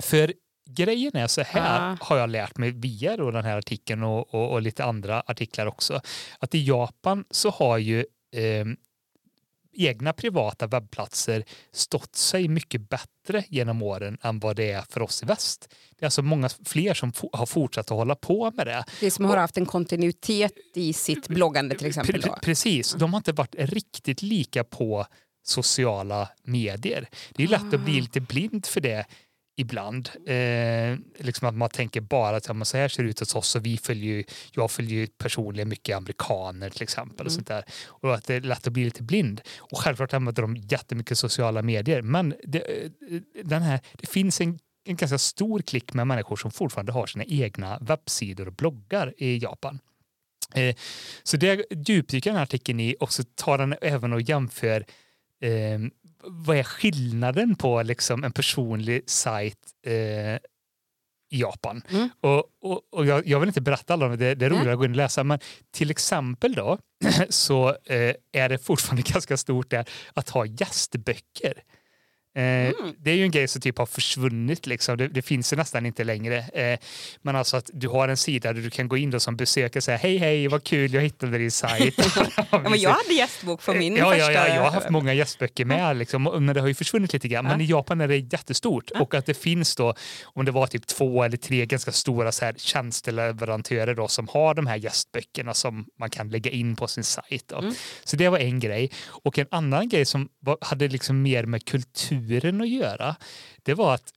För 0.02 0.32
grejen 0.70 1.16
är 1.16 1.26
så 1.26 1.42
här, 1.42 1.92
Ah. 1.92 1.96
har 2.00 2.16
jag 2.16 2.30
lärt 2.30 2.56
mig 2.58 2.70
via 2.70 3.16
den 3.16 3.44
här 3.44 3.58
artikeln 3.58 4.02
och, 4.02 4.34
och, 4.34 4.52
och 4.52 4.62
lite 4.62 4.84
andra 4.84 5.20
artiklar 5.26 5.66
också, 5.66 6.00
att 6.38 6.54
i 6.54 6.64
Japan 6.64 7.24
så 7.30 7.50
har 7.50 7.78
ju 7.78 8.04
eh, 8.34 8.64
egna 9.76 10.12
privata 10.12 10.66
webbplatser 10.66 11.44
stått 11.72 12.16
sig 12.16 12.48
mycket 12.48 12.88
bättre 12.88 13.44
genom 13.48 13.82
åren 13.82 14.18
än 14.22 14.38
vad 14.38 14.56
det 14.56 14.70
är 14.70 14.84
för 14.88 15.02
oss 15.02 15.22
i 15.22 15.26
väst. 15.26 15.68
Det 15.98 16.02
är 16.02 16.06
alltså 16.06 16.22
många 16.22 16.48
fler 16.64 16.94
som 16.94 17.12
har 17.32 17.46
fortsatt 17.46 17.90
att 17.90 17.96
hålla 17.96 18.14
på 18.14 18.50
med 18.50 18.66
det. 18.66 18.84
Det 19.00 19.10
som 19.10 19.24
har 19.24 19.36
haft 19.36 19.56
en 19.56 19.66
kontinuitet 19.66 20.52
i 20.74 20.92
sitt 20.92 21.28
bloggande 21.28 21.78
till 21.78 21.86
exempel. 21.86 22.22
Pre- 22.22 22.40
Precis, 22.42 22.92
de 22.92 23.12
har 23.12 23.18
inte 23.18 23.32
varit 23.32 23.54
riktigt 23.58 24.22
lika 24.22 24.64
på 24.64 25.06
sociala 25.42 26.28
medier. 26.42 27.08
Det 27.34 27.42
är 27.42 27.48
lätt 27.48 27.74
att 27.74 27.80
bli 27.80 28.00
lite 28.00 28.20
blind 28.20 28.66
för 28.66 28.80
det 28.80 29.06
ibland. 29.56 30.10
Eh, 30.26 30.98
liksom 31.18 31.48
att 31.48 31.54
man 31.54 31.70
tänker 31.70 32.00
bara 32.00 32.36
att 32.36 32.48
ja, 32.48 32.64
så 32.64 32.76
här 32.76 32.88
ser 32.88 33.02
det 33.02 33.08
ut 33.08 33.20
hos 33.20 33.34
oss 33.34 33.56
och 33.56 33.66
vi 33.66 33.76
följer 33.76 34.14
ju, 34.14 34.24
jag 34.52 34.70
följer 34.70 35.00
ju 35.00 35.06
personligen 35.06 35.68
mycket 35.68 35.96
amerikaner 35.96 36.70
till 36.70 36.82
exempel. 36.82 37.26
Och 37.26 37.32
sånt 37.32 37.46
där. 37.46 37.64
Och 37.86 38.14
att 38.14 38.26
det 38.26 38.34
är 38.34 38.40
lätt 38.40 38.66
att 38.66 38.72
bli 38.72 38.84
lite 38.84 39.02
blind. 39.02 39.40
Och 39.58 39.78
självklart 39.78 40.14
använder 40.14 40.42
de 40.42 40.56
jättemycket 40.56 41.18
sociala 41.18 41.62
medier. 41.62 42.02
Men 42.02 42.34
det, 42.44 42.58
eh, 42.58 43.20
den 43.44 43.62
här, 43.62 43.80
det 43.92 44.06
finns 44.06 44.40
en 44.40 44.58
en 44.86 44.96
ganska 44.96 45.18
stor 45.18 45.60
klick 45.60 45.94
med 45.94 46.06
människor 46.06 46.36
som 46.36 46.50
fortfarande 46.50 46.92
har 46.92 47.06
sina 47.06 47.24
egna 47.24 47.78
webbsidor 47.80 48.46
och 48.46 48.52
bloggar 48.52 49.14
i 49.16 49.38
Japan. 49.38 49.78
Eh, 50.54 50.76
så 51.22 51.36
det 51.36 51.66
djupdyker 51.70 52.30
den 52.30 52.36
här 52.36 52.42
artikeln 52.42 52.80
i 52.80 52.96
och 53.00 53.12
så 53.12 53.24
tar 53.24 53.58
den 53.58 53.74
även 53.80 54.12
och 54.12 54.20
jämför 54.20 54.86
eh, 55.42 55.78
vad 56.26 56.56
är 56.56 56.62
skillnaden 56.62 57.54
på 57.54 57.82
liksom, 57.82 58.24
en 58.24 58.32
personlig 58.32 59.02
sajt 59.06 59.58
eh, 59.86 60.38
i 61.34 61.40
Japan. 61.40 61.82
Mm. 61.90 62.08
Och, 62.20 62.44
och, 62.60 62.80
och 62.90 63.06
jag, 63.06 63.26
jag 63.26 63.40
vill 63.40 63.48
inte 63.48 63.60
berätta 63.60 63.92
alla 63.92 64.08
det, 64.08 64.34
det 64.34 64.46
är 64.46 64.50
roligare 64.50 64.72
att 64.72 64.78
gå 64.78 64.84
in 64.84 64.90
och 64.90 64.96
läsa. 64.96 65.24
Men 65.24 65.38
till 65.70 65.90
exempel 65.90 66.54
då 66.54 66.78
så 67.28 67.68
eh, 67.68 68.14
är 68.32 68.48
det 68.48 68.58
fortfarande 68.58 69.02
ganska 69.12 69.36
stort 69.36 69.70
där 69.70 69.88
att 70.14 70.28
ha 70.28 70.46
gästböcker. 70.46 71.62
Eh, 72.36 72.74
Det 72.98 73.10
är 73.10 73.14
ju 73.14 73.22
en 73.22 73.30
grej 73.30 73.48
som 73.48 73.60
typ 73.60 73.78
har 73.78 73.86
försvunnit. 73.86 74.66
Liksom. 74.66 74.96
Det, 74.96 75.08
det 75.08 75.22
finns 75.22 75.52
ju 75.52 75.56
nästan 75.56 75.86
inte 75.86 76.04
längre. 76.04 76.38
Eh, 76.38 76.78
men 77.22 77.36
alltså 77.36 77.56
att 77.56 77.70
du 77.72 77.88
har 77.88 78.08
en 78.08 78.16
sida 78.16 78.52
där 78.52 78.62
du 78.62 78.70
kan 78.70 78.88
gå 78.88 78.96
in 78.96 79.10
då 79.10 79.20
som 79.20 79.36
besökare 79.36 79.78
och 79.78 79.84
säga 79.84 79.96
hej 79.96 80.16
hej 80.16 80.48
vad 80.48 80.64
kul 80.64 80.94
jag 80.94 81.02
hittade 81.02 81.38
din 81.38 81.50
sajt. 81.50 81.94
Ja, 82.50 82.58
men 82.70 82.80
jag 82.80 82.90
hade 82.90 83.14
gästbok 83.14 83.64
på 83.64 83.74
min 83.74 83.96
ja, 83.96 84.10
första. 84.10 84.32
ja, 84.32 84.48
ja, 84.48 84.54
jag 84.54 84.62
har 84.62 84.70
haft 84.70 84.90
många 84.90 85.14
gästböcker 85.14 85.64
med, 85.64 85.96
liksom, 85.96 86.22
men 86.22 86.54
det 86.54 86.60
har 86.60 86.68
ju 86.68 86.74
försvunnit 86.74 87.12
lite 87.12 87.28
grann. 87.28 87.44
Men 87.44 87.60
i 87.60 87.64
Japan 87.64 88.00
är 88.00 88.08
det 88.08 88.16
jättestort. 88.16 88.90
Och 88.90 89.14
att 89.14 89.26
det 89.26 89.34
finns 89.34 89.76
då, 89.76 89.94
om 90.24 90.44
det 90.44 90.50
var 90.50 90.66
typ 90.66 90.86
två 90.86 91.22
eller 91.22 91.36
tre 91.36 91.66
ganska 91.66 91.92
stora 91.92 92.32
så 92.32 92.44
här, 92.44 92.54
tjänsteleverantörer 92.58 93.94
då, 93.94 94.08
som 94.08 94.28
har 94.28 94.54
de 94.54 94.66
här 94.66 94.76
gästböckerna 94.76 95.54
som 95.54 95.86
man 95.98 96.10
kan 96.10 96.28
lägga 96.28 96.50
in 96.50 96.76
på 96.76 96.88
sin 96.88 97.04
sajt. 97.04 97.44
Då. 97.48 97.72
Så 98.04 98.16
det 98.16 98.28
var 98.28 98.38
en 98.38 98.60
grej. 98.60 98.90
Och 99.06 99.38
en 99.38 99.46
annan 99.50 99.88
grej 99.88 100.04
som 100.04 100.28
var, 100.40 100.58
hade 100.60 100.88
liksom 100.88 101.22
mer 101.22 101.44
med 101.46 101.64
kulturen 102.24 102.60
att 102.60 102.68
göra, 102.68 103.16
det 103.62 103.74
var 103.74 103.94
att 103.94 104.12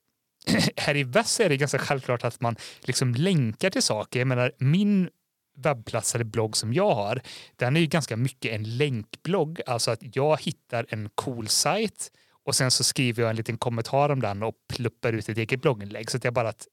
här 0.78 0.96
i 0.96 1.04
väst 1.04 1.40
är 1.40 1.50
det 1.50 1.58
ganska 1.58 1.80
självklart 1.80 2.24
att 2.24 2.42
man 2.42 2.56
liksom 2.82 3.16
länkar 3.16 3.70
till 3.70 3.82
saker. 3.82 4.20
Jag 4.20 4.28
menar, 4.28 4.52
min 4.58 5.10
webbplats 5.58 6.16
eller 6.16 6.26
blogg 6.26 6.58
som 6.58 6.74
jag 6.74 6.96
har, 6.96 7.22
den 7.56 7.76
är 7.76 7.80
ju 7.80 7.88
ganska 7.88 8.18
mycket 8.18 8.52
en 8.52 8.78
länkblogg. 8.78 9.62
Alltså 9.66 9.92
att 9.92 10.16
jag 10.16 10.42
hittar 10.42 10.86
en 10.90 11.10
cool 11.16 11.48
sajt 11.48 12.12
och 12.46 12.56
sen 12.56 12.72
så 12.72 12.84
skriver 12.84 13.24
jag 13.24 13.30
en 13.30 13.36
liten 13.36 13.58
kommentar 13.58 14.10
om 14.10 14.22
den 14.22 14.44
och 14.44 14.56
pluppar 14.74 15.14
ut 15.14 15.30
ett 15.30 15.38
eget 15.38 15.62
blogginlägg. 15.62 16.12
Så 16.12 16.18
att 16.18 16.24
jag 16.24 16.34
bara 16.34 16.50
att, 16.50 16.68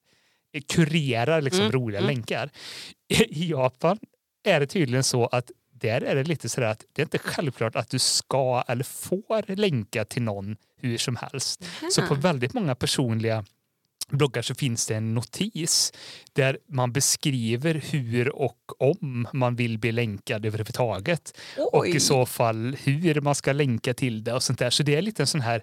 kurerar 0.68 1.43
liksom 1.43 1.61
Mm, 1.61 1.72
roliga 1.72 2.01
mm. 2.01 2.09
länkar. 2.09 2.51
I 3.09 3.51
Japan 3.51 3.99
är 4.45 4.61
det 4.61 4.66
tydligen 4.66 5.05
så 5.05 5.26
att 5.26 5.51
där 5.72 6.01
är 6.01 6.14
det 6.14 6.24
lite 6.24 6.49
sådär 6.49 6.68
att 6.68 6.85
det 6.93 7.03
är 7.03 7.07
inte 7.07 7.18
självklart 7.18 7.76
att 7.76 7.91
du 7.91 7.99
ska 7.99 8.64
eller 8.68 8.85
får 8.85 9.57
länka 9.57 10.05
till 10.05 10.22
någon 10.22 10.57
hur 10.85 10.99
som 10.99 11.16
helst. 11.16 11.64
Så 11.91 12.03
på 12.07 12.14
väldigt 12.14 12.55
många 12.55 12.74
personliga 12.74 13.45
bloggar 14.09 14.43
så 14.43 14.55
finns 14.55 14.87
det 14.87 14.95
en 14.95 15.14
notis 15.14 15.93
där 16.32 16.59
man 16.68 16.93
beskriver 16.93 17.74
hur 17.74 18.37
och 18.37 18.59
om 18.78 19.28
man 19.32 19.57
vill 19.57 19.78
bli 19.78 19.93
länkad 19.93 20.47
överhuvudtaget. 20.47 21.39
Och 21.57 21.80
Oj. 21.80 21.97
i 21.97 22.01
så 22.01 22.26
fall 22.26 22.76
hur 22.85 23.20
man 23.20 23.35
ska 23.35 23.53
länka 23.53 23.95
till 23.95 24.24
det 24.24 24.32
och 24.32 24.43
sånt 24.43 24.59
där. 24.59 24.70
Så 24.70 24.82
det 24.82 24.95
är 24.95 25.03
lite 25.03 25.22
en 25.22 25.26
sån 25.26 25.41
här 25.41 25.62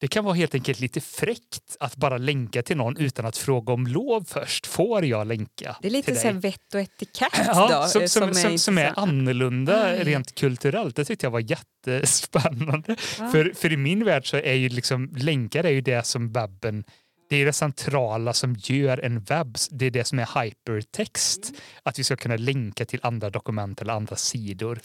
det 0.00 0.08
kan 0.08 0.24
vara 0.24 0.34
helt 0.34 0.54
enkelt 0.54 0.80
lite 0.80 1.00
fräckt 1.00 1.76
att 1.80 1.96
bara 1.96 2.18
länka 2.18 2.62
till 2.62 2.76
någon 2.76 2.96
utan 2.96 3.26
att 3.26 3.36
fråga 3.36 3.72
om 3.72 3.86
lov 3.86 4.24
först. 4.28 4.66
Får 4.66 5.04
jag 5.04 5.26
länka 5.26 5.76
Det 5.82 5.88
är 5.88 5.92
lite 5.92 6.14
så 6.14 6.32
vett 6.32 6.74
och 6.74 6.80
etikett 6.80 7.28
Ja, 7.46 7.82
då. 7.82 7.88
som, 7.88 8.08
som, 8.08 8.34
som, 8.34 8.58
som 8.58 8.78
är 8.78 8.92
annorlunda 8.98 9.84
Aj. 9.84 10.04
rent 10.04 10.34
kulturellt. 10.34 10.96
Det 10.96 11.04
tyckte 11.04 11.26
jag 11.26 11.30
var 11.30 11.40
jättespännande. 11.40 12.96
Ja. 13.18 13.28
För, 13.28 13.52
för 13.56 13.72
i 13.72 13.76
min 13.76 14.04
värld 14.04 14.30
så 14.30 14.36
är 14.36 14.54
ju 14.54 14.68
liksom 14.68 15.10
länkar 15.16 15.64
är 15.64 15.70
ju 15.70 15.80
det 15.80 16.06
som 16.06 16.32
webben 16.32 16.84
det 17.30 17.36
är 17.36 17.46
det 17.46 17.52
centrala 17.52 18.32
som 18.32 18.56
gör 18.58 18.98
en 18.98 19.20
webb. 19.20 19.56
Det 19.70 19.86
är 19.86 19.90
det 19.90 20.04
som 20.04 20.18
är 20.18 20.42
hypertext. 20.42 21.52
Att 21.82 21.98
vi 21.98 22.04
ska 22.04 22.16
kunna 22.16 22.36
länka 22.36 22.84
till 22.84 23.00
andra 23.02 23.30
dokument 23.30 23.80
eller 23.80 23.92
andra 23.92 24.16
sidor. 24.16 24.80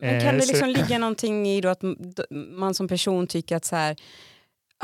Men 0.00 0.20
kan 0.20 0.28
Eh, 0.28 0.34
det 0.34 0.42
så- 0.42 0.52
liksom 0.52 0.68
ligga 0.82 0.98
någonting 0.98 1.48
i 1.48 1.60
då 1.60 1.68
att 1.68 1.80
man 2.52 2.74
som 2.74 2.88
person 2.88 3.26
tycker 3.26 3.56
att 3.56 3.64
så 3.64 3.76
här, 3.76 3.96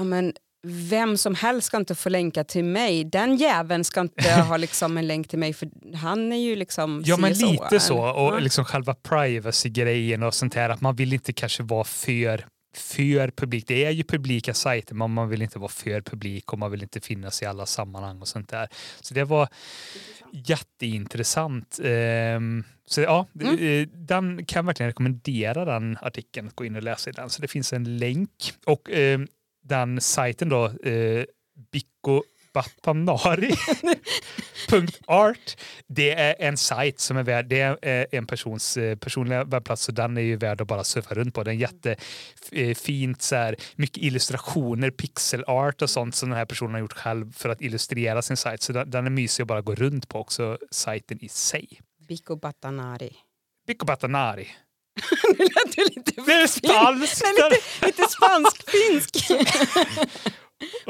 men 0.05 0.33
vem 0.67 1.17
som 1.17 1.35
helst 1.35 1.67
ska 1.67 1.77
inte 1.77 1.95
få 1.95 2.09
länka 2.09 2.45
till 2.45 2.65
mig. 2.65 3.05
Den 3.05 3.37
jäveln 3.37 3.85
ska 3.85 4.01
inte 4.01 4.33
ha 4.49 4.57
liksom 4.57 4.99
en 4.99 5.07
länk 5.07 5.29
till 5.29 5.39
mig 5.39 5.53
för 5.53 5.69
han 5.97 6.33
är 6.33 6.37
ju 6.37 6.57
liksom 6.57 7.03
Ja 7.07 7.17
men 7.17 7.33
lite 7.33 7.81
så. 7.81 7.99
Och 7.99 8.35
Ja. 8.35 8.39
liksom 8.39 8.65
själva 8.65 8.95
privacy-grejen 8.95 10.23
och 10.23 10.35
sånt 10.35 10.55
här. 10.55 10.71
Att 10.71 10.81
man 10.81 10.97
vill 10.97 11.13
inte 11.13 11.33
kanske 11.33 11.63
vara 11.63 11.85
för 11.85 12.45
för 12.77 13.31
publik. 13.31 13.65
Det 13.69 13.85
är 13.85 13.91
ju 13.91 14.05
publika 14.05 14.55
sajter 14.55 14.95
men 14.95 15.11
man 15.11 15.29
vill 15.29 15.43
inte 15.43 15.59
vara 15.59 15.69
för 15.69 16.01
publik 16.01 16.53
och 16.53 16.59
man 16.59 16.71
vill 16.71 16.83
inte 16.83 17.01
finnas 17.01 17.43
i 17.43 17.47
alla 17.47 17.67
sammanhang 17.67 18.21
och 18.21 18.29
sånt 18.29 18.49
där. 18.49 18.69
Så 19.01 19.15
det 19.15 19.25
var 19.25 19.49
jätteintressant. 20.33 21.79
Ehm, 21.85 22.65
så 22.87 23.01
ja, 23.01 23.27
mm. 23.41 23.59
Eh, 23.59 23.89
den 23.89 24.45
kan 24.45 24.67
verkligen 24.67 24.91
rekommendera 24.91 25.65
den 25.65 25.99
artikeln, 26.01 26.51
gå 26.55 26.65
in 26.65 26.77
och 26.77 26.83
läsa 26.83 27.11
i 27.11 27.13
den. 27.13 27.31
Så 27.31 27.43
det 27.43 27.49
finns 27.49 27.73
en 27.73 27.99
länk. 27.99 28.53
Och 28.67 28.91
eh, 28.91 29.21
den 29.69 30.01
sajten 30.01 30.49
då, 30.49 30.67
eh, 30.67 31.25
Batamnari.art. 32.53 33.57
Det 35.87 36.11
är 36.11 36.37
en 36.39 36.57
sajt 36.57 37.01
som 37.01 37.17
är 37.17 37.23
värd, 37.23 37.47
det 37.47 37.61
är 37.61 38.07
en 38.13 38.27
persons 38.27 38.77
eh, 38.77 38.97
personliga 38.97 39.45
webbplats 39.45 39.83
så 39.83 39.93
den 39.93 40.17
är 40.17 40.21
ju 40.21 40.37
värd 40.37 40.61
att 40.61 40.69
bara 40.69 40.85
surfa 40.85 41.15
runt 41.15 41.35
på. 41.35 41.45
Den 41.45 41.55
är 41.55 41.59
jättefint, 41.59 43.23
så 43.23 43.37
här, 43.37 43.57
mycket 43.77 44.03
illustrationer, 44.03 44.91
pixel 44.91 45.45
art 45.47 45.83
och 45.83 45.91
sånt 45.91 46.15
som 46.15 46.29
den 46.29 46.39
här 46.39 46.45
personen 46.45 46.73
har 46.73 46.81
gjort 46.81 46.93
själv 46.93 47.33
för 47.33 47.49
att 47.49 47.61
illustrera 47.61 48.23
sin 48.23 48.37
sajt. 48.37 48.63
Så 48.63 48.73
den, 48.73 49.07
är 49.07 49.11
mysig 49.11 49.43
att 49.43 49.49
bara 49.49 49.63
gå 49.63 49.75
runt 49.75 50.09
på 50.09 50.19
också, 50.19 50.59
sajten 50.71 51.25
i 51.25 51.29
sig. 51.29 51.81
Bicco 52.09 52.37
Batanari. 52.37 53.17
Bicco 53.67 53.87
Batanari. 53.87 54.49
nu 55.39 55.45
lät 55.45 55.77
du 55.77 55.85
lite 55.85 56.13
Det 56.27 56.33
är 56.33 56.47
spanskt! 56.47 57.25
lite, 57.27 57.87
lite 57.87 58.09
spansk-finsk. 58.09 59.17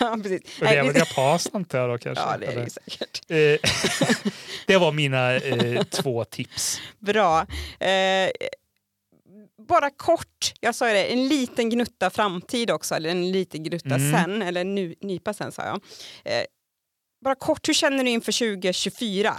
ja, 0.00 0.18
precis. 0.22 0.40
Och 0.60 0.66
det 0.66 0.76
är 0.76 0.84
väl 0.84 0.96
japanskt 0.96 1.54
antar 1.54 1.78
jag 1.78 1.90
då 1.90 1.98
kanske? 1.98 2.24
Ja, 2.24 2.36
det 2.38 2.46
är 2.46 2.64
det 2.64 2.70
säkert. 2.70 3.30
Eh, 3.30 3.70
det 4.66 4.76
var 4.76 4.92
mina 4.92 5.34
eh, 5.34 5.82
två 5.82 6.24
tips. 6.24 6.80
Bra. 6.98 7.46
Eh, 7.80 8.30
bara 9.68 9.90
kort, 9.90 10.54
jag 10.60 10.74
sa 10.74 10.86
det, 10.86 11.04
en 11.04 11.28
liten 11.28 11.70
gnutta 11.70 12.10
framtid 12.10 12.70
också, 12.70 12.94
eller 12.94 13.10
en 13.10 13.32
liten 13.32 13.62
gnutta 13.62 13.94
mm. 13.94 14.12
sen, 14.12 14.42
eller 14.42 14.60
en 14.60 14.74
nypa 15.00 15.34
sen 15.34 15.52
sa 15.52 15.62
jag. 15.62 15.80
Eh, 16.24 16.44
bara 17.24 17.34
kort, 17.34 17.68
hur 17.68 17.74
känner 17.74 18.04
du 18.04 18.10
inför 18.10 18.32
2024? 18.32 19.34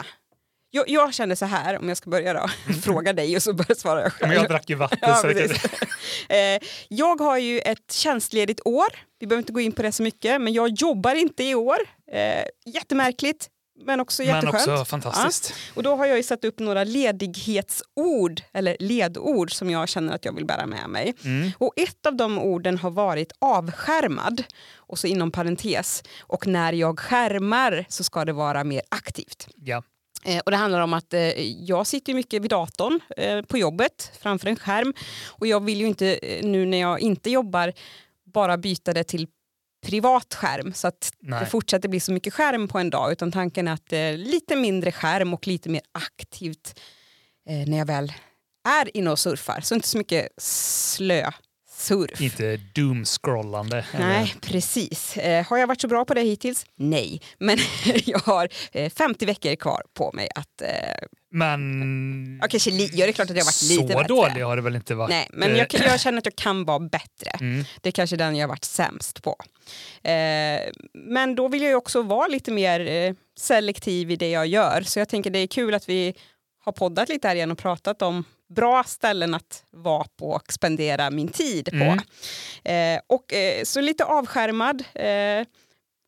Jag, 0.76 0.90
jag 0.90 1.14
känner 1.14 1.36
så 1.36 1.46
här, 1.46 1.80
om 1.80 1.88
jag 1.88 1.98
ska 1.98 2.10
börja 2.10 2.34
då, 2.34 2.48
fråga 2.82 3.14
dig 3.14 3.36
och 3.36 3.44
så 3.44 3.54
börjar 3.54 3.76
svara 3.76 4.02
jag 4.02 4.14
själv. 4.14 4.30
Men 4.30 4.38
jag 4.38 4.50
drack 4.50 4.70
ju 4.70 4.76
vatten. 4.76 5.00
Ja, 5.02 5.16
så 5.16 5.28
eh, 6.34 6.60
jag 6.88 7.20
har 7.20 7.38
ju 7.38 7.60
ett 7.60 7.92
tjänstledigt 7.92 8.62
år, 8.66 8.88
vi 9.20 9.28
behöver 9.28 9.42
inte 9.42 9.54
gå 9.54 9.60
in 9.60 9.72
på 9.72 9.82
det 9.82 9.92
så 9.92 10.04
mycket, 10.04 10.42
men 10.42 10.54
jag 10.54 10.70
jobbar 10.70 11.16
inte 11.16 11.44
i 11.44 11.56
år. 11.56 11.78
Eh, 12.12 12.44
jättemärkligt, 12.66 13.50
men 13.86 14.00
också 14.00 14.24
jätteskönt. 14.24 14.66
Men 14.66 14.76
också 14.76 14.86
fantastiskt. 14.86 15.50
Ja. 15.50 15.72
Och 15.76 15.84
då 15.84 15.96
har 15.96 16.06
jag 16.06 16.18
ju 16.18 16.24
satt 16.24 16.46
upp 16.46 16.60
några 16.60 16.84
ledighetsord, 16.84 18.42
eller 18.54 18.78
ledord, 18.80 19.54
som 19.54 19.70
jag 19.70 19.90
känner 19.90 20.16
att 20.16 20.26
jag 20.26 20.36
vill 20.36 20.46
bära 20.46 20.66
med 20.66 20.90
mig. 20.90 21.14
Mm. 21.24 21.52
Och 21.58 21.74
ett 21.76 22.06
av 22.06 22.16
de 22.16 22.40
orden 22.40 22.78
har 22.78 22.92
varit 22.92 23.32
avskärmad, 23.40 24.44
och 24.76 25.00
så 25.00 25.08
inom 25.08 25.32
parentes, 25.32 26.04
och 26.22 26.48
när 26.48 26.74
jag 26.74 27.00
skärmar 27.00 27.86
så 27.90 28.04
ska 28.04 28.26
det 28.26 28.34
vara 28.34 28.64
mer 28.64 28.82
aktivt. 28.90 29.48
Ja. 29.56 29.84
Eh, 30.26 30.40
och 30.46 30.52
det 30.52 30.58
handlar 30.58 30.82
om 30.82 30.94
att 30.94 31.14
eh, 31.14 31.42
jag 31.42 31.88
sitter 31.88 32.14
mycket 32.14 32.42
vid 32.42 32.50
datorn 32.50 33.00
eh, 33.18 33.42
på 33.42 33.58
jobbet 33.58 34.12
framför 34.20 34.48
en 34.48 34.56
skärm 34.56 34.94
och 35.28 35.48
jag 35.48 35.64
vill 35.64 35.80
ju 35.80 35.88
inte 35.88 36.20
nu 36.44 36.66
när 36.66 36.78
jag 36.78 37.00
inte 37.00 37.30
jobbar 37.30 37.74
bara 38.34 38.58
byta 38.58 38.94
det 38.94 39.04
till 39.04 39.28
privat 39.84 40.34
skärm 40.34 40.74
så 40.74 40.88
att 40.88 41.14
Nej. 41.20 41.40
det 41.40 41.46
fortsätter 41.46 41.90
bli 41.90 42.00
så 42.00 42.12
mycket 42.12 42.34
skärm 42.34 42.68
på 42.68 42.80
en 42.80 42.90
dag 42.90 43.12
utan 43.12 43.32
tanken 43.32 43.68
är 43.68 43.74
att 43.74 43.94
eh, 43.94 44.18
lite 44.18 44.56
mindre 44.56 44.92
skärm 44.92 45.34
och 45.34 45.48
lite 45.48 45.70
mer 45.70 45.82
aktivt 45.92 46.80
eh, 47.50 47.68
när 47.70 47.78
jag 47.78 47.86
väl 47.86 48.14
är 48.68 48.98
inne 48.98 49.12
och 49.12 49.20
surfar. 49.20 49.62
Så 49.62 49.76
inte 49.76 49.88
så 49.88 49.98
mycket 49.98 50.28
slö 50.38 51.32
surf. 51.84 52.22
Inte 52.22 52.58
doomscrollande. 52.76 53.86
Nej, 54.00 54.36
precis. 54.42 55.18
Eh, 55.18 55.46
har 55.46 55.58
jag 55.58 55.68
varit 55.68 55.82
så 55.82 55.88
bra 55.88 56.06
på 56.06 56.14
det 56.14 56.22
hittills? 56.22 56.66
Nej, 56.76 57.22
men 57.38 57.58
jag 58.06 58.20
har 58.20 58.50
eh, 58.72 58.90
50 58.92 59.26
veckor 59.26 59.56
kvar 59.56 59.82
på 59.94 60.12
mig 60.14 60.28
att 60.36 60.62
eh, 60.62 60.68
men... 61.36 62.40
Ja, 62.42 62.48
kanske 62.48 62.72
li- 62.72 62.90
ja, 62.94 63.06
det 63.06 63.12
är 63.12 63.14
klart 63.14 63.30
att 63.30 63.36
jag 63.38 63.44
har 63.44 63.52
varit 63.52 63.70
lite 63.70 63.84
bättre. 63.96 64.08
Så 64.08 64.16
dålig 64.16 64.42
har 64.42 64.56
det 64.56 64.62
väl 64.62 64.76
inte 64.76 64.96
varit? 64.96 65.10
Nej, 65.10 65.28
men 65.34 65.56
jag, 65.56 65.68
jag 65.72 66.00
känner 66.00 66.18
att 66.18 66.26
jag 66.26 66.36
kan 66.36 66.66
vara 66.66 66.80
bättre. 66.80 67.30
Mm. 67.40 67.66
Det 67.82 67.90
är 67.90 67.92
kanske 67.92 68.16
den 68.16 68.36
jag 68.36 68.44
har 68.44 68.50
varit 68.50 68.64
sämst 68.66 69.24
på. 69.24 69.36
Eh, 70.04 70.62
men 70.94 71.36
då 71.36 71.48
vill 71.48 71.62
jag 71.62 71.78
också 71.78 72.02
vara 72.02 72.28
lite 72.28 72.52
mer 72.52 72.80
eh, 72.88 73.14
selektiv 73.40 74.12
i 74.12 74.16
det 74.16 74.30
jag 74.30 74.48
gör. 74.48 74.82
Så 74.82 75.00
jag 75.00 75.10
tänker 75.10 75.30
det 75.30 75.40
är 75.40 75.48
kul 75.48 75.74
att 75.74 75.90
vi 75.90 76.14
har 76.64 76.72
poddat 76.72 77.10
lite 77.10 77.28
här 77.28 77.36
igen 77.36 77.52
och 77.52 77.58
pratat 77.58 78.02
om 78.02 78.24
bra 78.56 78.84
ställen 78.84 79.34
att 79.34 79.64
vara 79.72 80.06
på 80.20 80.30
och 80.30 80.54
spendera 80.54 81.10
min 81.10 81.28
tid 81.28 81.66
på. 81.66 81.76
Mm. 81.76 82.96
Eh, 82.96 83.02
och, 83.08 83.34
eh, 83.34 83.64
så 83.64 83.82
lite 83.82 84.06
avskärmad. 84.06 84.84
Eh, 84.94 85.48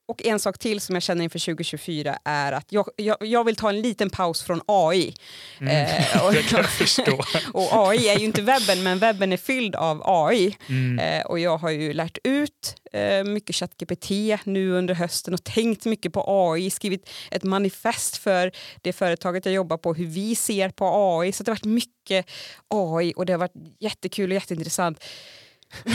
och 0.07 0.25
en 0.25 0.39
sak 0.39 0.57
till 0.57 0.81
som 0.81 0.95
jag 0.95 1.03
känner 1.03 1.23
inför 1.23 1.39
2024 1.39 2.17
är 2.23 2.51
att 2.51 2.71
jag, 2.71 2.89
jag, 2.95 3.17
jag 3.19 3.43
vill 3.43 3.55
ta 3.55 3.69
en 3.69 3.81
liten 3.81 4.09
paus 4.09 4.43
från 4.43 4.61
AI. 4.65 5.15
Mm, 5.59 5.85
eh, 5.85 6.25
och, 6.25 6.33
det 6.33 6.43
kan 6.43 6.59
jag 6.59 6.69
förstå. 6.69 7.23
och 7.53 7.89
AI 7.89 8.09
är 8.09 8.19
ju 8.19 8.25
inte 8.25 8.41
webben, 8.41 8.83
men 8.83 8.99
webben 8.99 9.33
är 9.33 9.37
fylld 9.37 9.75
av 9.75 10.01
AI. 10.05 10.57
Mm. 10.69 10.99
Eh, 10.99 11.25
och 11.25 11.39
jag 11.39 11.57
har 11.57 11.69
ju 11.69 11.93
lärt 11.93 12.17
ut 12.23 12.75
eh, 12.93 13.23
mycket 13.23 13.55
ChatGPT 13.55 14.09
nu 14.43 14.71
under 14.71 14.93
hösten 14.93 15.33
och 15.33 15.43
tänkt 15.43 15.85
mycket 15.85 16.13
på 16.13 16.25
AI, 16.27 16.69
skrivit 16.69 17.09
ett 17.31 17.43
manifest 17.43 18.17
för 18.17 18.51
det 18.81 18.93
företaget 18.93 19.45
jag 19.45 19.55
jobbar 19.55 19.77
på, 19.77 19.93
hur 19.93 20.05
vi 20.05 20.35
ser 20.35 20.69
på 20.69 21.19
AI. 21.19 21.31
Så 21.31 21.43
det 21.43 21.51
har 21.51 21.55
varit 21.55 21.65
mycket 21.65 22.29
AI 22.67 23.13
och 23.15 23.25
det 23.25 23.33
har 23.33 23.37
varit 23.37 23.77
jättekul 23.79 24.31
och 24.31 24.35
jätteintressant 24.35 25.03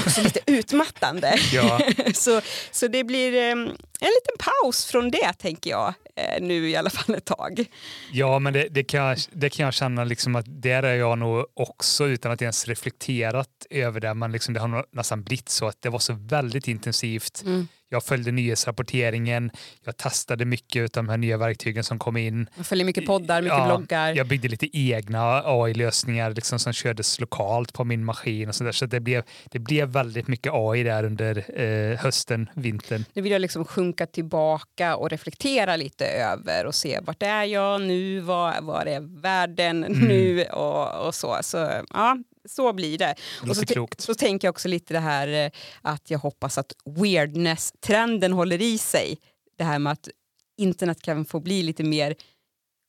också 0.07 0.23
lite 0.23 0.41
utmattande. 0.47 1.39
Ja. 1.53 1.81
så, 2.15 2.41
så 2.71 2.89
det 2.89 3.05
blir 3.05 3.35
eh, 3.35 3.51
en 3.51 3.69
liten 4.01 4.37
paus 4.39 4.87
från 4.87 5.11
det 5.11 5.33
tänker 5.39 5.71
jag 5.71 5.95
eh, 6.17 6.43
nu 6.43 6.71
i 6.71 6.77
alla 6.77 6.91
fall 6.91 7.15
ett 7.15 7.25
tag. 7.25 7.65
Ja 8.13 8.39
men 8.39 8.53
det, 8.53 8.69
det, 8.71 8.85
kan, 8.85 9.01
jag, 9.01 9.19
det 9.33 9.51
kan 9.51 9.65
jag 9.65 9.75
känna 9.75 10.05
liksom 10.05 10.37
att 10.37 10.45
där 10.49 10.83
är 10.83 10.95
jag 10.95 11.19
nog 11.19 11.47
också 11.55 12.07
utan 12.07 12.33
att 12.33 12.43
ens 12.43 12.69
reflekterat 12.69 13.67
över 13.71 14.01
det 14.01 14.15
men 14.15 14.33
liksom 14.33 14.55
det 14.55 14.61
har 14.61 14.87
nästan 14.93 15.23
blivit 15.23 15.49
så 15.49 15.67
att 15.67 15.83
det 15.83 15.89
var 15.89 15.99
så 15.99 16.13
väldigt 16.13 16.69
intensivt 16.69 17.43
mm 17.47 17.69
jag 17.93 18.05
följde 18.05 18.31
nyhetsrapporteringen, 18.31 19.51
jag 19.85 19.97
testade 19.97 20.45
mycket 20.45 20.83
av 20.83 21.05
de 21.05 21.09
här 21.09 21.17
nya 21.17 21.37
verktygen 21.37 21.85
som 21.85 21.99
kom 21.99 22.17
in. 22.17 22.49
Jag 22.57 22.67
följde 22.67 22.85
mycket 22.85 23.07
poddar, 23.07 23.43
mycket 23.43 23.59
ja, 23.59 23.67
bloggar. 23.67 24.15
Jag 24.15 24.27
byggde 24.27 24.49
lite 24.49 24.79
egna 24.79 25.43
AI-lösningar 25.45 26.31
liksom, 26.31 26.59
som 26.59 26.73
kördes 26.73 27.21
lokalt 27.21 27.73
på 27.73 27.85
min 27.85 28.05
maskin 28.05 28.49
och 28.49 28.55
sådär. 28.55 28.73
Så 28.73 28.87
det 28.87 29.01
blev, 29.01 29.23
det 29.51 29.59
blev 29.59 29.89
väldigt 29.89 30.29
mycket 30.29 30.53
AI 30.55 30.83
där 30.83 31.05
under 31.05 31.61
eh, 31.61 31.99
hösten, 31.99 32.51
vintern. 32.55 33.05
Nu 33.13 33.23
vill 33.23 33.33
jag 33.33 33.41
liksom 33.41 33.65
sjunka 33.65 34.07
tillbaka 34.07 34.97
och 34.97 35.11
reflektera 35.11 35.77
lite 35.77 36.07
över 36.07 36.67
och 36.67 36.75
se 36.75 37.01
vart 37.03 37.23
är 37.23 37.45
jag 37.45 37.81
nu, 37.81 38.21
vad, 38.21 38.65
vad 38.65 38.89
är 38.89 39.21
världen 39.21 39.85
mm. 39.85 40.09
nu 40.09 40.45
och, 40.45 41.07
och 41.07 41.15
så. 41.15 41.39
Så 41.43 41.71
ja, 41.91 42.17
så 42.49 42.73
blir 42.73 42.99
det. 42.99 43.15
det 43.43 43.51
och 43.51 43.57
så, 43.57 43.67
klokt. 43.67 44.01
så 44.01 44.15
tänker 44.15 44.49
jag 44.49 44.53
också 44.53 44.69
lite 44.69 44.95
det 44.95 45.01
här 45.01 45.29
eh, 45.29 45.51
att 45.83 46.11
jag 46.11 46.19
hoppas 46.19 46.59
att 46.59 46.73
weirdness-trenden 46.85 48.33
håller 48.33 48.63
i 48.63 48.79
sig. 48.79 49.19
Det 49.59 49.65
här 49.65 49.79
med 49.79 49.93
att 49.93 50.09
internet 50.57 51.03
kan 51.03 51.25
få 51.25 51.41
bli 51.41 51.63
lite 51.63 51.85
mer 51.85 52.15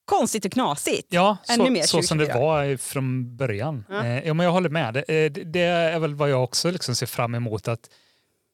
konstigt 0.06 0.46
och 0.46 0.52
knasigt. 0.52 1.08
Ja, 1.10 1.38
så, 1.44 1.70
mer 1.70 1.84
så 1.84 2.02
som 2.02 2.18
det 2.18 2.34
var 2.34 2.78
från 2.78 3.38
början. 3.38 3.86
Ja. 3.90 4.06
Eh, 4.06 4.28
ja, 4.28 4.34
men 4.34 4.44
jag 4.44 4.54
håller 4.54 4.70
med. 4.70 4.94
Det, 4.94 5.26
eh, 5.26 5.32
det, 5.32 5.62
är 5.62 6.00
väl 6.00 6.16
vad 6.16 6.30
jag 6.30 6.44
också 6.44 6.72
liksom 6.72 6.96
ser 6.96 7.06
fram 7.06 7.36
emot 7.36 7.68
att 7.68 7.90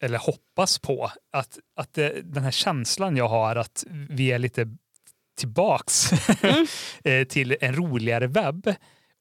eller 0.01 0.17
hoppas 0.17 0.79
på. 0.79 1.11
Att, 1.31 1.59
att 1.75 1.93
det, 1.93 2.21
den 2.23 2.43
här 2.43 2.51
känslan 2.51 3.17
jag 3.17 3.27
har 3.27 3.55
att 3.55 3.85
vi 4.09 4.31
är 4.31 4.39
lite 4.39 4.67
tillbaks 5.37 6.11
mm. 6.43 7.25
Till 7.29 7.57
en 7.61 7.75
roligare 7.75 8.27
webb 8.27 8.75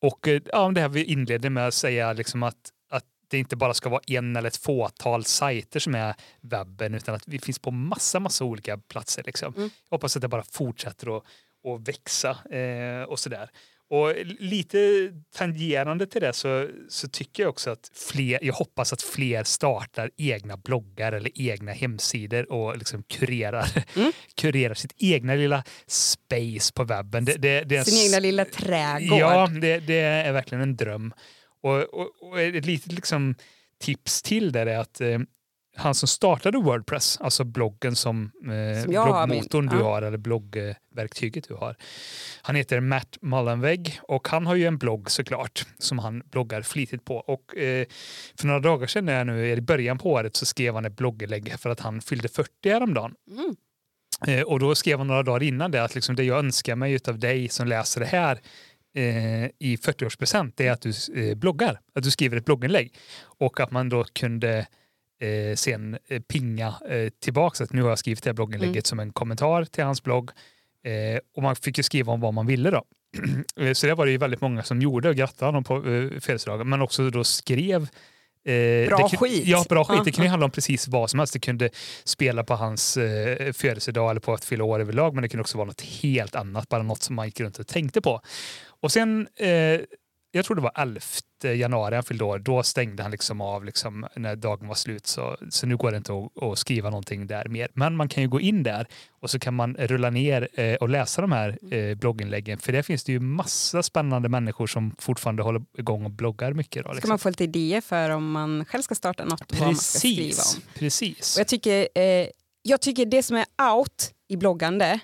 och 0.06 0.28
eh, 0.28 0.42
ja, 0.52 0.70
det 0.74 0.80
här 0.80 0.88
vi 0.88 1.04
inledde 1.04 1.50
med 1.50 1.66
att 1.66 1.74
säga 1.74 2.12
liksom 2.12 2.42
att, 2.42 2.72
att 2.90 3.04
det 3.28 3.38
inte 3.38 3.56
bara 3.56 3.74
ska 3.74 3.88
vara 3.88 4.00
en 4.06 4.36
eller 4.36 4.48
ett 4.48 4.56
fåtal 4.56 5.24
sajter 5.24 5.80
som 5.80 5.94
är 5.94 6.14
webben 6.40 6.94
utan 6.94 7.14
att 7.14 7.28
vi 7.28 7.38
finns 7.38 7.58
på 7.58 7.70
massa, 7.70 8.20
massa 8.20 8.44
olika 8.44 8.78
platser. 8.78 9.22
Liksom. 9.26 9.54
Mm. 9.54 9.70
Jag 9.90 9.96
hoppas 9.96 10.16
att 10.16 10.22
det 10.22 10.28
bara 10.28 10.44
fortsätter 10.52 11.16
att, 11.16 11.24
att 11.68 11.88
växa 11.88 12.30
eh, 12.56 13.02
och 13.02 13.18
sådär. 13.18 13.50
Och 13.90 14.14
lite 14.38 15.12
tangerande 15.34 16.06
till 16.06 16.20
det 16.20 16.32
så, 16.32 16.68
så 16.88 17.08
tycker 17.08 17.42
jag 17.42 17.50
också 17.50 17.70
att 17.70 17.90
fler, 17.94 18.38
jag 18.42 18.54
hoppas 18.54 18.92
att 18.92 19.02
fler 19.02 19.44
startar 19.44 20.10
egna 20.16 20.56
bloggar 20.56 21.12
eller 21.12 21.30
egna 21.34 21.72
hemsidor 21.72 22.52
och 22.52 22.76
liksom 22.76 23.02
kurerar, 23.02 23.68
mm. 23.96 24.12
kurerar 24.34 24.74
sitt 24.74 24.94
egna 24.98 25.34
lilla 25.34 25.64
space 25.86 26.72
på 26.72 26.84
webben. 26.84 27.24
Det, 27.24 27.36
det, 27.36 27.60
det 27.60 27.84
Sin 27.84 28.06
egna 28.06 28.18
lilla 28.18 28.44
trädgård. 28.44 29.20
Ja, 29.20 29.48
det, 29.60 29.78
det 29.78 30.00
är 30.00 30.32
verkligen 30.32 30.62
en 30.62 30.76
dröm. 30.76 31.12
Och, 31.62 31.78
och, 31.78 32.10
och 32.20 32.40
ett 32.40 32.66
litet 32.66 32.92
liksom 32.92 33.34
tips 33.80 34.22
till 34.22 34.52
det 34.52 34.60
är 34.60 34.78
att 34.78 35.00
eh, 35.00 35.18
han 35.76 35.94
som 35.94 36.08
startade 36.08 36.58
Wordpress, 36.58 37.18
alltså 37.20 37.44
bloggen 37.44 37.96
som, 37.96 38.24
eh, 38.24 38.82
Som 38.82 38.94
har 38.96 39.26
bloggmotorn 39.26 39.64
min- 39.64 39.74
du 39.74 39.78
ja. 39.80 39.84
har 39.84 40.02
eller 40.02 40.18
bloggverktyget 40.18 41.48
du 41.48 41.54
har. 41.54 41.76
Han 42.42 42.56
heter 42.56 42.80
Matt 42.80 43.18
Mullenweg 43.20 44.00
och 44.02 44.28
han 44.28 44.46
har 44.46 44.54
ju 44.54 44.66
en 44.66 44.78
blogg 44.78 45.10
såklart 45.10 45.66
som 45.78 45.98
han 45.98 46.22
bloggar 46.30 46.62
flitigt 46.62 47.04
på. 47.04 47.16
Och 47.16 47.56
eh, 47.56 47.86
för 48.40 48.46
några 48.46 48.60
dagar 48.60 48.86
sedan, 48.86 49.04
när 49.04 49.18
jag 49.18 49.26
nu, 49.26 49.50
i 49.52 49.60
början 49.60 49.98
på 49.98 50.10
året, 50.10 50.36
så 50.36 50.46
skrev 50.46 50.74
han 50.74 50.84
ett 50.84 50.96
blogginlägg 50.96 51.58
för 51.58 51.70
att 51.70 51.80
han 51.80 52.00
fyllde 52.00 52.28
40 52.28 52.70
häromdagen. 52.70 53.14
Mm. 53.30 53.56
Eh, 54.26 54.42
och 54.42 54.60
då 54.60 54.74
skrev 54.74 54.98
han 54.98 55.06
några 55.06 55.22
dagar 55.22 55.42
innan 55.42 55.70
det 55.70 55.84
att 55.84 55.94
liksom 55.94 56.16
det 56.16 56.24
jag 56.24 56.38
önskar 56.38 56.76
mig 56.76 56.98
av 57.08 57.18
dig 57.18 57.48
som 57.48 57.68
läser 57.68 58.00
det 58.00 58.06
här 58.06 58.40
eh, 58.96 59.44
i 59.58 59.76
40-årspresent 59.82 60.52
det 60.56 60.66
är 60.66 60.72
att 60.72 60.80
du 60.80 60.92
eh, 61.14 61.34
bloggar, 61.34 61.80
att 61.94 62.02
du 62.02 62.10
skriver 62.10 62.36
ett 62.36 62.44
blogginlägg. 62.44 62.94
Och 63.38 63.60
att 63.60 63.70
man 63.70 63.88
då 63.88 64.04
kunde 64.04 64.66
eh, 65.20 65.54
sen 65.56 65.98
eh, 66.08 66.20
pinga 66.22 66.74
eh, 66.88 67.08
tillbaka 67.22 67.64
att 67.64 67.72
nu 67.72 67.82
har 67.82 67.88
jag 67.88 67.98
skrivit 67.98 68.22
det 68.22 68.28
här 68.30 68.34
blogginlägget 68.34 68.74
Mm. 68.74 68.84
som 68.84 69.00
en 69.00 69.12
kommentar 69.12 69.64
till 69.64 69.84
hans 69.84 70.02
blogg. 70.02 70.30
Eh, 70.84 71.20
och 71.36 71.42
man 71.42 71.56
fick 71.56 71.76
ju 71.78 71.82
skriva 71.82 72.12
om 72.12 72.20
vad 72.20 72.34
man 72.34 72.46
ville 72.46 72.70
då. 72.70 72.82
Eh, 73.60 73.72
Så 73.72 73.86
det 73.86 73.94
var 73.94 74.06
det 74.06 74.12
ju 74.12 74.18
väldigt 74.18 74.40
många 74.40 74.62
som 74.62 74.82
gjorde 74.82 75.08
och 75.08 75.16
grattade 75.16 75.46
honom 75.48 75.64
på 75.64 75.76
eh, 75.76 76.20
födelsedagen 76.20 76.68
men 76.68 76.82
också 76.82 77.10
då 77.10 77.24
skrev 77.24 77.82
eh, 77.82 78.88
Bra 78.88 78.96
det 78.96 79.02
kun- 79.02 79.16
skit. 79.16 79.46
Ja, 79.46 79.64
bra 79.68 79.84
skit. 79.84 80.04
Det 80.04 80.12
kunde 80.12 80.28
handla 80.30 80.44
om 80.44 80.50
precis 80.50 80.88
vad 80.88 81.10
som 81.10 81.18
helst. 81.18 81.32
Det 81.32 81.38
kunde 81.40 81.70
spela 82.04 82.44
på 82.44 82.54
hans 82.54 82.96
eh, 82.96 83.52
födelsedag 83.52 84.10
eller 84.10 84.20
på 84.20 84.34
att 84.34 84.44
fylla 84.44 84.64
år 84.64 84.80
överlag 84.80 85.14
men 85.14 85.22
det 85.22 85.28
kunde 85.28 85.40
också 85.40 85.58
vara 85.58 85.66
något 85.66 85.80
helt 85.80 86.34
annat, 86.34 86.68
bara 86.68 86.82
något 86.82 87.02
som 87.02 87.16
man 87.16 87.26
gick 87.26 87.40
runt 87.40 87.58
och 87.58 87.66
tänkte 87.66 88.00
på. 88.00 88.20
Och 88.80 88.92
sen, 88.92 89.28
eh, 89.36 89.48
jag 90.30 90.44
tror 90.44 90.54
det 90.54 90.62
var 90.62 90.72
11 90.76 91.00
januari 91.54 91.94
han 91.94 92.04
fyllde 92.04 92.24
år, 92.24 92.38
då 92.38 92.62
stängde 92.62 93.02
han 93.02 93.12
liksom 93.12 93.40
av 93.40 93.64
liksom 93.64 94.06
när 94.16 94.36
dagen 94.36 94.68
var 94.68 94.74
slut. 94.74 95.06
Så, 95.06 95.36
så 95.50 95.66
nu 95.66 95.76
går 95.76 95.90
det 95.90 95.96
inte 95.96 96.12
att, 96.12 96.42
att 96.42 96.58
skriva 96.58 96.90
någonting 96.90 97.26
där 97.26 97.48
mer. 97.48 97.68
Men 97.74 97.96
man 97.96 98.08
kan 98.08 98.22
ju 98.22 98.28
gå 98.28 98.40
in 98.40 98.62
där 98.62 98.86
och 99.20 99.30
så 99.30 99.38
kan 99.38 99.54
man 99.54 99.74
rulla 99.74 100.10
ner 100.10 100.48
eh, 100.54 100.74
och 100.74 100.88
läsa 100.88 101.20
de 101.20 101.32
här 101.32 101.74
eh, 101.74 101.94
blogginläggen. 101.94 102.58
För 102.58 102.72
där 102.72 102.82
finns 102.82 103.04
det 103.04 103.12
ju 103.12 103.20
massa 103.20 103.82
spännande 103.82 104.28
människor 104.28 104.66
som 104.66 104.94
fortfarande 104.98 105.42
håller 105.42 105.62
igång 105.78 106.04
och 106.04 106.10
bloggar 106.10 106.52
mycket. 106.52 106.84
Då, 106.84 106.88
Ska 106.88 106.94
liksom. 106.94 107.08
man 107.08 107.18
få 107.18 107.28
lite 107.28 107.44
idéer 107.44 107.80
för 107.80 108.10
om 108.10 108.30
man 108.30 108.64
själv 108.64 108.82
ska 108.82 108.94
starta 108.94 109.24
något 109.24 109.52
vad 109.52 109.60
man 109.60 109.76
ska 109.76 109.98
skriva 109.98 110.26
Precis, 110.28 110.56
om. 110.56 110.62
precis. 110.74 111.36
Och 111.36 111.40
jag, 111.40 111.48
tycker, 111.48 111.88
eh, 111.94 112.28
jag 112.62 112.80
tycker 112.80 113.06
det 113.06 113.22
som 113.22 113.36
är 113.36 113.46
out 113.74 114.12
i 114.28 114.36
bloggande 114.36 115.00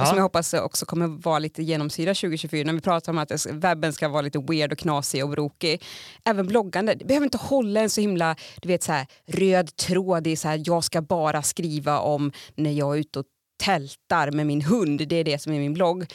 och 0.00 0.06
som 0.06 0.16
jag 0.16 0.22
Ja, 0.22 0.26
hoppas 0.26 0.54
också 0.54 0.86
kommer 0.86 1.06
vara 1.06 1.38
lite 1.38 1.62
genomsyra 1.62 2.14
2024 2.14 2.64
när 2.66 2.72
vi 2.72 2.80
pratar 2.80 3.12
om 3.12 3.18
att 3.18 3.46
webben 3.50 3.92
ska 3.92 4.08
vara 4.08 4.22
lite 4.22 4.38
weird 4.38 4.72
och 4.72 4.78
knasig 4.78 5.24
och 5.24 5.30
brokig. 5.30 5.82
Även 6.24 6.46
bloggande, 6.46 6.94
det 6.94 7.04
behöver 7.04 7.24
inte 7.24 7.38
hålla 7.38 7.80
en 7.80 7.90
så 7.90 8.00
himla 8.00 8.36
du 8.62 8.68
vet, 8.68 8.82
så 8.82 8.92
här, 8.92 9.06
röd 9.26 9.76
tråd 9.76 10.26
i 10.26 10.36
så 10.36 10.48
här, 10.48 10.62
jag 10.66 10.84
ska 10.84 11.02
bara 11.02 11.42
skriva 11.42 11.98
om 11.98 12.32
när 12.54 12.70
jag 12.72 12.94
är 12.96 13.00
ute 13.00 13.18
och 13.18 13.24
tältar 13.64 14.30
med 14.30 14.46
min 14.46 14.60
hund, 14.62 15.08
det 15.08 15.16
är 15.16 15.24
det 15.24 15.42
som 15.42 15.52
är 15.52 15.58
min 15.58 15.74
blogg. 15.74 16.06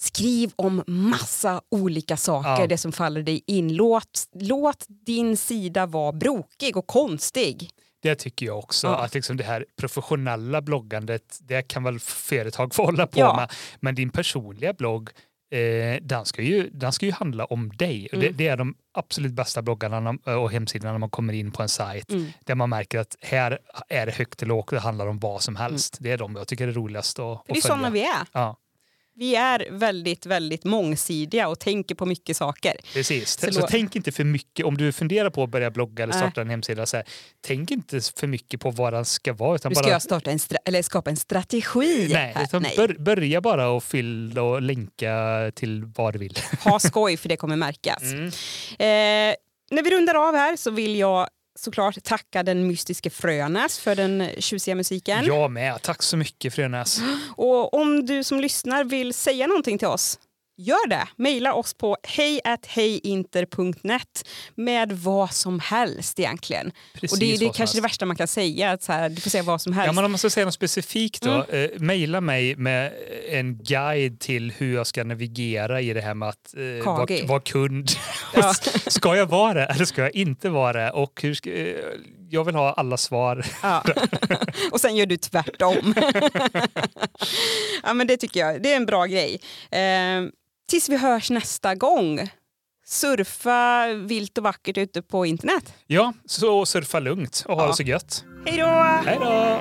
Skriv 0.00 0.52
om 0.56 0.82
massa 0.86 1.60
olika 1.70 2.16
saker, 2.16 2.60
Ja. 2.60 2.66
det 2.66 2.78
som 2.78 2.92
faller 2.92 3.22
dig 3.22 3.42
in. 3.46 3.74
Låt, 3.74 4.24
låt 4.34 4.84
din 4.88 5.36
sida 5.36 5.86
vara 5.86 6.12
brokig 6.12 6.76
och 6.76 6.86
konstig. 6.86 7.70
Det 8.02 8.14
tycker 8.14 8.46
jag 8.46 8.58
också. 8.58 8.86
Ja. 8.86 8.96
Att 9.04 9.14
liksom 9.14 9.36
det 9.36 9.44
här 9.44 9.64
professionella 9.80 10.62
bloggandet, 10.62 11.38
det 11.40 11.62
kan 11.62 11.84
väl 11.84 11.98
företag 12.00 12.74
få 12.74 12.84
hålla 12.84 13.06
på 13.06 13.18
Ja. 13.20 13.36
med. 13.36 13.52
Men 13.80 13.94
din 13.94 14.10
personliga 14.10 14.72
blogg, 14.72 15.10
eh, 15.50 16.02
den, 16.02 16.24
ska 16.24 16.42
ju, 16.42 16.70
den 16.72 16.92
ska 16.92 17.06
ju 17.06 17.12
handla 17.12 17.44
om 17.44 17.68
dig. 17.76 18.08
Och 18.12 18.18
det, 18.18 18.26
Mm. 18.26 18.36
det 18.36 18.48
är 18.48 18.56
de 18.56 18.74
absolut 18.94 19.32
bästa 19.32 19.62
bloggarna 19.62 20.18
och 20.24 20.50
hemsidorna 20.52 20.92
när 20.92 20.98
man 20.98 21.10
kommer 21.10 21.32
in 21.32 21.50
på 21.52 21.62
en 21.62 21.68
sajt. 21.68 22.10
Mm. 22.12 22.26
Där 22.44 22.54
man 22.54 22.70
märker 22.70 22.98
att 22.98 23.16
här 23.22 23.58
är 23.88 24.06
det 24.06 24.12
högt 24.12 24.42
och 24.42 24.48
lågt, 24.48 24.70
det 24.70 24.80
handlar 24.80 25.06
om 25.06 25.18
vad 25.18 25.42
som 25.42 25.56
helst. 25.56 25.96
Det 26.00 26.10
är 26.10 26.18
de 26.18 26.36
jag 26.36 26.48
tycker 26.48 26.68
är 26.68 26.72
roligast 26.72 27.18
att, 27.18 27.24
att 27.24 27.46
det 27.46 27.50
är 27.52 27.54
följa. 27.54 27.62
sådana 27.62 27.90
vi 27.90 28.00
är. 28.02 28.26
Ja, 28.32 28.56
Vi 29.18 29.36
är 29.36 29.66
väldigt, 29.70 30.26
väldigt 30.26 30.64
mångsidiga 30.64 31.48
och 31.48 31.58
tänker 31.58 31.94
på 31.94 32.06
mycket 32.06 32.36
saker. 32.36 32.76
precis. 32.92 33.38
Så 33.40 33.52
Så, 33.52 33.66
tänk 33.70 33.96
inte 33.96 34.12
för 34.12 34.24
mycket, 34.24 34.66
om 34.66 34.76
du 34.76 34.92
funderar 34.92 35.30
på 35.30 35.42
att 35.42 35.50
börja 35.50 35.70
blogga 35.70 36.04
eller 36.04 36.12
starta 36.14 36.40
en 36.40 36.50
hemsida, 36.50 36.86
så 36.86 36.96
här, 36.96 37.06
tänk 37.40 37.70
inte 37.70 38.00
för 38.16 38.26
mycket 38.26 38.60
på 38.60 38.70
vad 38.70 38.92
den 38.92 39.04
ska 39.04 39.32
vara. 39.32 39.54
Utan 39.56 39.70
Nu 39.70 39.74
ska 39.74 39.82
bara, 39.84 39.92
jag 39.92 40.02
starta 40.02 40.30
en 40.30 40.38
eller 40.64 40.82
skapa 40.82 41.10
en 41.10 41.16
strategi. 41.16 42.08
Nej, 42.12 42.36
utan 42.42 42.62
Nej. 42.62 42.74
Bör, 42.76 42.96
börja 42.98 43.40
bara 43.40 43.68
och 43.68 43.84
fylla 43.84 44.42
och 44.42 44.62
länka 44.62 45.14
till 45.54 45.84
vad 45.84 46.12
du 46.14 46.18
vill. 46.18 46.38
Ha 46.64 46.78
skoj 46.78 47.16
för 47.16 47.28
det 47.28 47.36
kommer 47.36 47.56
märkas. 47.56 48.02
Mm. 48.02 48.26
Eh, 48.26 49.36
när 49.70 49.82
vi 49.82 49.90
rundar 49.90 50.14
av 50.14 50.34
här 50.34 50.56
så 50.56 50.70
vill 50.70 50.96
jag 50.96 51.28
såklart 51.58 52.04
tacka 52.04 52.42
den 52.42 52.66
mystiske 52.66 53.10
Frönäs 53.10 53.78
för 53.78 53.94
den 53.94 54.28
tjusiga 54.38 54.74
musiken. 54.74 55.24
Jag 55.24 55.50
med. 55.50 55.82
Tack 55.82 56.02
så 56.02 56.16
mycket 56.16 56.54
Frönäs. 56.54 57.00
Och 57.36 57.74
om 57.74 58.06
du 58.06 58.24
som 58.24 58.40
lyssnar 58.40 58.84
vill 58.84 59.14
säga 59.14 59.46
någonting 59.46 59.78
till 59.78 59.88
oss, 59.88 60.18
gör 60.58 60.88
det. 60.88 61.08
Maila 61.16 61.52
oss 61.54 61.74
på 61.74 61.96
hejinter.net 62.66 64.28
med 64.54 64.92
vad 64.92 65.32
som 65.32 65.60
helst 65.60 66.18
egentligen. 66.18 66.72
Precis 66.92 67.12
och 67.12 67.18
det 67.18 67.26
är 67.26 67.32
det 67.32 67.38
som 67.38 67.46
kanske 67.46 67.62
det 67.62 67.82
helst. 67.82 67.84
värsta 67.84 68.06
man 68.06 68.16
kan 68.16 68.28
säga, 68.28 68.70
att 68.70 68.82
så 68.82 68.92
här, 68.92 69.08
du 69.08 69.20
får 69.20 69.30
säga 69.30 69.42
vad 69.42 69.60
som 69.60 69.72
helst. 69.72 69.86
Ja, 69.86 69.92
men 69.92 70.04
om 70.04 70.10
man 70.10 70.18
ska 70.18 70.30
säga 70.30 70.44
något 70.44 70.54
specifikt 70.54 71.22
då. 71.22 71.30
Mm. 71.30 71.70
Eh, 71.74 71.80
maila 71.80 72.20
mig 72.20 72.56
med 72.56 72.92
en 73.28 73.58
guide 73.58 74.20
till 74.20 74.52
hur 74.58 74.74
jag 74.74 74.86
ska 74.86 75.04
navigera 75.04 75.80
i 75.80 75.92
det 75.92 76.00
här 76.00 76.14
med 76.14 76.28
att 76.28 76.54
eh, 76.56 76.84
vara, 76.84 77.06
KG. 77.06 77.24
vara 77.26 77.40
kund. 77.40 77.90
Ja. 78.34 78.54
ska 78.86 79.16
jag 79.16 79.26
vara 79.26 79.54
det 79.54 79.64
eller 79.64 79.84
ska 79.84 80.02
jag 80.02 80.14
inte 80.14 80.48
vara 80.48 80.84
det? 80.84 80.90
Och 80.90 81.22
hur 81.22 81.34
ska, 81.34 81.50
eh, 81.50 81.76
jag 82.30 82.44
vill 82.44 82.54
ha 82.54 82.72
alla 82.72 82.96
svar. 82.96 83.46
Ja. 83.62 83.84
och 84.72 84.80
sen 84.80 84.96
gör 84.96 85.06
du 85.06 85.16
tvärtom. 85.16 85.94
ja, 87.82 87.94
men 87.94 88.06
det 88.06 88.16
tycker 88.16 88.40
jag 88.40 88.62
det 88.62 88.72
är 88.72 88.76
en 88.76 88.86
bra 88.86 89.06
grej. 89.06 89.40
Eh, 89.70 90.28
tills 90.68 90.88
vi 90.88 90.96
hörs 90.96 91.30
nästa 91.30 91.74
gång. 91.74 92.30
Surfa 92.86 93.86
vilt 93.94 94.38
och 94.38 94.44
vackert 94.44 94.78
ute 94.78 95.02
på 95.02 95.26
internet. 95.26 95.74
Ja, 95.86 96.12
så 96.26 96.66
surfa 96.66 97.00
lugnt 97.00 97.44
och 97.48 97.54
ha 97.56 97.62
Ja. 97.62 97.68
det 97.68 97.74
så 97.74 97.82
gött. 97.82 98.24
Hej 98.46 98.58
då! 98.58 98.66
Hej 99.04 99.18
då! 99.20 99.60